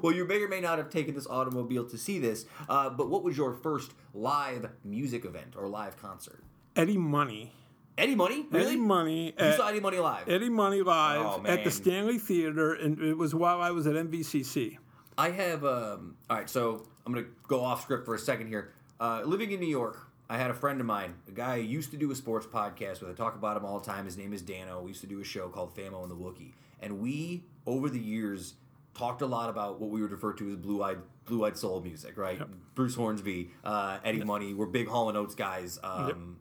[0.00, 3.08] Well, you may or may not have taken this automobile to see this, uh, but
[3.08, 6.42] what was your first live music event or live concert?
[6.74, 7.52] Eddie Money.
[7.98, 8.46] Eddie Money?
[8.50, 8.66] Really?
[8.72, 9.26] Eddie Money.
[9.26, 10.28] you at- saw Eddie Money live?
[10.28, 13.94] Eddie Money live Oh, at the Stanley Theater, and it was while I was at
[13.96, 14.78] MVCC.
[15.18, 15.64] I have.
[15.64, 18.72] Um, all right, so I'm gonna go off script for a second here.
[18.98, 21.90] Uh, living in New York, I had a friend of mine, a guy I used
[21.90, 23.10] to do a sports podcast with.
[23.10, 24.06] I talk about him all the time.
[24.06, 24.80] His name is Dano.
[24.80, 27.98] We used to do a show called Famo and the Wookie, and we over the
[28.00, 28.54] years
[28.94, 31.80] talked a lot about what we would refer to as blue eyed blue eyed soul
[31.82, 32.40] music, right?
[32.74, 35.78] Bruce Hornsby, uh, Eddie Money, we're big Hall and Oates guys.
[35.82, 36.38] Um,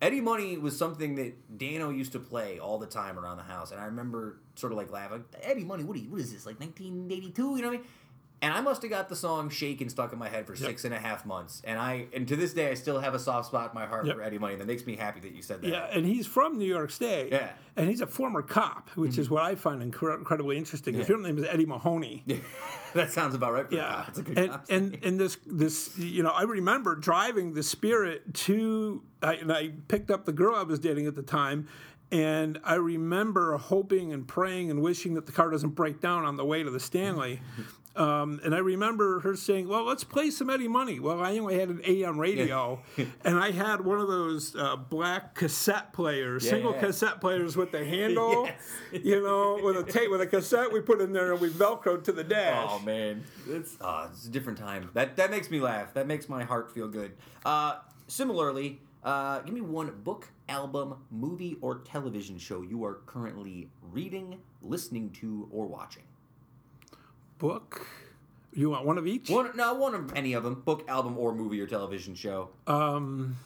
[0.00, 3.70] Eddie Money was something that Dano used to play all the time around the house,
[3.70, 5.24] and I remember sort of like laughing.
[5.42, 7.42] Eddie Money, what, you, what is this like 1982?
[7.42, 7.86] You know what I mean?
[8.42, 10.94] And I must have got the song "Shakin'" stuck in my head for six and
[10.94, 13.72] a half months, and I and to this day I still have a soft spot
[13.72, 14.16] in my heart Yep.
[14.16, 14.56] for Eddie Money.
[14.56, 15.68] That makes me happy that you said that.
[15.68, 17.32] Yeah, and he's from New York State.
[17.32, 17.50] Yeah.
[17.76, 19.34] And he's a former cop, which is mm-hmm.
[19.34, 20.94] what I find incre- incredibly interesting.
[20.94, 22.24] His real name is Eddie Mahoney.
[22.94, 23.68] that sounds about right.
[23.68, 24.16] For Yeah, cop.
[24.16, 29.02] A good and, and and this this you know I remember driving the Spirit to
[29.22, 31.68] I, and I picked up the girl I was dating at the time,
[32.10, 36.36] and I remember hoping and praying and wishing that the car doesn't break down on
[36.36, 37.40] the way to the Stanley.
[37.96, 41.58] Um, and I remember her saying, "Well, let's play some Eddie Money." Well, I only
[41.58, 42.80] had an AM radio,
[43.24, 46.80] and I had one of those uh, black cassette players, single yeah.
[46.80, 48.46] cassette players with the handle,
[48.92, 49.04] Yes.
[49.04, 52.04] you know, with a tape with a cassette we put in there and we velcroed
[52.04, 52.68] to the dash.
[52.70, 54.90] Oh man, it's uh, it's a different time.
[54.94, 55.92] That that makes me laugh.
[55.94, 57.12] That makes my heart feel good.
[57.44, 63.70] Uh, similarly, uh, give me one book, album, movie, or television show you are currently
[63.82, 66.04] reading, listening to, or watching.
[67.40, 67.86] Book.
[68.52, 69.28] You want one of each?
[69.30, 70.54] One, no, one of any of them.
[70.64, 72.50] Book, album, or movie or television show.
[72.66, 73.36] Um,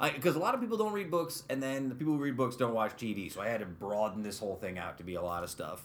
[0.00, 2.56] Because a lot of people don't read books, and then the people who read books
[2.56, 3.32] don't watch TV.
[3.32, 5.82] So I had to broaden this whole thing out to be a lot of stuff.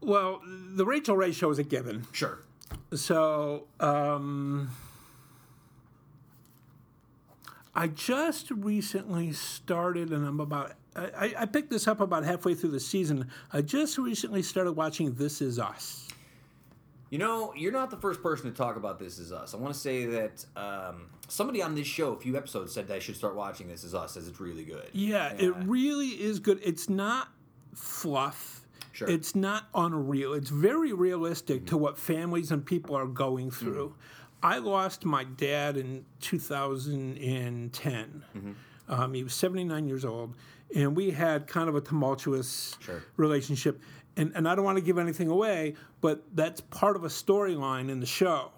[0.00, 2.06] well, the Rachael Ray show is a given.
[2.12, 2.40] Sure.
[2.94, 4.70] So, um,
[7.74, 10.72] I just recently started, and I'm about.
[10.94, 13.28] I, I- I picked this up about halfway through the season.
[13.52, 16.03] I just recently started watching This Is Us.
[17.14, 19.54] You know, you're not the first person to talk about This Is Us.
[19.54, 22.96] I want to say that um, somebody on this show a few episodes said that
[22.96, 24.88] I should start watching This Is Us as it's really good.
[24.92, 26.58] Yeah, it really is good.
[26.60, 27.28] It's not
[27.72, 28.66] fluff.
[28.90, 29.08] Sure.
[29.08, 30.34] It's not unreal.
[30.34, 33.94] It's very realistic to what families and people are going through.
[34.42, 38.24] I lost my dad in 2010.
[38.88, 40.34] Um, he was 79 years old,
[40.74, 43.04] and we had kind of a tumultuous Sure.
[43.16, 43.80] relationship.
[44.16, 47.90] And, and I don't want to give anything away, but that's part of a storyline
[47.90, 48.50] in the show.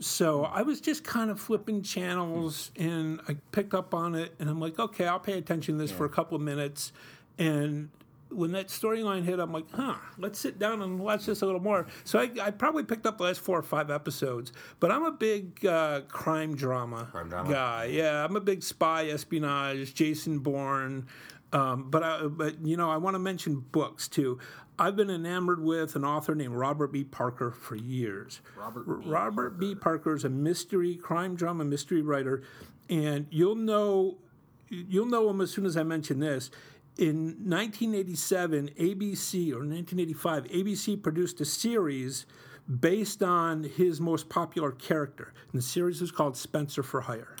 [0.00, 4.48] So I was just kind of flipping channels and I picked up on it and
[4.48, 6.92] I'm like, okay, I'll pay attention to this for a couple of minutes.
[7.36, 7.90] And
[8.30, 11.60] when that storyline hit, I'm like, huh, let's sit down and watch this a little
[11.60, 11.86] more.
[12.04, 14.52] So I, I probably picked up the last four or five episodes.
[14.80, 17.50] But I'm a big uh, crime drama, Crime drama.
[17.50, 17.84] guy.
[17.86, 21.06] Yeah, I'm a big spy espionage, Jason Bourne.
[21.52, 24.38] Um, but I, but you know, I want to mention books too.
[24.78, 27.02] I've been enamored with an author named Robert B.
[27.02, 28.40] Parker for years.
[28.56, 29.08] Robert B.
[29.08, 29.74] Robert B.
[29.74, 32.42] Parker is a mystery crime drama mystery writer,
[32.88, 34.18] and you'll know
[34.68, 36.50] you'll know him as soon as I mention this.
[36.96, 42.26] In 1987, ABC or 1985, ABC produced a series
[42.68, 47.37] based on his most popular character, and the series was called Spenser for Hire.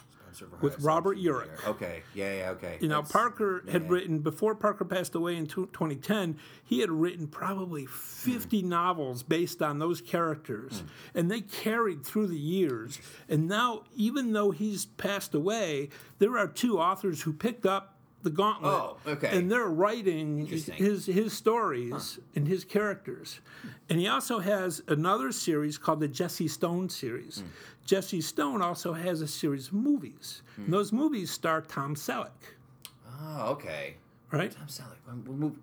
[0.60, 1.66] With Robert Urich.
[1.66, 2.78] Okay, yeah, yeah, okay.
[2.80, 3.88] You know, That's- Parker had yeah.
[3.88, 6.38] written before Parker passed away in 2010.
[6.64, 10.82] He had written probably 50 novels based on those characters,
[11.14, 12.98] and they carried through the years.
[13.28, 18.30] And now, even though he's passed away, there are two authors who picked up the
[18.30, 19.28] gauntlet, Oh, okay.
[19.38, 23.40] and they're writing his his stories and his characters.
[23.88, 27.38] And he also has another series called the Jesse Stone series.
[27.38, 27.46] Hmm.
[27.88, 30.42] Jesse Stone also has a series of movies.
[30.56, 30.64] Hmm.
[30.64, 32.28] And those movies star Tom Selleck,
[33.20, 33.94] Oh, okay.
[34.30, 34.54] right?
[34.60, 34.98] I'm Selleck.
[35.08, 35.56] Um,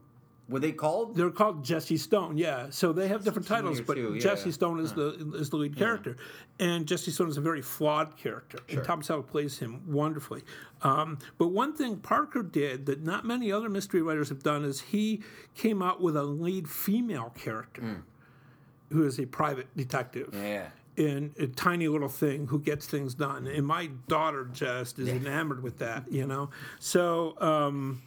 [0.50, 1.16] Were they called?
[1.16, 2.68] They're called Jesse Stone, yeah.
[2.72, 4.54] So they have different titles, but too, Jesse yeah.
[4.54, 6.18] Stone is the is the lead character,
[6.60, 8.80] and Jesse Stone is a very flawed character, Sure.
[8.80, 10.42] and Tom Selleck plays him wonderfully.
[10.82, 14.82] Um, but one thing Parker did that not many other mystery writers have done is
[14.82, 15.22] he
[15.54, 18.04] came out with a lead female character,
[18.92, 20.30] who is a private detective.
[20.34, 20.70] Yeah.
[20.98, 23.48] In a tiny little thing who gets things done.
[23.48, 26.50] And my daughter just is enamored with that, you know?
[26.80, 28.02] So um,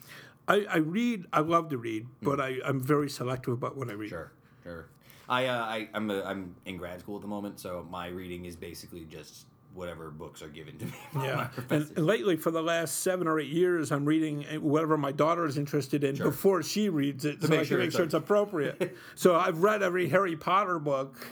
[0.47, 3.93] I, I read, I love to read, but I, I'm very selective about what I
[3.93, 4.09] read.
[4.09, 4.31] Sure,
[4.63, 4.87] sure.
[5.27, 8.45] I, uh, I I'm a, I'm in grad school at the moment, so my reading
[8.45, 12.63] is basically just whatever books are given to me Yeah, and, and lately for the
[12.63, 16.89] last seven or eight years, I'm reading whatever my daughter is interested in before she
[16.89, 18.97] reads it, so make I sure can make it's sure it's appropriate.
[19.15, 21.27] so I've read every Harry Potter book.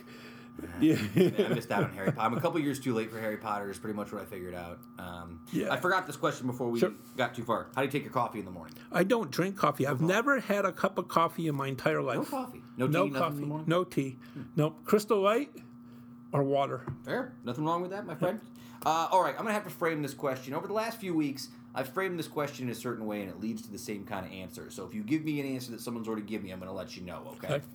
[0.80, 0.96] Yeah.
[1.16, 2.26] I missed out on Harry Potter.
[2.28, 3.70] I'm a couple years too late for Harry Potter.
[3.70, 4.80] Is pretty much what I figured out.
[5.00, 5.72] Um, Yeah.
[5.74, 6.92] I forgot this question before we Sure.
[7.16, 7.68] got too far.
[7.76, 8.76] How do you take your coffee in the morning?
[8.92, 9.86] I don't drink coffee.
[9.88, 12.18] I've never had a cup of coffee in my entire life.
[12.18, 12.62] No coffee.
[12.78, 12.94] No tea.
[12.94, 13.46] No nothing in the coffee.
[13.46, 13.66] morning.
[13.68, 14.18] No tea.
[14.56, 15.52] No Crystal Light
[16.32, 16.82] or water.
[17.06, 17.34] Fair.
[17.44, 18.40] Nothing wrong with that, my friend.
[18.86, 20.54] Uh, all right, I'm gonna have to frame this question.
[20.54, 23.40] Over the last few weeks, I've framed this question in a certain way, and it
[23.40, 24.70] leads to the same kind of answer.
[24.70, 26.96] So if you give me an answer that someone's already given me, I'm gonna let
[26.96, 27.24] you know.
[27.38, 27.56] Okay.
[27.56, 27.66] Okay.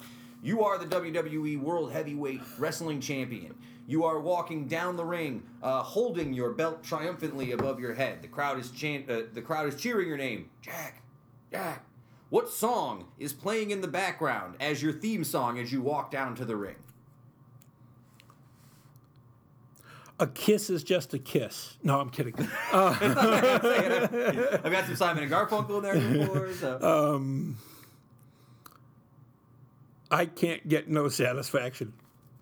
[0.44, 3.54] You are the WWE World Heavyweight Wrestling Champion.
[3.86, 8.22] You are walking down the ring, uh, holding your belt triumphantly above your head.
[8.22, 9.08] The crowd is chant.
[9.08, 11.00] Uh, the crowd is cheering your name, Jack.
[11.52, 11.84] Jack.
[12.28, 16.34] What song is playing in the background as your theme song as you walk down
[16.36, 16.76] to the ring?
[20.18, 21.76] A kiss is just a kiss.
[21.84, 22.34] No, I'm kidding.
[22.72, 22.98] I've
[24.64, 26.52] got some Simon and Garfunkel in there before.
[26.54, 26.78] So.
[30.12, 31.92] I can't get no satisfaction.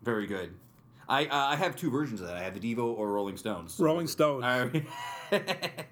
[0.02, 0.52] Very good.
[1.08, 2.36] I uh, I have two versions of that.
[2.36, 3.76] I have the Devo or Rolling Stones.
[3.78, 4.44] Rolling Stones.
[4.44, 4.68] Uh,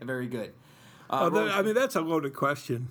[0.02, 0.52] very good.
[1.10, 2.88] Uh, that- Rolling- I mean, that's a loaded question.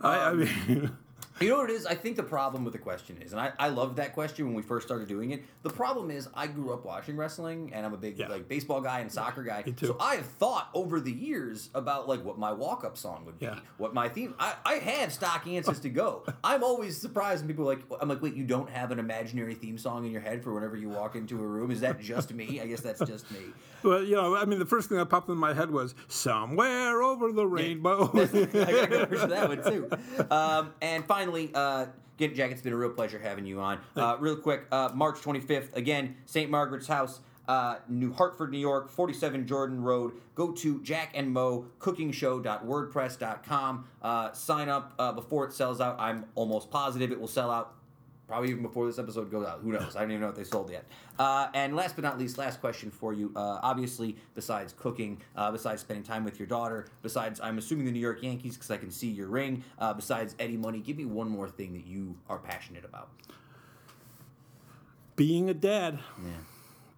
[0.00, 0.96] I, I mean,
[1.40, 1.84] You know what it is?
[1.86, 4.54] I think the problem with the question is, and I, I loved that question when
[4.54, 5.44] we first started doing it.
[5.62, 8.28] The problem is, I grew up watching wrestling, and I'm a big Yeah.
[8.28, 9.64] like baseball guy and soccer guy.
[9.80, 13.38] So I have thought over the years about like what my walk up song would
[13.38, 13.58] be, Yeah.
[13.76, 14.34] what my theme.
[14.38, 16.24] I, I have stock answers to go.
[16.44, 19.54] I'm always surprised when people are like, I'm like, wait, you don't have an imaginary
[19.54, 21.70] theme song in your head for whenever you walk into a room?
[21.70, 22.60] Is that just me?
[22.62, 23.40] I guess that's just me.
[23.82, 27.02] well, you know, I mean, the first thing that popped in my head was somewhere
[27.02, 28.04] over the rainbow.
[28.14, 29.90] I got good version that one too.
[30.30, 31.86] Um, and finally, uh,
[32.18, 33.78] again, Jack, it's been a real pleasure having you on.
[33.94, 36.50] Uh, real quick, uh, March 25th, again, St.
[36.50, 37.20] Margaret's House.
[37.48, 40.14] Uh, New Hartford, New York, 47 Jordan Road.
[40.34, 43.84] Go to Jack and Mo cookingshow.wordpress.com.
[44.02, 45.94] Uh, sign up uh, before it sells out.
[46.00, 47.72] I'm almost positive it will sell out
[48.26, 49.60] probably even before this episode goes out.
[49.62, 49.94] Who knows?
[49.96, 50.84] I don't even know if they sold yet.
[51.18, 53.32] Uh, and last but not least, last question for you.
[53.36, 57.92] Uh, obviously, besides cooking, uh, besides spending time with your daughter, besides I'm assuming the
[57.92, 59.62] New York Yankees because I can see your ring.
[59.78, 63.08] Uh, besides Eddie Money, give me one more thing that you are passionate about.
[65.14, 65.98] being a dad.
[66.24, 66.30] Yeah.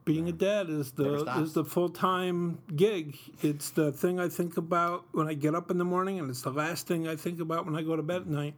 [0.05, 3.18] Being a dad is the is the full time gig.
[3.42, 6.40] It's the thing I think about when I get up in the morning, and it's
[6.40, 8.55] the last thing I think about when I go to bed at night.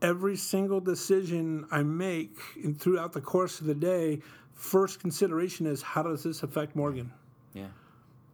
[0.00, 4.20] Every single decision I make and throughout the course of the day,
[4.54, 7.12] first consideration is how does this affect Morgan?
[7.52, 7.66] Yeah.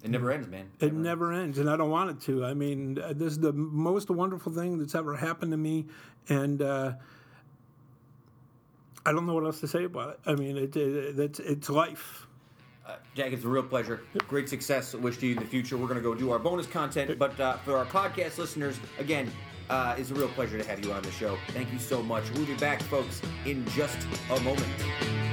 [0.02, 0.70] It never ends, man.
[0.80, 2.44] It never ends, and I don't want it to.
[2.44, 5.86] I mean, uh, this is the most wonderful thing that's ever happened to me,
[6.28, 6.92] and uh,
[9.06, 10.20] I don't know what else to say about it.
[10.26, 12.26] I mean, it, it, it's it's life.
[12.86, 14.02] Uh, Jack, it's a real pleasure.
[14.28, 14.92] Great success.
[14.94, 15.78] Wish to you in the future.
[15.78, 19.32] We're going to go do our bonus content, but uh, for our podcast listeners, again,
[19.70, 21.38] uh, it's a real pleasure to have you on the show.
[21.48, 22.24] Thank you so much.
[22.32, 23.98] We'll be back, folks, in just
[24.30, 25.23] a moment.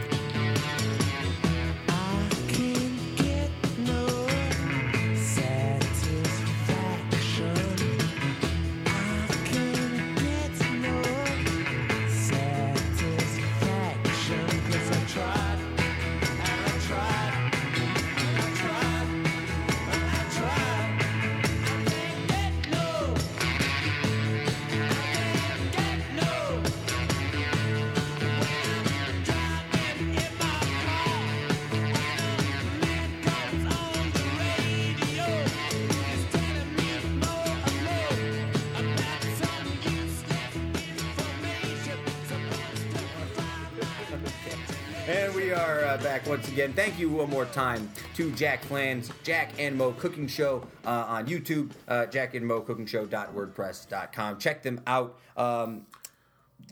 [46.51, 46.73] Again.
[46.73, 51.25] Thank you one more time to Jack Pflanz, Jack and Mo Cooking Show uh, on
[51.25, 54.37] YouTube, uh, Jack and Mo Cooking Show.wordpress.com.
[54.37, 55.17] Check them out.
[55.37, 55.85] Um,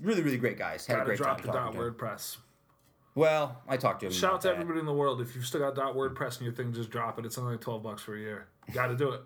[0.01, 0.85] really, really great guys.
[0.85, 1.73] Had a Gotta great drop time the dot.
[1.75, 2.37] WordPress.
[3.15, 4.11] Well, I talked to him.
[4.11, 4.55] Shout out to that.
[4.55, 5.21] everybody in the world.
[5.21, 7.25] If you've still got dot WordPress in your thing, just drop it.
[7.25, 8.47] It's only like twelve bucks for a year.
[8.73, 9.21] Got to do it.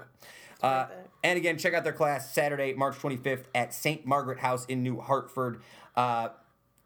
[0.62, 0.86] Uh,
[1.24, 4.06] and again, check out their class Saturday, March 25th at St.
[4.06, 5.62] Margaret House in New Hartford.
[5.96, 6.30] Uh,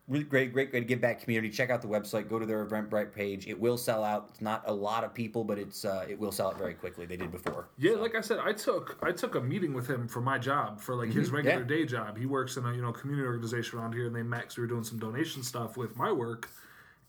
[0.08, 1.50] really great, great, great give back community.
[1.54, 2.30] Check out the website.
[2.30, 3.48] Go to their Eventbrite page.
[3.48, 4.28] It will sell out.
[4.32, 7.06] It's not a lot of people, but it's uh, it will sell out very quickly.
[7.06, 7.68] They did before.
[7.78, 10.80] Yeah, like I said, I took I took a meeting with him for my job
[10.80, 11.72] for like his regular Mm-hmm.
[11.72, 11.78] Yeah.
[11.78, 12.18] day job.
[12.18, 14.68] He works in a you know community organization around here, and they met we were
[14.68, 16.50] doing some donation stuff with my work.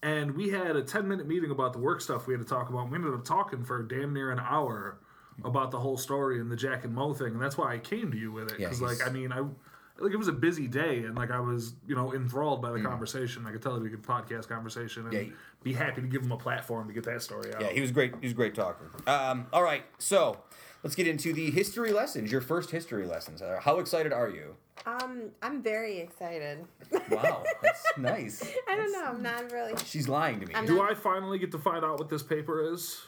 [0.03, 2.69] And we had a ten minute meeting about the work stuff we had to talk
[2.69, 2.89] about.
[2.91, 4.99] We ended up talking for damn near an hour
[5.45, 8.11] about the whole story and the Jack and Mo thing, and that's why I came
[8.11, 8.59] to you with it.
[8.59, 9.45] Because he's- like I mean I.
[10.01, 12.81] Like it was a busy day, and like I was, you know, enthralled by the
[12.81, 13.45] conversation.
[13.47, 15.27] I could tell it was a good podcast conversation, and Mm.
[15.29, 15.35] Yeah.
[15.65, 17.61] be happy to give him a platform to get that story out.
[17.61, 18.12] Yeah, he was great.
[18.20, 18.91] He was a great talker.
[19.09, 20.39] Um, all right, so
[20.85, 22.31] let's get into the history lessons.
[22.31, 23.43] Your first history lessons.
[23.43, 24.55] Uh, How excited are you?
[24.87, 26.65] Um, I'm very excited.
[27.11, 28.49] Wow, that's nice.
[28.69, 29.05] I don't know.
[29.07, 29.75] I'm not really.
[29.85, 30.55] She's lying to me.
[30.55, 33.01] I'm Do not- I finally get to find out what this paper is?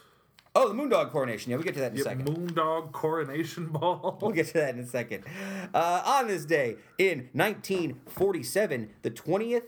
[0.55, 1.51] Oh, the Moondog coronation.
[1.51, 2.27] Yeah, we'll get to that in a Get second.
[2.27, 4.19] Moondog Coronation Ball.
[4.21, 5.25] We'll get to that in a second.
[5.73, 9.63] Uh, on this day in 1947, the 20th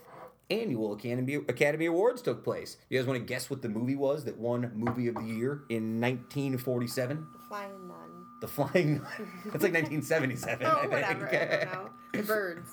[0.50, 2.76] annual Academy, Academy Awards took place.
[2.90, 5.62] You guys want to guess what the movie was that won Movie of the Year
[5.68, 7.26] in 1947?
[7.32, 7.96] The Flying nun.
[8.40, 9.06] The Flying Nun.
[9.46, 10.92] That's like 1977, Oh, I think.
[10.92, 11.28] whatever.
[11.28, 11.90] I don't know.
[12.12, 12.70] The birds.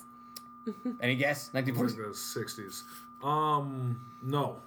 [1.01, 1.49] Any guess?
[1.53, 2.11] Like 1947.
[2.11, 2.83] the sixties.
[3.23, 4.57] Um, no.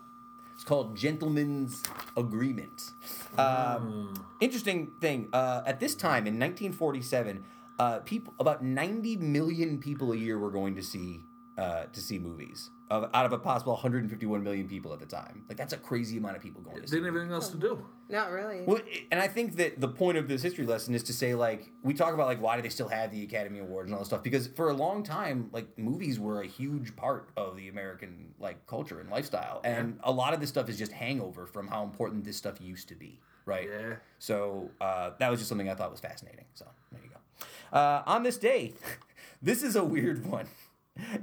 [0.63, 1.83] It's called Gentleman's
[2.17, 2.93] Agreement.
[3.37, 5.29] Um, interesting thing.
[5.33, 7.43] Uh, at this time in 1947,
[7.81, 11.25] uh, people about 90 million people a year were going to see
[11.59, 12.71] uh, to see movies.
[12.93, 16.19] Of, out of a possible 151 million people at the time, like that's a crazy
[16.19, 16.97] amount of people going to They see.
[16.97, 17.83] didn't have anything else to do.
[18.11, 18.61] Not really.
[18.67, 21.71] Well, and I think that the point of this history lesson is to say, like,
[21.83, 24.09] we talk about like why do they still have the Academy Awards and all this
[24.09, 24.23] stuff?
[24.23, 28.67] Because for a long time, like, movies were a huge part of the American like
[28.67, 32.25] culture and lifestyle, and a lot of this stuff is just hangover from how important
[32.25, 33.69] this stuff used to be, right?
[33.71, 33.95] Yeah.
[34.19, 36.45] So uh, that was just something I thought was fascinating.
[36.53, 37.79] So there you go.
[37.79, 38.75] Uh, on this day,
[39.43, 40.47] this is a weird one.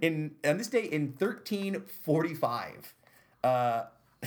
[0.01, 2.93] In on this day in 1345,
[3.43, 3.83] uh,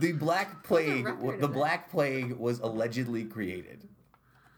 [0.00, 1.06] the Black Plague,
[1.40, 1.48] the.
[1.48, 3.88] Black Plague was allegedly created.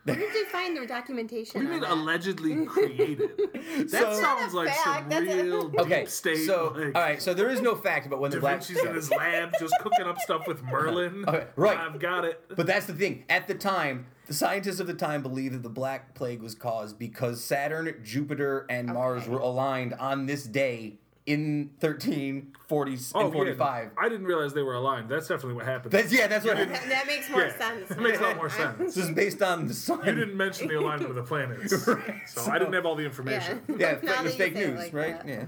[0.04, 1.60] Where did you find their documentation?
[1.60, 1.90] What do you mean that?
[1.92, 3.30] allegedly created?
[3.64, 6.46] That So- sounds Not a like some fact, that's a- real Okay, deep state.
[6.46, 8.58] so like, all right, so there is no fact about when the Da Black.
[8.62, 11.24] Vinci's in his lab just cooking up stuff with Merlin.
[11.26, 11.78] Okay, right.
[11.78, 12.40] I've got it.
[12.54, 13.24] But that's the thing.
[13.30, 16.98] At the time, the scientists of the time believed that the Black Plague was caused
[16.98, 23.84] because Saturn, Jupiter, and Mars were aligned on this day in 1340 and Oh, 45.
[23.84, 23.90] yeah.
[24.04, 25.08] I didn't realize they were aligned.
[25.08, 25.92] That's definitely what happened.
[25.92, 26.56] That's yeah, that's what.
[26.56, 27.88] That, that makes more Yeah, sense.
[27.88, 28.78] That makes a lot more sense.
[28.78, 30.00] This is based on the sun.
[30.04, 31.82] You didn't mention the alignment of the planets,
[32.26, 33.62] so, I didn't have all the information.
[33.68, 35.16] Yeah, Now it was fake say it news, like right?
[35.18, 35.28] that.
[35.28, 35.44] Yeah.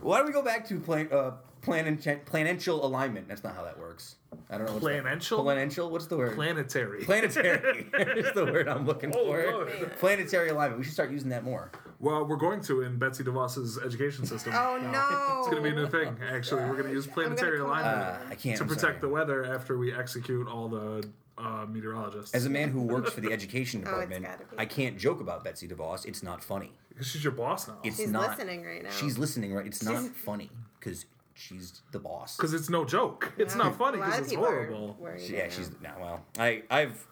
[0.00, 3.28] Why don't we go back to playing uh, Planet, planential alignment.
[3.28, 4.16] That's not how that works.
[4.50, 4.74] I don't know.
[4.74, 5.38] what's the- Planential?
[5.44, 5.90] Planential?
[5.90, 6.34] What's the word?
[6.34, 7.04] Planetary.
[7.04, 7.86] Planetary
[8.18, 9.50] is the word I'm looking Oh, for.
[9.52, 9.92] Lord.
[9.98, 10.78] Planetary alignment.
[10.78, 11.70] We should start using that more.
[11.98, 14.52] well, we're going to in Betsy DeVos's education system.
[14.54, 15.38] Oh no!
[15.40, 16.16] It's going to be a new thing.
[16.30, 18.56] Actually, we're going to use planetary alignment Uh, I can't.
[18.58, 19.00] to I'm protect sorry.
[19.00, 21.08] the weather after we execute all the
[21.38, 22.34] uh, meteorologists.
[22.34, 24.44] As a man who works for the education Oh, department, gotta.
[24.56, 26.06] I can't joke about Betsy DeVos.
[26.06, 26.72] It's not funny.
[26.88, 27.78] Because she's your boss now.
[27.84, 28.30] It's She's not.
[28.30, 28.90] listening right now.
[28.90, 29.66] She's listening, right?
[29.66, 31.06] It's not funny because
[31.38, 32.36] she's the boss.
[32.36, 33.32] Because it's no joke.
[33.38, 33.62] It's Yeah.
[33.64, 34.96] not funny because it's horrible.
[35.18, 35.94] She- yeah, right she's now.
[35.96, 36.00] now.
[36.00, 37.06] Well, I, I've.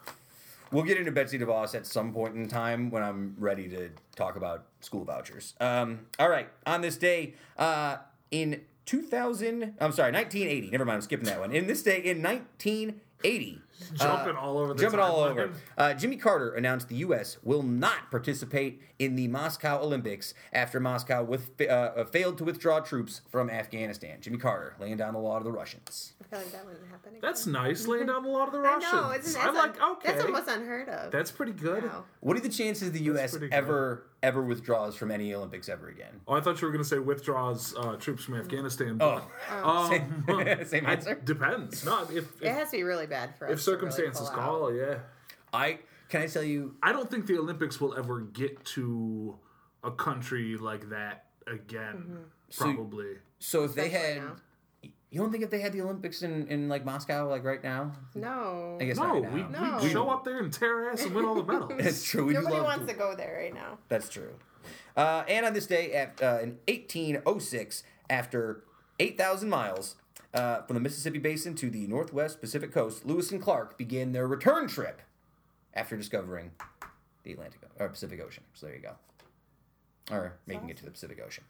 [0.72, 4.34] We'll get into Betsy DeVos at some point in time when I'm ready to talk
[4.34, 5.54] about school vouchers.
[5.60, 7.98] Um, all right, on this day, uh,
[8.32, 10.70] in 2000, I'm sorry, 1980.
[10.70, 11.52] Never mind, I'm skipping that one.
[11.52, 12.20] In this day, in
[13.22, 13.62] 1980.
[13.96, 15.50] Jumping all over the Jumping all over.
[15.76, 17.36] Uh, Jimmy Carter announced the U.S.
[17.42, 23.20] will not participate in the Moscow Olympics after Moscow with, uh, failed to withdraw troops
[23.30, 24.18] from Afghanistan.
[24.20, 26.14] Jimmy Carter laying down the law to the Russians.
[26.26, 27.10] I feel like that wouldn't happen.
[27.10, 27.20] Again.
[27.22, 28.92] That's nice, laying down a lot of the I Russians.
[28.92, 29.12] know.
[29.12, 31.12] Isn't that I'm like, okay, That's almost unheard of.
[31.12, 31.84] that's pretty good.
[31.84, 32.04] Wow.
[32.20, 33.36] What are the chances the U.S.
[33.52, 36.20] ever ever withdraws from any Olympics ever again?
[36.26, 38.98] Oh, I thought you were going to say withdraws uh, troops from Afghanistan.
[39.00, 39.88] Oh, but, um,
[40.26, 41.14] same, same answer.
[41.14, 41.84] depends.
[41.84, 43.52] No, if it has to be really bad for us.
[43.52, 44.46] if to really circumstances pull out.
[44.46, 44.98] call, yeah.
[45.52, 45.78] I
[46.08, 46.74] can I tell you?
[46.82, 49.38] I don't think the Olympics will ever get to
[49.84, 52.18] a country like that again.
[52.56, 53.16] Probably.
[53.38, 54.36] So if they had, now.
[55.10, 57.92] You don't think if they had the Olympics in, in like Moscow like right now?
[58.14, 58.76] No.
[58.80, 59.42] I guess no, right we.
[59.44, 59.78] No.
[59.82, 61.72] we show up there and tear ass and win all the medals.
[61.78, 62.24] That's true.
[62.26, 63.78] We do Nobody wants to- to go there right now.
[63.88, 64.34] That's true.
[64.96, 68.64] Uh, and on this day, at, uh, in 1806, after
[68.98, 69.96] 8,000 miles
[70.34, 74.26] uh, from the Mississippi Basin to the Northwest Pacific Coast, Lewis and Clark began their
[74.26, 75.02] return trip
[75.74, 76.50] after discovering
[77.22, 78.42] the Atlantic or Pacific Ocean.
[78.54, 78.92] So there you go.
[80.10, 81.44] Or making it to the Pacific Ocean.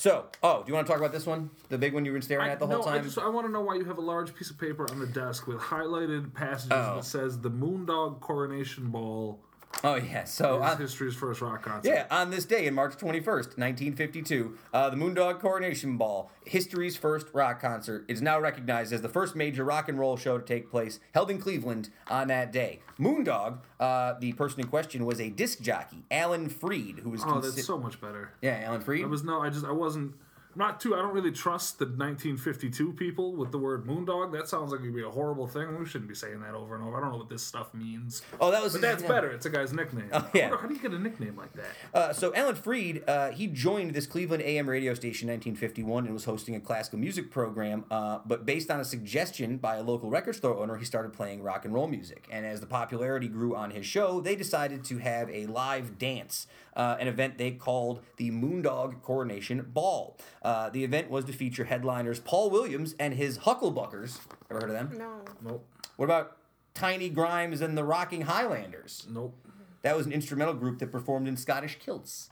[0.00, 1.50] So, oh, do you want to talk about this one?
[1.68, 3.04] The big one you were staring I, at the no, whole I time?
[3.04, 5.06] just I want to know why you have a large piece of paper on the
[5.06, 6.94] desk with highlighted passages Oh.
[6.96, 9.38] that says the Moondog Coronation Ball
[9.84, 10.24] oh, yeah.
[10.24, 11.88] So, is uh, history's first rock concert.
[11.88, 17.26] Yeah, on this day, in March 21st, 1952, uh, the Moondog Coronation Ball, history's first
[17.32, 20.70] rock concert, is now recognized as the first major rock and roll show to take
[20.70, 22.80] place, held in Cleveland on that day.
[22.98, 27.26] Moondog, uh, the person in question, was a disc jockey, Alan Freed, who was Oh,
[27.26, 28.32] consi- that's so much better.
[28.42, 29.04] yeah, Alan Freed.
[29.04, 30.14] I was no, I just I wasn't.
[30.52, 30.94] I'm not too.
[30.94, 34.32] I don't really trust the 1952 people with the word moondog.
[34.32, 35.78] That sounds like it'd be a horrible thing.
[35.78, 36.96] We shouldn't be saying that over and over.
[36.96, 38.22] I don't know what this stuff means.
[38.40, 39.30] oh, that was But that's better.
[39.30, 40.08] It's a guy's nickname.
[40.12, 40.50] Oh, yeah.
[40.50, 41.66] Wonder, how do you get a nickname like that?
[41.94, 46.12] Uh, so Alan Freed, uh, he joined this Cleveland AM radio station in 1951 and
[46.12, 47.84] was hosting a classical music program.
[47.90, 51.42] Uh, but based on a suggestion by a local record store owner, he started playing
[51.42, 52.26] rock and roll music.
[52.30, 56.46] And as the popularity grew on his show, they decided to have a live dance,
[56.76, 60.16] uh, an event they called the Moondog Coronation Ball.
[60.42, 64.18] Uh, the event was to feature headliners Paul Williams and his Hucklebuckers.
[64.50, 64.98] Ever heard of them?
[64.98, 65.20] No.
[65.42, 65.66] Nope.
[65.96, 66.36] What about
[66.74, 69.06] Tiny Grimes and the Rocking Highlanders?
[69.08, 69.36] Nope.
[69.82, 72.30] That was an instrumental group that performed in Scottish kilts.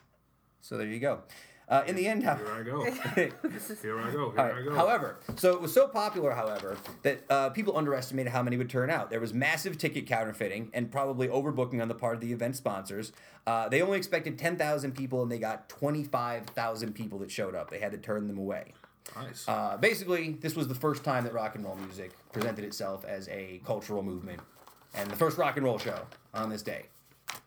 [0.60, 1.20] So there you go.
[1.68, 2.84] Uh, in the end, how- Here I go.
[3.14, 4.30] Here I go.
[4.30, 4.74] Here All I go.
[4.74, 8.88] However, so it was so popular, however, that uh, people underestimated how many would turn
[8.88, 9.10] out.
[9.10, 13.12] There was massive ticket counterfeiting and probably overbooking on the part of the event sponsors.
[13.46, 17.70] Uh, they only expected 10,000 people, and they got 25,000 people that showed up.
[17.70, 18.72] They had to turn them away.
[19.14, 19.46] nice.
[19.46, 23.28] Uh, basically, this was the first time that rock and roll music presented itself as
[23.28, 24.40] a cultural movement,
[24.94, 26.00] and the first rock and roll show
[26.32, 26.86] on this day,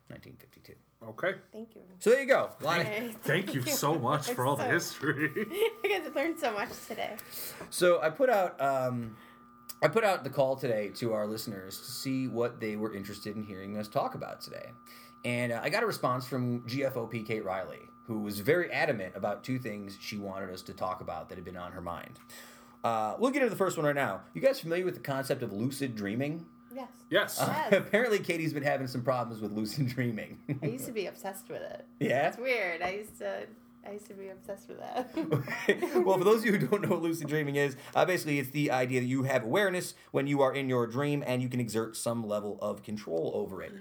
[0.10, 0.74] 1952.
[1.10, 1.36] Okay.
[1.52, 1.82] Thank you.
[2.00, 2.50] So there you go.
[2.62, 3.16] A of- Okay.
[3.24, 5.32] Thank you so much for all the So- history.
[5.84, 7.16] I guys have learned so much today.
[7.70, 9.16] So I put out um,
[9.84, 13.36] I put out the call today to our listeners to see what they were interested
[13.36, 14.70] in hearing us talk about today,
[15.26, 19.44] and uh, I got a response from GFOP Kate Riley, who was very adamant about
[19.44, 22.20] two things she wanted us to talk about that had been on her mind.
[22.84, 24.22] Uh, we'll get into the first one right now.
[24.34, 26.46] You guys familiar with the concept of lucid dreaming?
[26.76, 26.88] Yes.
[27.10, 27.38] yes.
[27.40, 27.74] Yes.
[27.74, 30.40] Apparently, Katie's been having some problems with lucid dreaming.
[30.62, 31.86] I used to be obsessed with it.
[32.00, 32.30] yeah.
[32.30, 32.82] It's weird.
[32.82, 33.46] I used to.
[33.88, 35.10] I used to be obsessed with that.
[36.06, 38.52] well, for those of you who don't know what lucid dreaming is, uh, basically it's
[38.52, 41.60] the idea that you have awareness when you are in your dream and you can
[41.60, 43.74] exert some level of control over it.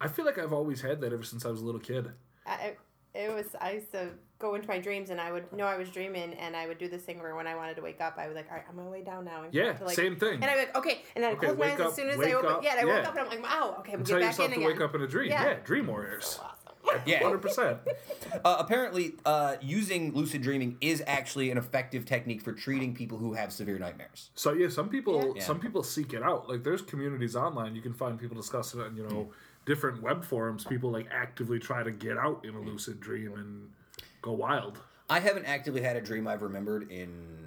[0.00, 2.12] I feel like I've always had that ever since I was a little kid.
[2.46, 2.74] I,
[3.12, 3.46] it was.
[3.60, 4.10] I used to
[4.40, 6.88] go into my dreams and I would know I was dreaming and I would do
[6.88, 8.74] this thing where when I wanted to wake up, I was like, all right, I'm
[8.74, 9.44] gonna lay down now.
[9.44, 10.34] And Yeah, to, like, same thing.
[10.34, 12.08] And I'd be like, okay, and then I Okay, close my eyes up, as soon
[12.08, 12.50] as I open.
[12.50, 13.08] up, yeah, and I woke yeah.
[13.08, 14.66] up and I'm like, wow, okay, I'm And gonna tell get back yourself in to
[14.66, 15.28] wake up in a dream.
[15.30, 15.44] Yeah.
[15.44, 16.24] Yeah, dream warriors.
[16.40, 17.02] So awesome.
[17.06, 17.18] Yeah.
[17.22, 17.78] Hundred percent.
[18.44, 23.32] Uh, apparently, uh, using lucid dreaming is actually an effective technique for treating people who
[23.34, 24.30] have severe nightmares.
[24.34, 25.42] So yeah, some people Yeah.
[25.42, 26.48] some people seek it out.
[26.48, 29.30] Like there's communities online you can find people discussing it on you know
[29.66, 30.64] different web forums.
[30.64, 33.68] People like actively try to get out in a lucid dream and
[34.22, 34.78] go wild.
[35.08, 37.38] I haven't actively had a dream I've remembered in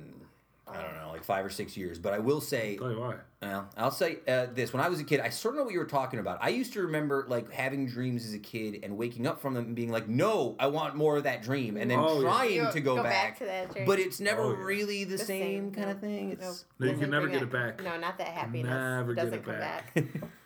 [0.65, 1.99] I don't know, like five or six years.
[1.99, 3.15] But I will say, Tell you why.
[3.41, 5.73] well, I'll say uh, this: when I was a kid, I sort of know what
[5.73, 6.39] you were talking about.
[6.41, 9.65] I used to remember like having dreams as a kid and waking up from them
[9.65, 12.71] and being like, "No, I want more of that dream," and then Oh, trying Go-
[12.71, 13.85] to go, go back, back to that dream.
[13.85, 14.63] But it's never Oh, yeah.
[14.63, 16.07] really the, The same, same, kind of no.
[16.07, 16.29] thing.
[16.29, 16.39] Nope.
[16.39, 17.83] It's No, you can never get it back.
[17.83, 18.69] No, not that happiness.
[18.69, 19.93] Never get doesn't it come back.
[19.93, 20.05] back.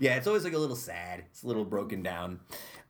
[0.00, 1.24] yeah, it's always like a little sad.
[1.30, 2.40] It's a little broken down.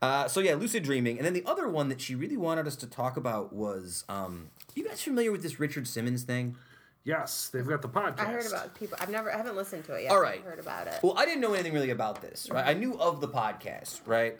[0.00, 2.76] Uh, so yeah, lucid dreaming, and then the other one that she really wanted us
[2.76, 6.56] to talk about was, um, you guys familiar with this Richard Simmons thing?
[7.04, 8.20] Yes, they've got the podcast.
[8.20, 8.98] I heard about people.
[9.00, 9.32] I've never.
[9.32, 10.12] I haven't listened to it yet.
[10.12, 10.40] All right.
[10.40, 11.00] I've heard about it.
[11.02, 12.66] Well, I didn't know anything really about this, right?
[12.66, 14.36] I knew of the podcast, right?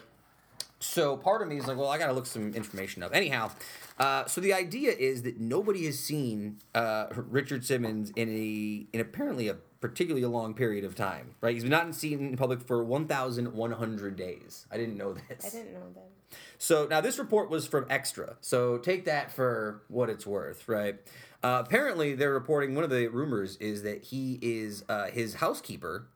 [0.81, 3.15] So part of me is like, well, I gotta look some information up.
[3.15, 3.51] Anyhow,
[3.99, 9.01] uh, so the idea is that nobody has seen uh, Richard Simmons in a in
[9.01, 11.55] apparently a particularly a long period of time, right?
[11.55, 14.67] He's been not seen in public for 1,100 days.
[14.71, 15.47] I didn't know this.
[15.47, 16.11] I didn't know that.
[16.59, 18.37] So now this report was from Extra.
[18.41, 20.97] So take that for what it's worth, right?
[21.43, 26.09] Uh, apparently, they're reporting one of the rumors is that he is uh, his housekeeper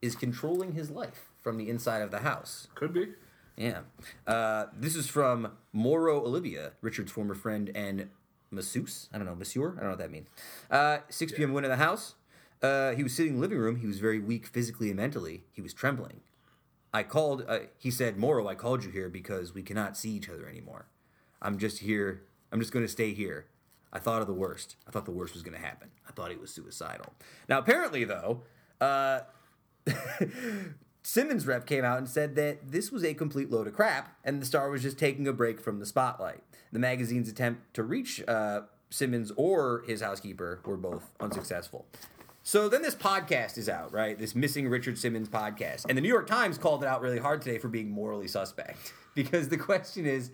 [0.00, 2.68] is controlling his life from the inside of the house.
[2.74, 3.08] Could be.
[3.56, 3.80] Yeah.
[4.26, 8.08] Uh, this is from Mauro Oliveira, Richard's former friend and
[8.50, 9.08] masseuse.
[9.12, 9.72] I don't know, masseur?
[9.76, 10.28] I don't know what that means.
[10.70, 11.52] Uh, 6 p.m.
[11.52, 12.14] went in the house.
[12.64, 13.76] Uh, he was sitting in the living room.
[13.76, 15.44] He was very weak physically and mentally.
[15.52, 16.22] He was trembling.
[16.94, 20.30] I called, uh, he said, Mauro, I called you here because we cannot see each
[20.30, 20.86] other anymore.
[21.42, 22.22] I'm just here.
[22.50, 23.48] I'm just going to stay here.
[23.92, 24.76] I thought of the worst.
[24.88, 25.90] I thought the worst was going to happen.
[26.08, 27.12] I thought he was suicidal.
[27.50, 28.44] Now, apparently, though,
[28.80, 29.20] uh,
[31.02, 34.40] Simmons' rep came out and said that this was a complete load of crap, and
[34.40, 36.40] the star was just taking a break from the spotlight.
[36.72, 41.84] The magazine's attempt to reach uh, Simmons or his housekeeper were both unsuccessful.
[42.46, 44.18] So then this podcast is out, right?
[44.18, 45.86] This missing Richard Simmons podcast.
[45.88, 48.92] And the New York Times called it out really hard today for being morally suspect.
[49.14, 50.32] Because the question is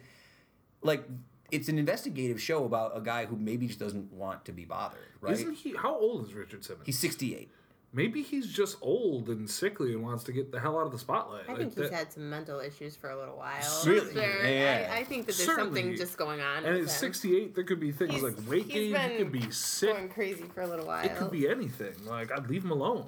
[0.80, 1.04] like,
[1.50, 5.06] it's an investigative show about a guy who maybe just doesn't want to be bothered,
[5.20, 5.34] right?
[5.34, 5.74] Isn't he?
[5.76, 6.86] How old is Richard Simmons?
[6.86, 7.50] He's 68.
[7.92, 10.98] Maybe he's just old and sickly and wants to get the hell out of the
[10.98, 11.42] spotlight.
[11.48, 13.82] I Like think he's that- had some mental issues for a little while.
[13.84, 14.14] Really?
[14.14, 14.92] There- Yeah.
[14.92, 15.80] I, I think that there's Certainly.
[15.82, 16.58] something just going on.
[16.58, 16.86] And at him.
[16.88, 19.10] 68, there could be things He's- like weight he's gain.
[19.10, 19.92] He could be sick.
[19.92, 21.04] going crazy for a little while.
[21.04, 21.94] It could be anything.
[22.06, 23.06] Like I'd leave him alone.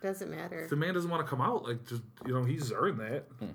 [0.00, 0.60] Doesn't matter.
[0.60, 3.24] If the man doesn't want to come out, like just you know, he's earned that.
[3.38, 3.46] Hmm.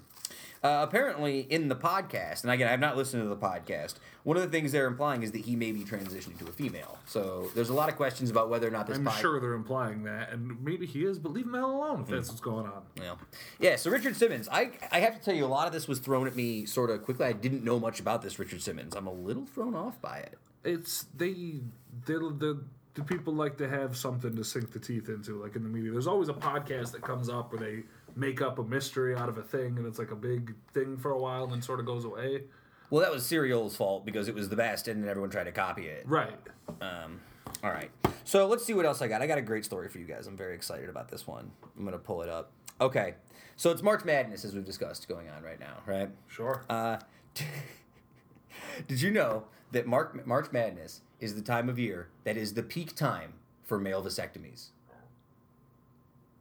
[0.63, 3.95] Uh, apparently, in the podcast, and again, I've not listened to the podcast.
[4.23, 6.97] One of the things they're implying is that he may be transitioning to a female.
[7.05, 8.97] So there's a lot of questions about whether or not this.
[8.97, 12.07] I'm pod- sure they're implying that, and maybe he is, but leave him alone if
[12.07, 12.83] that's what's going on.
[12.95, 13.15] Yeah.
[13.59, 13.75] yeah.
[13.75, 16.27] So Richard Simmons, I I have to tell you, a lot of this was thrown
[16.27, 17.25] at me sort of quickly.
[17.25, 18.95] I didn't know much about this Richard Simmons.
[18.95, 20.37] I'm a little thrown off by it.
[20.63, 21.61] It's they,
[22.05, 22.63] they the
[22.97, 25.91] the people like to have something to sink the teeth into, like in the media.
[25.91, 27.83] There's always a podcast that comes up where they
[28.17, 31.11] make up a mystery out of a thing, and it's like a big thing for
[31.11, 32.43] a while, and then sort of goes away.
[32.89, 35.87] Well, that was Serial's fault because it was the best, and everyone tried to copy
[35.87, 36.03] it.
[36.07, 36.39] Right.
[36.81, 37.19] Um,
[37.63, 37.91] all right.
[38.23, 39.21] So let's see what else I got.
[39.21, 40.27] I got a great story for you guys.
[40.27, 41.51] I'm very excited about this one.
[41.77, 42.51] I'm gonna pull it up.
[42.79, 43.15] Okay.
[43.55, 46.09] So it's March Madness, as we've discussed, going on right now, right?
[46.27, 46.63] Sure.
[46.69, 46.97] Uh,
[48.87, 52.63] did you know that Mark, March Madness is the time of year that is the
[52.63, 53.33] peak time
[53.63, 54.69] for male vasectomies?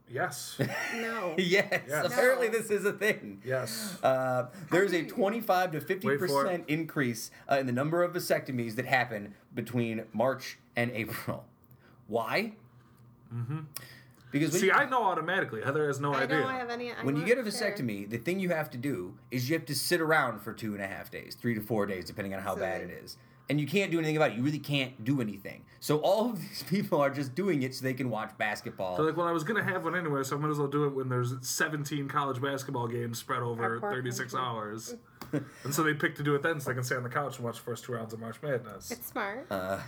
[0.09, 0.57] Yes.
[0.95, 1.35] No.
[1.37, 2.05] yes, Yes.
[2.05, 2.53] apparently No.
[2.57, 3.41] this is a thing.
[3.45, 3.97] yes.
[4.03, 8.85] Uh, there's a 25 to 50 percent increase uh, in the number of vasectomies that
[8.85, 11.45] happen between March and April.
[12.07, 12.53] Why?
[13.33, 13.59] Mm-hmm.
[14.31, 15.61] Because when, See, you, I know automatically.
[15.61, 16.39] Heather has no I idea.
[16.39, 16.91] don't have any.
[16.91, 17.51] I'm when you get a sure.
[17.71, 20.73] vasectomy, the thing you have to do is you have to sit around for two
[20.73, 23.03] and a half days, three to four days, depending on how So bad like- it
[23.03, 23.17] is.
[23.49, 24.37] And you can't do anything about it.
[24.37, 25.63] You really can't do anything.
[25.79, 28.97] So all of these people are just doing it so they can watch basketball.
[28.97, 30.85] So like, well, I was gonna have one anyway, so I might as well do
[30.85, 34.95] it when there's 17 college basketball games spread over 36 hours.
[35.31, 37.37] and so they picked to do it then, so they can stay on the couch
[37.37, 38.91] and watch the first two rounds of March Madness.
[38.91, 39.45] It's smart.
[39.49, 39.79] Uh,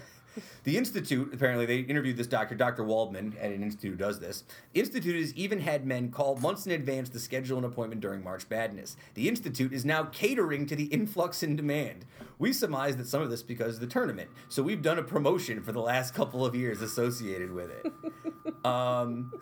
[0.63, 2.83] the Institute, apparently, they interviewed this doctor, Dr.
[2.83, 4.43] Waldman, at an institute who does this.
[4.73, 8.45] Institute has even had men call months in advance to schedule an appointment during March
[8.49, 8.95] Madness.
[9.15, 12.05] The Institute is now catering to the influx in demand.
[12.37, 15.61] We surmise that some of this because of the tournament, so we've done a promotion
[15.61, 18.65] for the last couple of years associated with it.
[18.65, 19.33] um,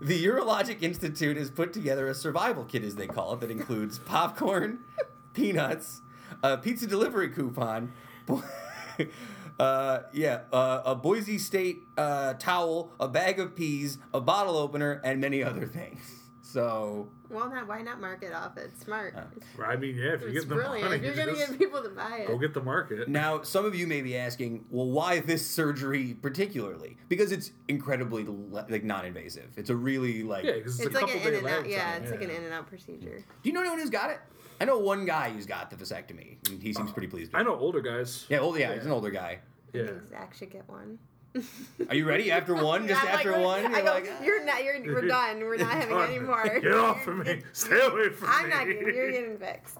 [0.00, 3.98] the Urologic Institute has put together a survival kit, as they call it, that includes
[3.98, 4.78] popcorn,
[5.34, 6.00] peanuts,
[6.42, 7.92] a pizza delivery coupon,
[9.60, 15.00] uh, yeah, uh, a Boise State uh, towel, a bag of peas, a bottle opener,
[15.04, 16.00] and many other things.
[16.42, 18.56] So, well, not why not mark it off?
[18.56, 19.14] It's smart.
[19.36, 20.90] it's I mean, yeah, if you it's get the brilliant.
[20.90, 23.08] money, if you're gonna just get people to buy it, go get the market.
[23.08, 26.96] now some of you may be asking, well, why this surgery particularly?
[27.08, 29.48] Because it's incredibly like non-invasive.
[29.56, 30.44] It's a really like.
[30.44, 31.68] Yeah, it's, it's a like an in and out.
[31.68, 33.24] Yeah, time, it's like an in and out procedure.
[33.44, 34.18] Do you know anyone who's got it?
[34.60, 36.36] I know one guy who's got the vasectomy.
[36.50, 37.32] and He seems pretty pleased.
[37.32, 38.26] With I know older guys.
[38.28, 38.58] Yeah, old.
[38.58, 39.38] Yeah, he's an older guy.
[39.74, 39.86] I Yeah.
[39.86, 40.98] think Zach should get one.
[41.88, 42.30] Are you ready?
[42.32, 44.64] After one, just I'm like, after we're- one, I you're go, like, you're not.
[44.64, 44.80] You're.
[44.94, 45.40] We're done.
[45.40, 46.42] We're not having any more.
[46.60, 47.42] Get off of me.
[47.52, 48.50] Stay away from I'm me.
[48.50, 48.82] not getting.
[48.94, 49.78] You're getting fixed.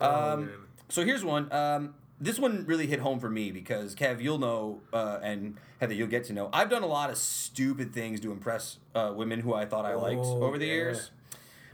[0.00, 0.50] Oh, Um, man.
[0.88, 1.50] So here's one.
[1.52, 5.92] Um, this one really hit home for me because Kev, you'll know, uh, and Heather,
[5.94, 6.48] you'll get to know.
[6.52, 9.94] I've done a lot of stupid things to impress uh, women who I thought I
[9.96, 10.72] liked Oh, over the yeah.
[10.72, 11.10] years.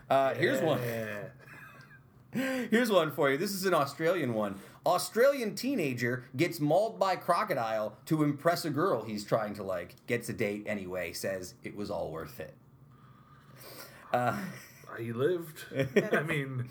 [0.09, 0.81] Uh, here's one.
[2.33, 3.37] Here's one for you.
[3.37, 4.55] This is an Australian one.
[4.85, 9.95] Australian teenager gets mauled by crocodile to impress a girl he's trying to like.
[10.07, 11.13] Gets a date anyway.
[11.13, 12.55] Says it was all worth it.
[14.13, 14.37] Uh,
[14.99, 15.65] He lived.
[16.13, 16.69] I mean,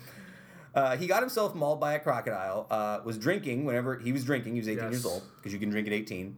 [0.74, 2.66] Uh, he got himself mauled by a crocodile.
[2.70, 4.54] Uh, was drinking whenever he was drinking.
[4.54, 6.36] He was 18 years old because you can drink at 18.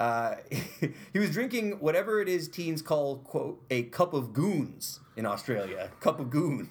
[0.00, 0.36] Uh,
[1.12, 5.90] he was drinking whatever it is teens call quote a cup of goons in Australia.
[6.00, 6.68] Cup of goons.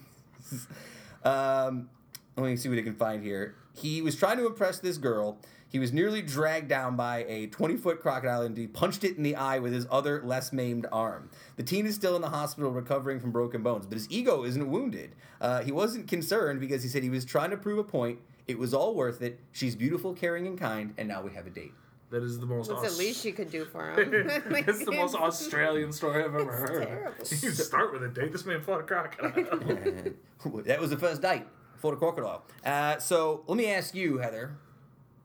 [1.24, 1.90] um,
[2.38, 3.56] let me see what I can find here.
[3.74, 5.38] He was trying to impress this girl.
[5.70, 9.24] He was nearly dragged down by a 20 foot crocodile and he punched it in
[9.24, 11.30] the eye with his other, less maimed arm.
[11.58, 14.70] The teen is still in the hospital recovering from broken bones, but his ego isn't
[14.70, 15.16] wounded.
[15.42, 18.20] Uh, he wasn't concerned because he said he was trying to prove a point.
[18.48, 19.40] It was all worth it.
[19.52, 21.74] She's beautiful, caring, and kind, and now we have a date.
[22.12, 22.70] that is the most.
[22.70, 24.14] That's Aus- the least you could do for him.
[24.14, 26.88] it's the most Australian story I've ever heard.
[26.88, 27.16] terrible.
[27.28, 28.32] You start with a date.
[28.32, 29.32] This man fought a crocodile.
[30.66, 31.44] that was the first date
[31.78, 32.44] for the crocodile.
[32.66, 34.58] Uh, so let me ask you, Heather,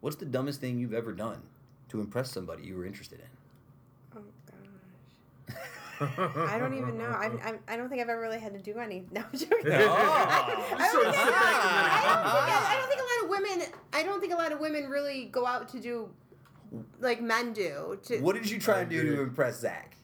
[0.01, 1.43] what's the dumbest thing you've ever done
[1.91, 4.19] to impress somebody you were interested in?
[4.19, 4.23] Oh
[5.49, 6.09] gosh.
[6.49, 7.09] I don't even know.
[7.09, 9.05] I'm, I'm, I don't think I've ever really had to do any.
[9.13, 9.57] No, I'm joking.
[9.73, 10.77] Oh.
[10.79, 12.89] I Sort don't, think, sit back and let it I, don't think, I, I don't
[12.89, 13.69] think a lot of women.
[13.93, 16.09] I don't think a lot of women really go out to do
[17.01, 17.99] like men do.
[18.05, 19.97] To, What did you try I and do to impress Zach?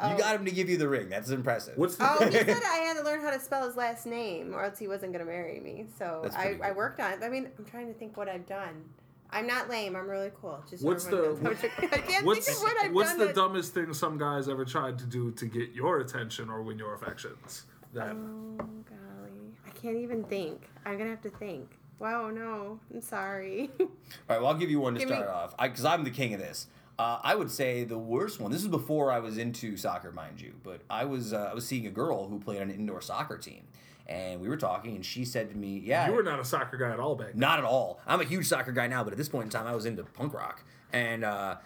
[0.00, 0.10] Oh.
[0.12, 1.08] You got him to give you the ring.
[1.08, 1.76] That's impressive.
[1.76, 2.08] What's the?
[2.08, 4.78] Oh, he said I had to learn how to spell his last name, or else
[4.78, 5.86] he wasn't going to marry me.
[5.98, 7.18] So I, pretty I worked on it.
[7.22, 8.84] I mean, I'm trying to think what I've done.
[9.30, 9.94] I'm not lame.
[9.96, 10.62] I'm really cool.
[10.70, 11.38] Just What's the- knows.
[11.44, 13.18] I can't think of what I've what's done.
[13.18, 16.62] the that- dumbest thing some guys ever tried to do to get your attention or
[16.62, 17.64] win your affections?
[17.92, 20.62] That Oh golly, I can't even think.
[20.86, 21.70] I'm gonna have to think.
[21.98, 23.70] Wow, no, I'm sorry.
[23.80, 23.86] All
[24.28, 26.32] right, well, I'll give you one to Give start me- off because I'm the king
[26.34, 26.68] of this.
[26.98, 28.50] Uh, I would say the worst one.
[28.50, 31.64] This is before I was into soccer, mind you, but I was uh, I was
[31.64, 33.62] seeing a girl who played on an indoor soccer team,
[34.08, 36.76] and we were talking, and she said to me, "Yeah, you were not a soccer
[36.76, 37.38] guy at all back then.
[37.38, 38.00] Not at all.
[38.06, 40.02] I'm a huge soccer guy now, but at this point in time, I was into
[40.02, 41.56] punk rock, and uh,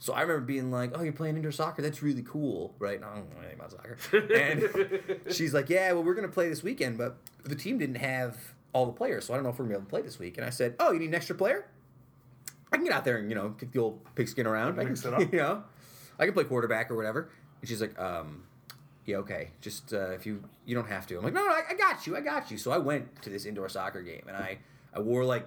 [0.00, 1.80] so I remember being like, "Oh, you're playing indoor soccer?
[1.80, 3.96] That's really cool, right?" No, I don't know anything about soccer.
[4.34, 8.36] And she's like, "Yeah, well, we're gonna play this weekend, but the team didn't have
[8.74, 10.18] all the players, so I don't know if we're gonna be able to play this
[10.18, 11.64] week." And I said, "Oh, you need an extra player?
[12.74, 14.80] I can get out there and you know kick the old pigskin around.
[14.80, 14.96] I can,
[15.32, 15.62] you know,
[16.18, 17.30] I can play quarterback or whatever."
[17.60, 18.42] And she's like, um,
[19.06, 19.50] yeah, okay.
[19.60, 21.16] Just uh, if you you don't have to.
[21.16, 22.58] I'm like, no, no, I, I got you, I got you.
[22.58, 24.58] So I went to this indoor soccer game, and I
[24.92, 25.46] I wore like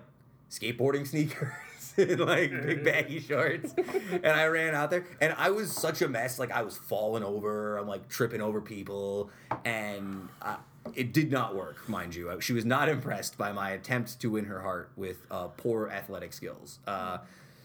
[0.50, 1.52] skateboarding sneakers
[1.98, 6.08] and like big baggy shorts, and I ran out there, and I was such a
[6.08, 6.40] mess.
[6.40, 9.32] Like I was falling over, I'm like tripping over people,
[9.66, 10.56] and I,
[10.96, 12.36] it did not work, mind you.
[12.42, 16.34] She was not impressed by my attempt to win her heart with uh, poor athletic
[16.34, 16.80] skills.
[16.88, 17.20] Uh,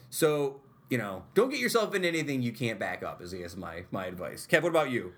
[0.09, 0.59] so.
[0.89, 3.19] You know, don't get yourself into anything you can't back up.
[3.19, 4.45] Is I guess my my advice.
[4.45, 5.11] Kev, what about you?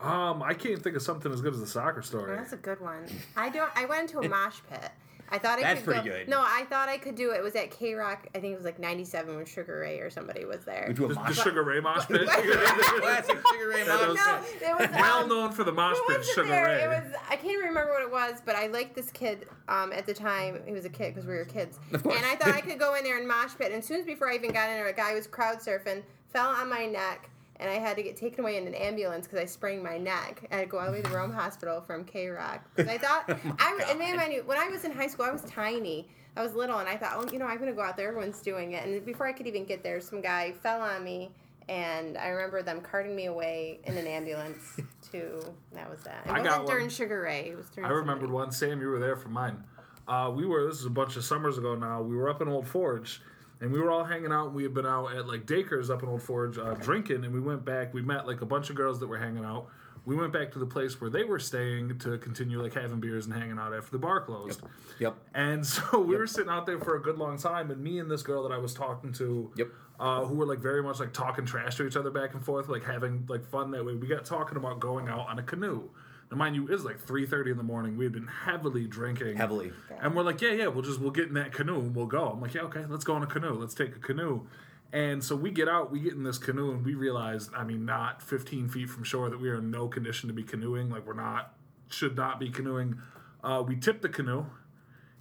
[0.00, 2.34] Um, I can't think of something as good as the soccer story.
[2.34, 3.04] That's a good one.
[3.36, 3.70] I don't.
[3.76, 4.90] I went into a mosh pit.
[5.32, 6.28] I thought I That's could pretty go, good.
[6.28, 7.36] No, I thought I could do it.
[7.38, 8.26] It was at K Rock.
[8.34, 10.84] I think it was like '97 when Sugar Ray or somebody was there.
[10.84, 12.28] Into a The, the mosh Sugar Ray mosh pit.
[12.28, 14.62] Classic Sugar Ray mosh pit.
[14.62, 16.64] no, it was well um, known for the mosh Who pit, was it Sugar there?
[16.66, 16.82] Ray.
[16.84, 20.04] It was I can't remember what it was, but I liked this kid um, at
[20.06, 20.60] the time.
[20.66, 22.16] He was a kid because we were kids, Of course.
[22.16, 23.68] and I thought I could go in there and mosh pit.
[23.68, 26.02] And as soon as before I even got in there, a guy was crowd surfing,
[26.28, 29.40] fell on my neck, and I had to get taken away in an ambulance because
[29.40, 30.46] I sprained my neck.
[30.50, 32.98] I had to go all the way to Rome Hospital from K Rock because I
[32.98, 33.24] thought
[33.58, 36.08] I was- and man, I knew when I was in high school, I was tiny.
[36.34, 38.08] I was little, and I thought, oh, you know, I'm gonna go out there.
[38.08, 41.30] Everyone's doing it, and before I could even get there, some guy fell on me.
[41.68, 44.76] And I remember them carting me away in an ambulance
[45.12, 45.40] to
[45.74, 46.22] that was that.
[46.26, 46.90] It I wasn't during one.
[46.90, 47.50] Sugar Ray.
[47.50, 47.88] It was during.
[47.88, 48.50] I remembered one.
[48.50, 49.62] Sam, you were there for mine.
[50.08, 50.66] Uh, we were.
[50.66, 52.02] This is a bunch of summers ago now.
[52.02, 53.20] We were up in Old Forge,
[53.62, 54.46] and we were all hanging out.
[54.48, 57.32] And we had been out at like Dacres up in Old Forge uh, drinking, and
[57.32, 57.94] we went back.
[57.94, 59.68] We met like a bunch of girls that were hanging out.
[60.04, 63.26] We went back to the place where they were staying to continue like having beers
[63.26, 64.60] and hanging out after the bar closed.
[64.98, 65.14] Yep.
[65.32, 68.10] And so we were sitting out there for a good long time, and me and
[68.10, 69.68] this girl that I was talking to, Yep.
[70.00, 72.68] uh, who were like very much like talking trash to each other back and forth,
[72.68, 73.94] like having like fun that way.
[73.94, 75.88] We got talking about going out on a canoe.
[76.32, 77.98] Now, mind you, it was like three thirty in the morning.
[77.98, 79.70] We had been heavily drinking, Heavily.
[80.00, 82.28] and we're like, yeah, yeah, we'll just we'll get in that canoe and we'll go.
[82.30, 83.52] I'm like, yeah, okay, let's go on a canoe.
[83.52, 84.46] Let's take a canoe.
[84.94, 87.84] And so we get out, we get in this canoe, and we realize, I mean,
[87.84, 90.88] not 15 feet from shore, that we are in no condition to be canoeing.
[90.90, 91.54] Like we're not,
[91.90, 92.98] should not be canoeing.
[93.44, 94.46] Uh, we tip the canoe,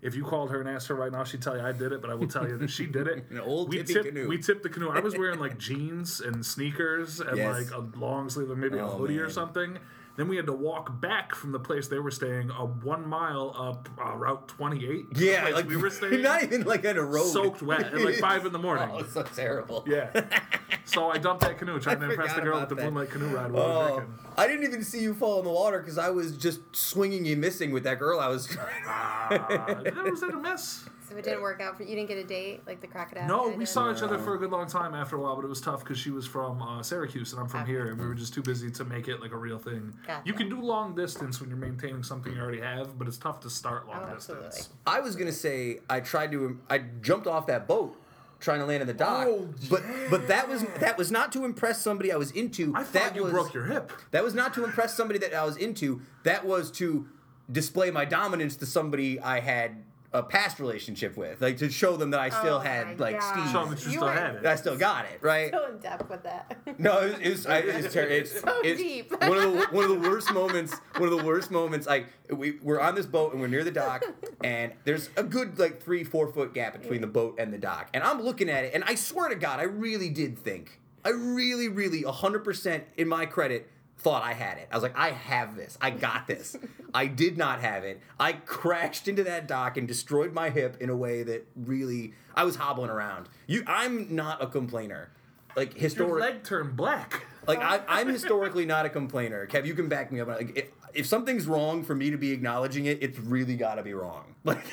[0.01, 2.01] If you called her and asked her right now, she'd tell you I did it,
[2.01, 3.25] but I will tell you that she did it.
[3.31, 4.27] An old we tipped, canoe.
[4.29, 4.89] We tipped the canoe.
[4.89, 7.71] I was wearing like jeans and sneakers and Yes.
[7.71, 9.77] like a long sleeve and maybe a Oh, hoodie or something.
[10.17, 13.55] Then we had to walk back from the place they were staying, a one mile
[13.57, 15.05] up uh, Route 28.
[15.15, 16.21] Yeah, like we were staying.
[16.21, 17.27] not even like on a road.
[17.27, 18.89] Soaked wet at like five in the morning.
[18.91, 19.83] Oh, so terrible.
[19.87, 20.09] Yeah.
[20.85, 22.83] So I dumped that canoe, trying to impress the girl with the that.
[22.85, 23.51] moonlight canoe ride.
[23.51, 24.13] while Oh, drinking.
[24.37, 27.39] I didn't even see you fall in the water because I was just swinging and
[27.39, 28.19] missing with that girl.
[28.19, 28.49] I was.
[28.57, 29.37] Uh,
[29.83, 30.85] that was it a miss.
[31.11, 31.95] So it didn't work out for you.
[31.95, 33.27] Didn't get a date like the crocodile.
[33.27, 35.49] No, we saw each other for a good long time after a while, but it
[35.49, 37.71] was tough because she was from uh, Syracuse and I'm from Okay.
[37.71, 39.93] here, and we were just too busy to make it like a real thing.
[40.07, 40.21] Gotcha.
[40.25, 43.41] You can do long distance when you're maintaining something you already have, but it's tough
[43.41, 44.39] to start long Oh, distance.
[44.45, 44.77] absolutely.
[44.87, 46.59] I was gonna say I tried to.
[46.69, 47.97] I jumped off that boat
[48.39, 51.43] trying to land in the dock, Oh, but but that was that was not to
[51.45, 52.73] impress somebody I was into.
[52.75, 53.91] I thought that you was, broke your hip.
[54.11, 56.01] That was not to impress somebody that I was into.
[56.23, 57.07] That was to
[57.51, 59.83] display my dominance to somebody I had
[60.13, 63.31] a past relationship with, like to show them that I still Oh had like God.
[63.33, 63.51] Steve.
[63.51, 64.45] Show 'em that you You still were- had it.
[64.45, 65.51] I still got it, right?
[65.51, 66.57] So in depth with that.
[66.77, 69.11] No, it was, it was, I, it was ter- it's, So it's deep.
[69.21, 70.73] one of the one of the worst moments.
[70.97, 71.87] One of the worst moments.
[71.87, 74.03] Like we we're on this boat and we're near the dock,
[74.43, 77.89] and there's a good like three four foot gap between the boat and the dock,
[77.93, 81.09] and I'm looking at it, and I swear to God, I really did think, I
[81.09, 83.69] really, really, hundred percent in my credit.
[84.01, 84.67] Thought I had it.
[84.71, 85.77] I was like, I have this.
[85.79, 86.57] I got this.
[86.93, 88.01] I did not have it.
[88.19, 92.43] I crashed into that dock and destroyed my hip in a way that really I
[92.43, 93.29] was hobbling around.
[93.45, 95.11] You, I'm not a complainer.
[95.55, 97.25] Like Your historic, leg turned black.
[97.45, 99.45] like I, I'm historically not a complainer.
[99.45, 100.29] Kev, you can back me up.
[100.29, 103.83] Like if, if something's wrong for me to be acknowledging it, it's really got to
[103.83, 104.25] be wrong.
[104.43, 104.65] Like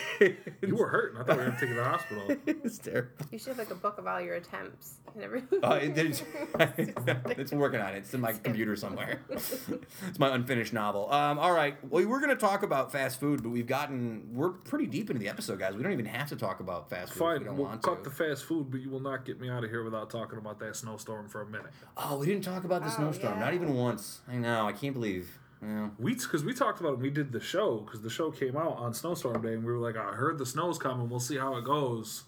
[0.62, 1.20] You were hurting.
[1.20, 2.36] I thought we were going to take you to the hospital.
[2.47, 3.11] it's terrible.
[3.31, 5.61] You should have like a book of all your attempts and everything.
[5.62, 6.23] Uh, it, there's,
[6.59, 7.99] it's working on it.
[7.99, 9.20] It's in my computer somewhere.
[9.28, 11.12] it's my unfinished novel.
[11.12, 11.77] Um, all right.
[11.90, 15.20] Well, we're going to talk about fast food, but we've gotten we're pretty deep into
[15.20, 15.74] the episode, guys.
[15.74, 17.16] We don't even have to talk about fast food.
[17.16, 18.09] if Fine, we don't we'll want cut to.
[18.11, 20.59] the fast food, but you will not get me out of here without talking about
[20.61, 21.66] that snowstorm for a minute.
[21.99, 23.39] oh, we didn't talk about the Oh, snowstorm.
[23.39, 24.20] Not even once.
[24.27, 24.66] I know.
[24.66, 25.39] I can't believe.
[25.62, 25.89] Yeah.
[25.98, 28.56] We, because we talked about it when we did the show, because the show came
[28.56, 31.09] out on snowstorm day, and we were like, I heard the snow's coming.
[31.09, 32.24] We'll see how it goes.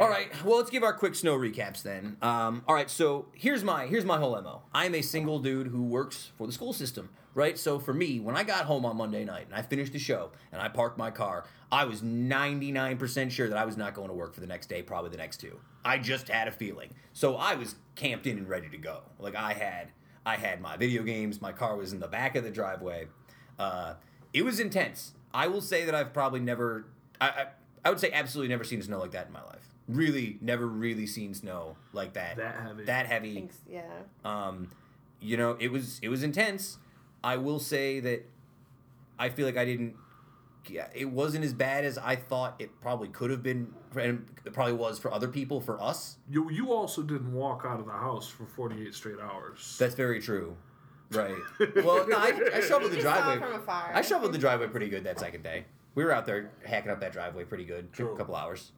[0.00, 0.28] All right.
[0.44, 2.16] Well, let's give our quick snow recaps then.
[2.20, 2.90] Um, all right.
[2.90, 4.62] So here's my here's my whole mo.
[4.74, 7.56] I am a single dude who works for the school system, right?
[7.56, 10.32] So for me, when I got home on Monday night and I finished the show
[10.50, 14.14] and I parked my car, I was 99% sure that I was not going to
[14.14, 15.60] work for the next day, probably the next two.
[15.84, 16.90] I just had a feeling.
[17.12, 19.02] So I was camped in and ready to go.
[19.20, 19.92] Like I had
[20.26, 21.40] I had my video games.
[21.40, 23.08] My car was in the back of the driveway.
[23.58, 23.94] Uh,
[24.32, 25.12] it was intense.
[25.32, 26.86] I will say that I've probably never.
[27.20, 27.46] I, I
[27.84, 29.68] I would say absolutely never seen snow like that in my life.
[29.86, 32.36] Really, never really seen snow like that.
[32.36, 32.84] That heavy.
[32.84, 33.34] That heavy.
[33.34, 33.82] Thanks, yeah.
[34.24, 34.70] Um,
[35.20, 36.78] you know, it was it was intense.
[37.22, 38.26] I will say that
[39.18, 39.96] I feel like I didn't.
[40.70, 44.52] Yeah, it wasn't as bad as I thought it probably could have been, and it
[44.52, 45.60] probably was for other people.
[45.60, 49.76] For us, You, you also didn't walk out of the house for 48 straight hours.
[49.78, 50.56] that's very true.
[51.10, 51.34] Right.
[51.84, 53.38] Well, no, I, I shoveled the driveway.
[53.38, 53.90] from afar.
[53.94, 55.64] I shoveled the driveway pretty good that second day.
[55.94, 57.92] We were out there hacking up that driveway pretty good.
[57.92, 58.14] Took True.
[58.14, 58.72] a couple hours.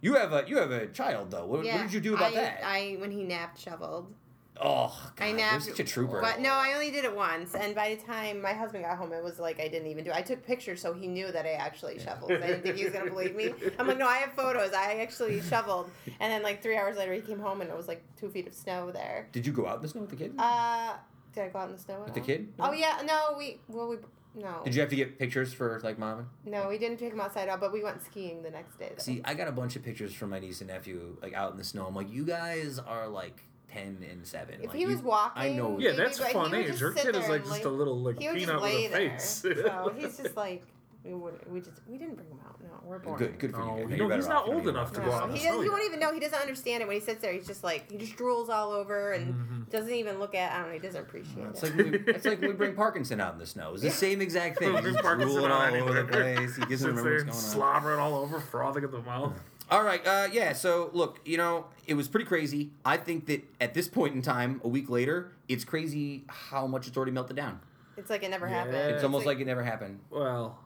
[0.00, 1.46] You have a you have a child though.
[1.46, 2.60] What, Yeah, what did you do about I, that?
[2.64, 4.12] I when he napped, shoveled.
[4.60, 5.64] Oh, God, I you're napped.
[5.64, 6.20] such a trooper.
[6.20, 9.12] But no, I only did it once, and by the time my husband got home,
[9.12, 10.10] it was like I didn't even do.
[10.10, 10.16] it.
[10.16, 12.32] I took pictures, so he knew that I actually shoveled.
[12.32, 13.52] I didn't think he was gonna believe me.
[13.78, 14.72] I'm like, no, I have photos.
[14.72, 15.90] I actually shoveled,
[16.20, 18.46] and then like three hours later, he came home, and it was like two feet
[18.46, 19.28] of snow there.
[19.32, 20.34] Did you go out in the snow with the kid?
[20.38, 20.94] Uh,
[21.34, 22.02] did I go out in the snow?
[22.04, 22.52] with the kid?
[22.60, 23.96] Oh yeah, no, we well we
[24.36, 26.28] no Did you have to get pictures for like mom?
[26.44, 28.90] no we didn't take them outside at all, but we went skiing the next day.
[28.96, 29.02] Though.
[29.02, 31.58] See, I got a bunch of pictures from my niece and nephew like out in
[31.58, 31.86] the snow.
[31.86, 33.42] I'm like, you guys are like
[33.74, 34.56] ten and seven.
[34.60, 35.78] If like, he you- was walking, I know.
[35.78, 36.66] yeah, that's but he fun age.
[36.68, 39.10] just Her kid is like and, just a little like he peanut with a there.
[39.10, 39.24] face.
[39.42, 40.62] so he's just like
[41.04, 42.58] we would we just we didn't bring him out.
[42.62, 43.18] No, we're boring.
[43.18, 43.88] Good, good for No, you.
[43.88, 45.44] you You're know, he's not old enough to have go out No, in the he,
[45.44, 46.14] doesn't, he won't even know.
[46.14, 47.32] He doesn't understand it when he sits there.
[47.34, 49.62] He's just like he just drools all over and mm-hmm.
[49.70, 50.52] doesn't even look at.
[50.52, 50.72] I don't know.
[50.74, 51.76] He doesn't appreciate It's it.
[51.76, 53.74] like, we, it's like we bring Parkinson out in the snow.
[53.74, 54.74] It's the same exact thing.
[54.82, 56.56] He's Parkinson drooling all over the place.
[56.56, 57.72] He doesn't remember there what's going on.
[57.74, 59.34] slobbering all over, frothing at the mouth.
[59.70, 60.52] All right, uh, yeah.
[60.52, 62.70] So look, you know, it was pretty crazy.
[62.84, 66.86] I think that at this point in time, a week later, it's crazy how much
[66.86, 67.60] it's already melted down.
[67.96, 68.54] It's like it never Yeah.
[68.64, 68.94] happened.
[68.94, 70.00] It's almost like it never happened.
[70.10, 70.58] Well,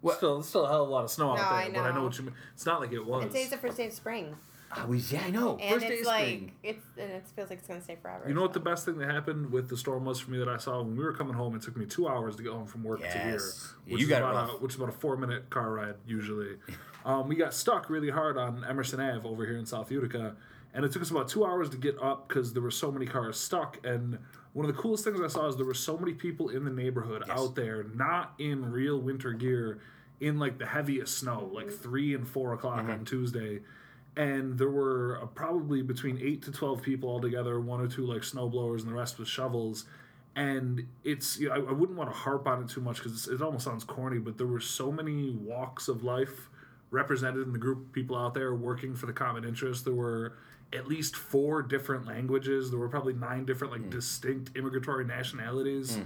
[0.00, 0.16] What?
[0.16, 1.46] still, still a hell of a lot of snow out there.
[1.46, 2.04] I But I know know.
[2.04, 2.34] what you mean.
[2.54, 3.22] It's not like it was.
[3.24, 4.36] And today's the first day of spring,
[4.74, 5.58] I was, yeah, I know.
[5.58, 6.52] and First day it's of like spring.
[6.62, 8.24] it's and it feels like it's gonna stay forever.
[8.26, 10.48] You know what the best thing that happened with the storm was for me that
[10.48, 11.54] I saw when we were coming home.
[11.56, 13.74] It took me two hours to get home from work to here, Yes.
[13.86, 15.96] Which you is got it about a, which is about a four minute car ride
[16.06, 16.56] usually.
[17.04, 20.36] um, we got stuck really hard on Emerson Ave over here in South Utica,
[20.72, 23.04] and it took us about two hours to get up because there were so many
[23.06, 23.78] cars stuck.
[23.84, 24.18] And
[24.54, 26.70] one of the coolest things I saw is there were so many people in the
[26.70, 27.38] neighborhood Yes.
[27.38, 29.80] out there, not in real winter gear.
[30.20, 32.90] in like the heaviest snow, like three and four o'clock Mm-hmm.
[32.92, 33.60] on Tuesday.
[34.16, 38.24] And there were uh, probably between eight to twelve people altogether, one or two like
[38.24, 39.86] snow blowers, and the rest with shovels.
[40.36, 43.28] And it's you know, I, I wouldn't want to harp on it too much because
[43.28, 46.48] it almost sounds corny, but there were so many walks of life
[46.90, 49.84] represented in the group of people out there working for the common interest.
[49.86, 50.34] There were
[50.74, 52.70] at least four different languages.
[52.70, 55.96] There were probably nine different like distinct immigratory nationalities.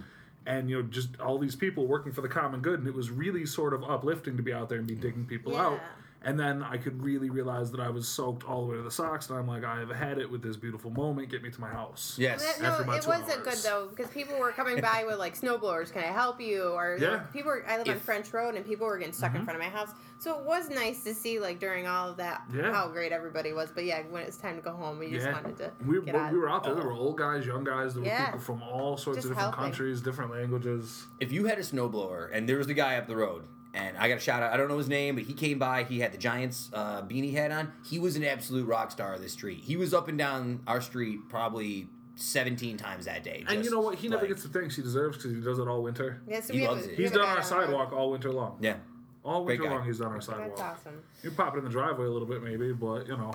[0.47, 3.11] And you know, just all these people working for the common good, and it was
[3.11, 5.81] really sort of uplifting to be out there and be digging people out.
[6.23, 6.31] Yeah.
[6.31, 8.91] And then I could really realize that I was soaked all the way to the
[8.91, 11.31] socks, and I'm like, I have had it with this beautiful moment.
[11.31, 12.17] Get me to my house.
[12.19, 12.45] Yes.
[12.45, 15.39] That- no, after my it wasn't good though because people were coming by with like
[15.39, 15.93] snowblowers.
[15.93, 16.65] Can I help you?
[16.65, 17.19] Or Yeah.
[17.33, 17.51] people.
[17.51, 19.41] Were, I live on French Road, and people were getting stuck Mm-hmm.
[19.41, 19.91] in front of my house.
[20.19, 22.73] So it was nice to see like during all of that Yeah.
[22.73, 23.71] how great everybody was.
[23.71, 26.15] But yeah, when it's time to go home, we just Yeah, wanted to we, get
[26.15, 26.33] out.
[26.33, 26.75] we were out there.
[26.75, 27.93] There were old guys, young guys.
[27.95, 28.25] There were Yeah.
[28.27, 29.71] people from all sorts Just of different helping.
[29.73, 31.07] countries, different languages.
[31.21, 33.45] if you had a snowblower and there was the guy up the road
[33.77, 35.85] and I got a shout out, I don't know his name, but he came by,
[35.85, 37.73] he had the Giants uh, beanie hat on.
[37.89, 39.61] He was an absolute rock star of the street.
[39.63, 41.87] He was up and down our street probably
[42.17, 43.45] 17 times that day.
[43.47, 43.97] And you just, know what?
[43.97, 46.23] He never like- gets the thanks he deserves because he does it all winter.
[46.27, 46.97] Yeah, so He we have loves a- it.
[46.99, 48.57] we He's have a done guy our on the sidewalk all winter long.
[48.61, 48.77] Yeah.
[49.25, 49.79] All Great winter guy.
[49.79, 50.57] long, he's done our sidewalk.
[50.57, 51.03] That's awesome.
[51.23, 53.33] You pop it in the driveway a little bit, maybe, but you know,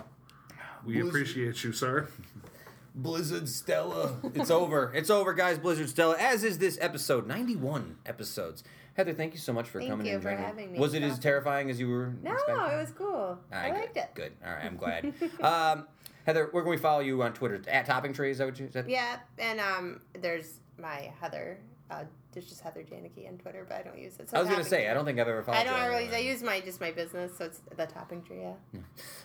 [0.85, 1.09] we Blizzard.
[1.09, 2.07] appreciate you, sir.
[2.95, 4.15] Blizzard Stella.
[4.33, 4.91] it's over.
[4.93, 5.57] It's over, guys.
[5.59, 6.17] Blizzard Stella.
[6.19, 8.63] As is this episode, 91 episodes.
[8.93, 10.43] Heather, thank you so much for Thank coming you and for joining.
[10.45, 10.79] having me.
[10.79, 12.73] Was it as terrifying as you were No, expecting?
[12.73, 13.07] it was cool.
[13.15, 14.09] All I right, liked it.
[14.13, 14.33] Good.
[14.45, 15.13] All right, I'm glad.
[15.41, 15.87] um,
[16.25, 17.61] Heather, where can we follow you on Twitter?
[17.67, 18.89] At Topping Tree, is that what you said?
[18.89, 21.57] Yeah, and um, there's my Heather.
[21.89, 24.29] Uh, there's just Heather Janicki on Twitter, but I don't use it.
[24.29, 25.89] So I was gonna say, I don't think I've ever followed I don't you.
[25.89, 26.15] really.
[26.15, 28.41] I use my just my business, so it's the topping tree.
[28.41, 28.79] Yeah.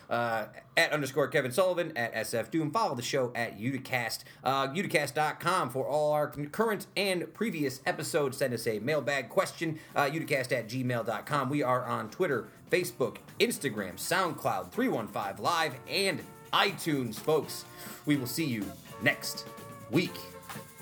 [0.09, 2.71] uh, at underscore Kevin Sullivan at SF Doom.
[2.71, 4.23] Follow the show at Uticast.
[4.43, 8.37] Uh, Uticast.com for all our current and previous episodes.
[8.37, 9.79] Send us a mailbag question.
[9.95, 11.49] Uh, Uticast at gmail.com.
[11.49, 16.21] We are on Twitter, Facebook, Instagram, SoundCloud, 315 Live, and
[16.53, 17.65] iTunes, folks.
[18.05, 18.65] We will see you
[19.01, 19.45] next
[19.91, 20.15] week.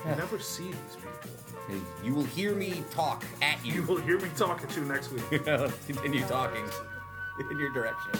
[0.04, 1.45] You never see these people.
[2.02, 3.82] You will hear me talk at You you.
[3.82, 5.28] will hear me talking to you next week.
[5.86, 6.64] Continue talking
[7.50, 8.12] in your direction.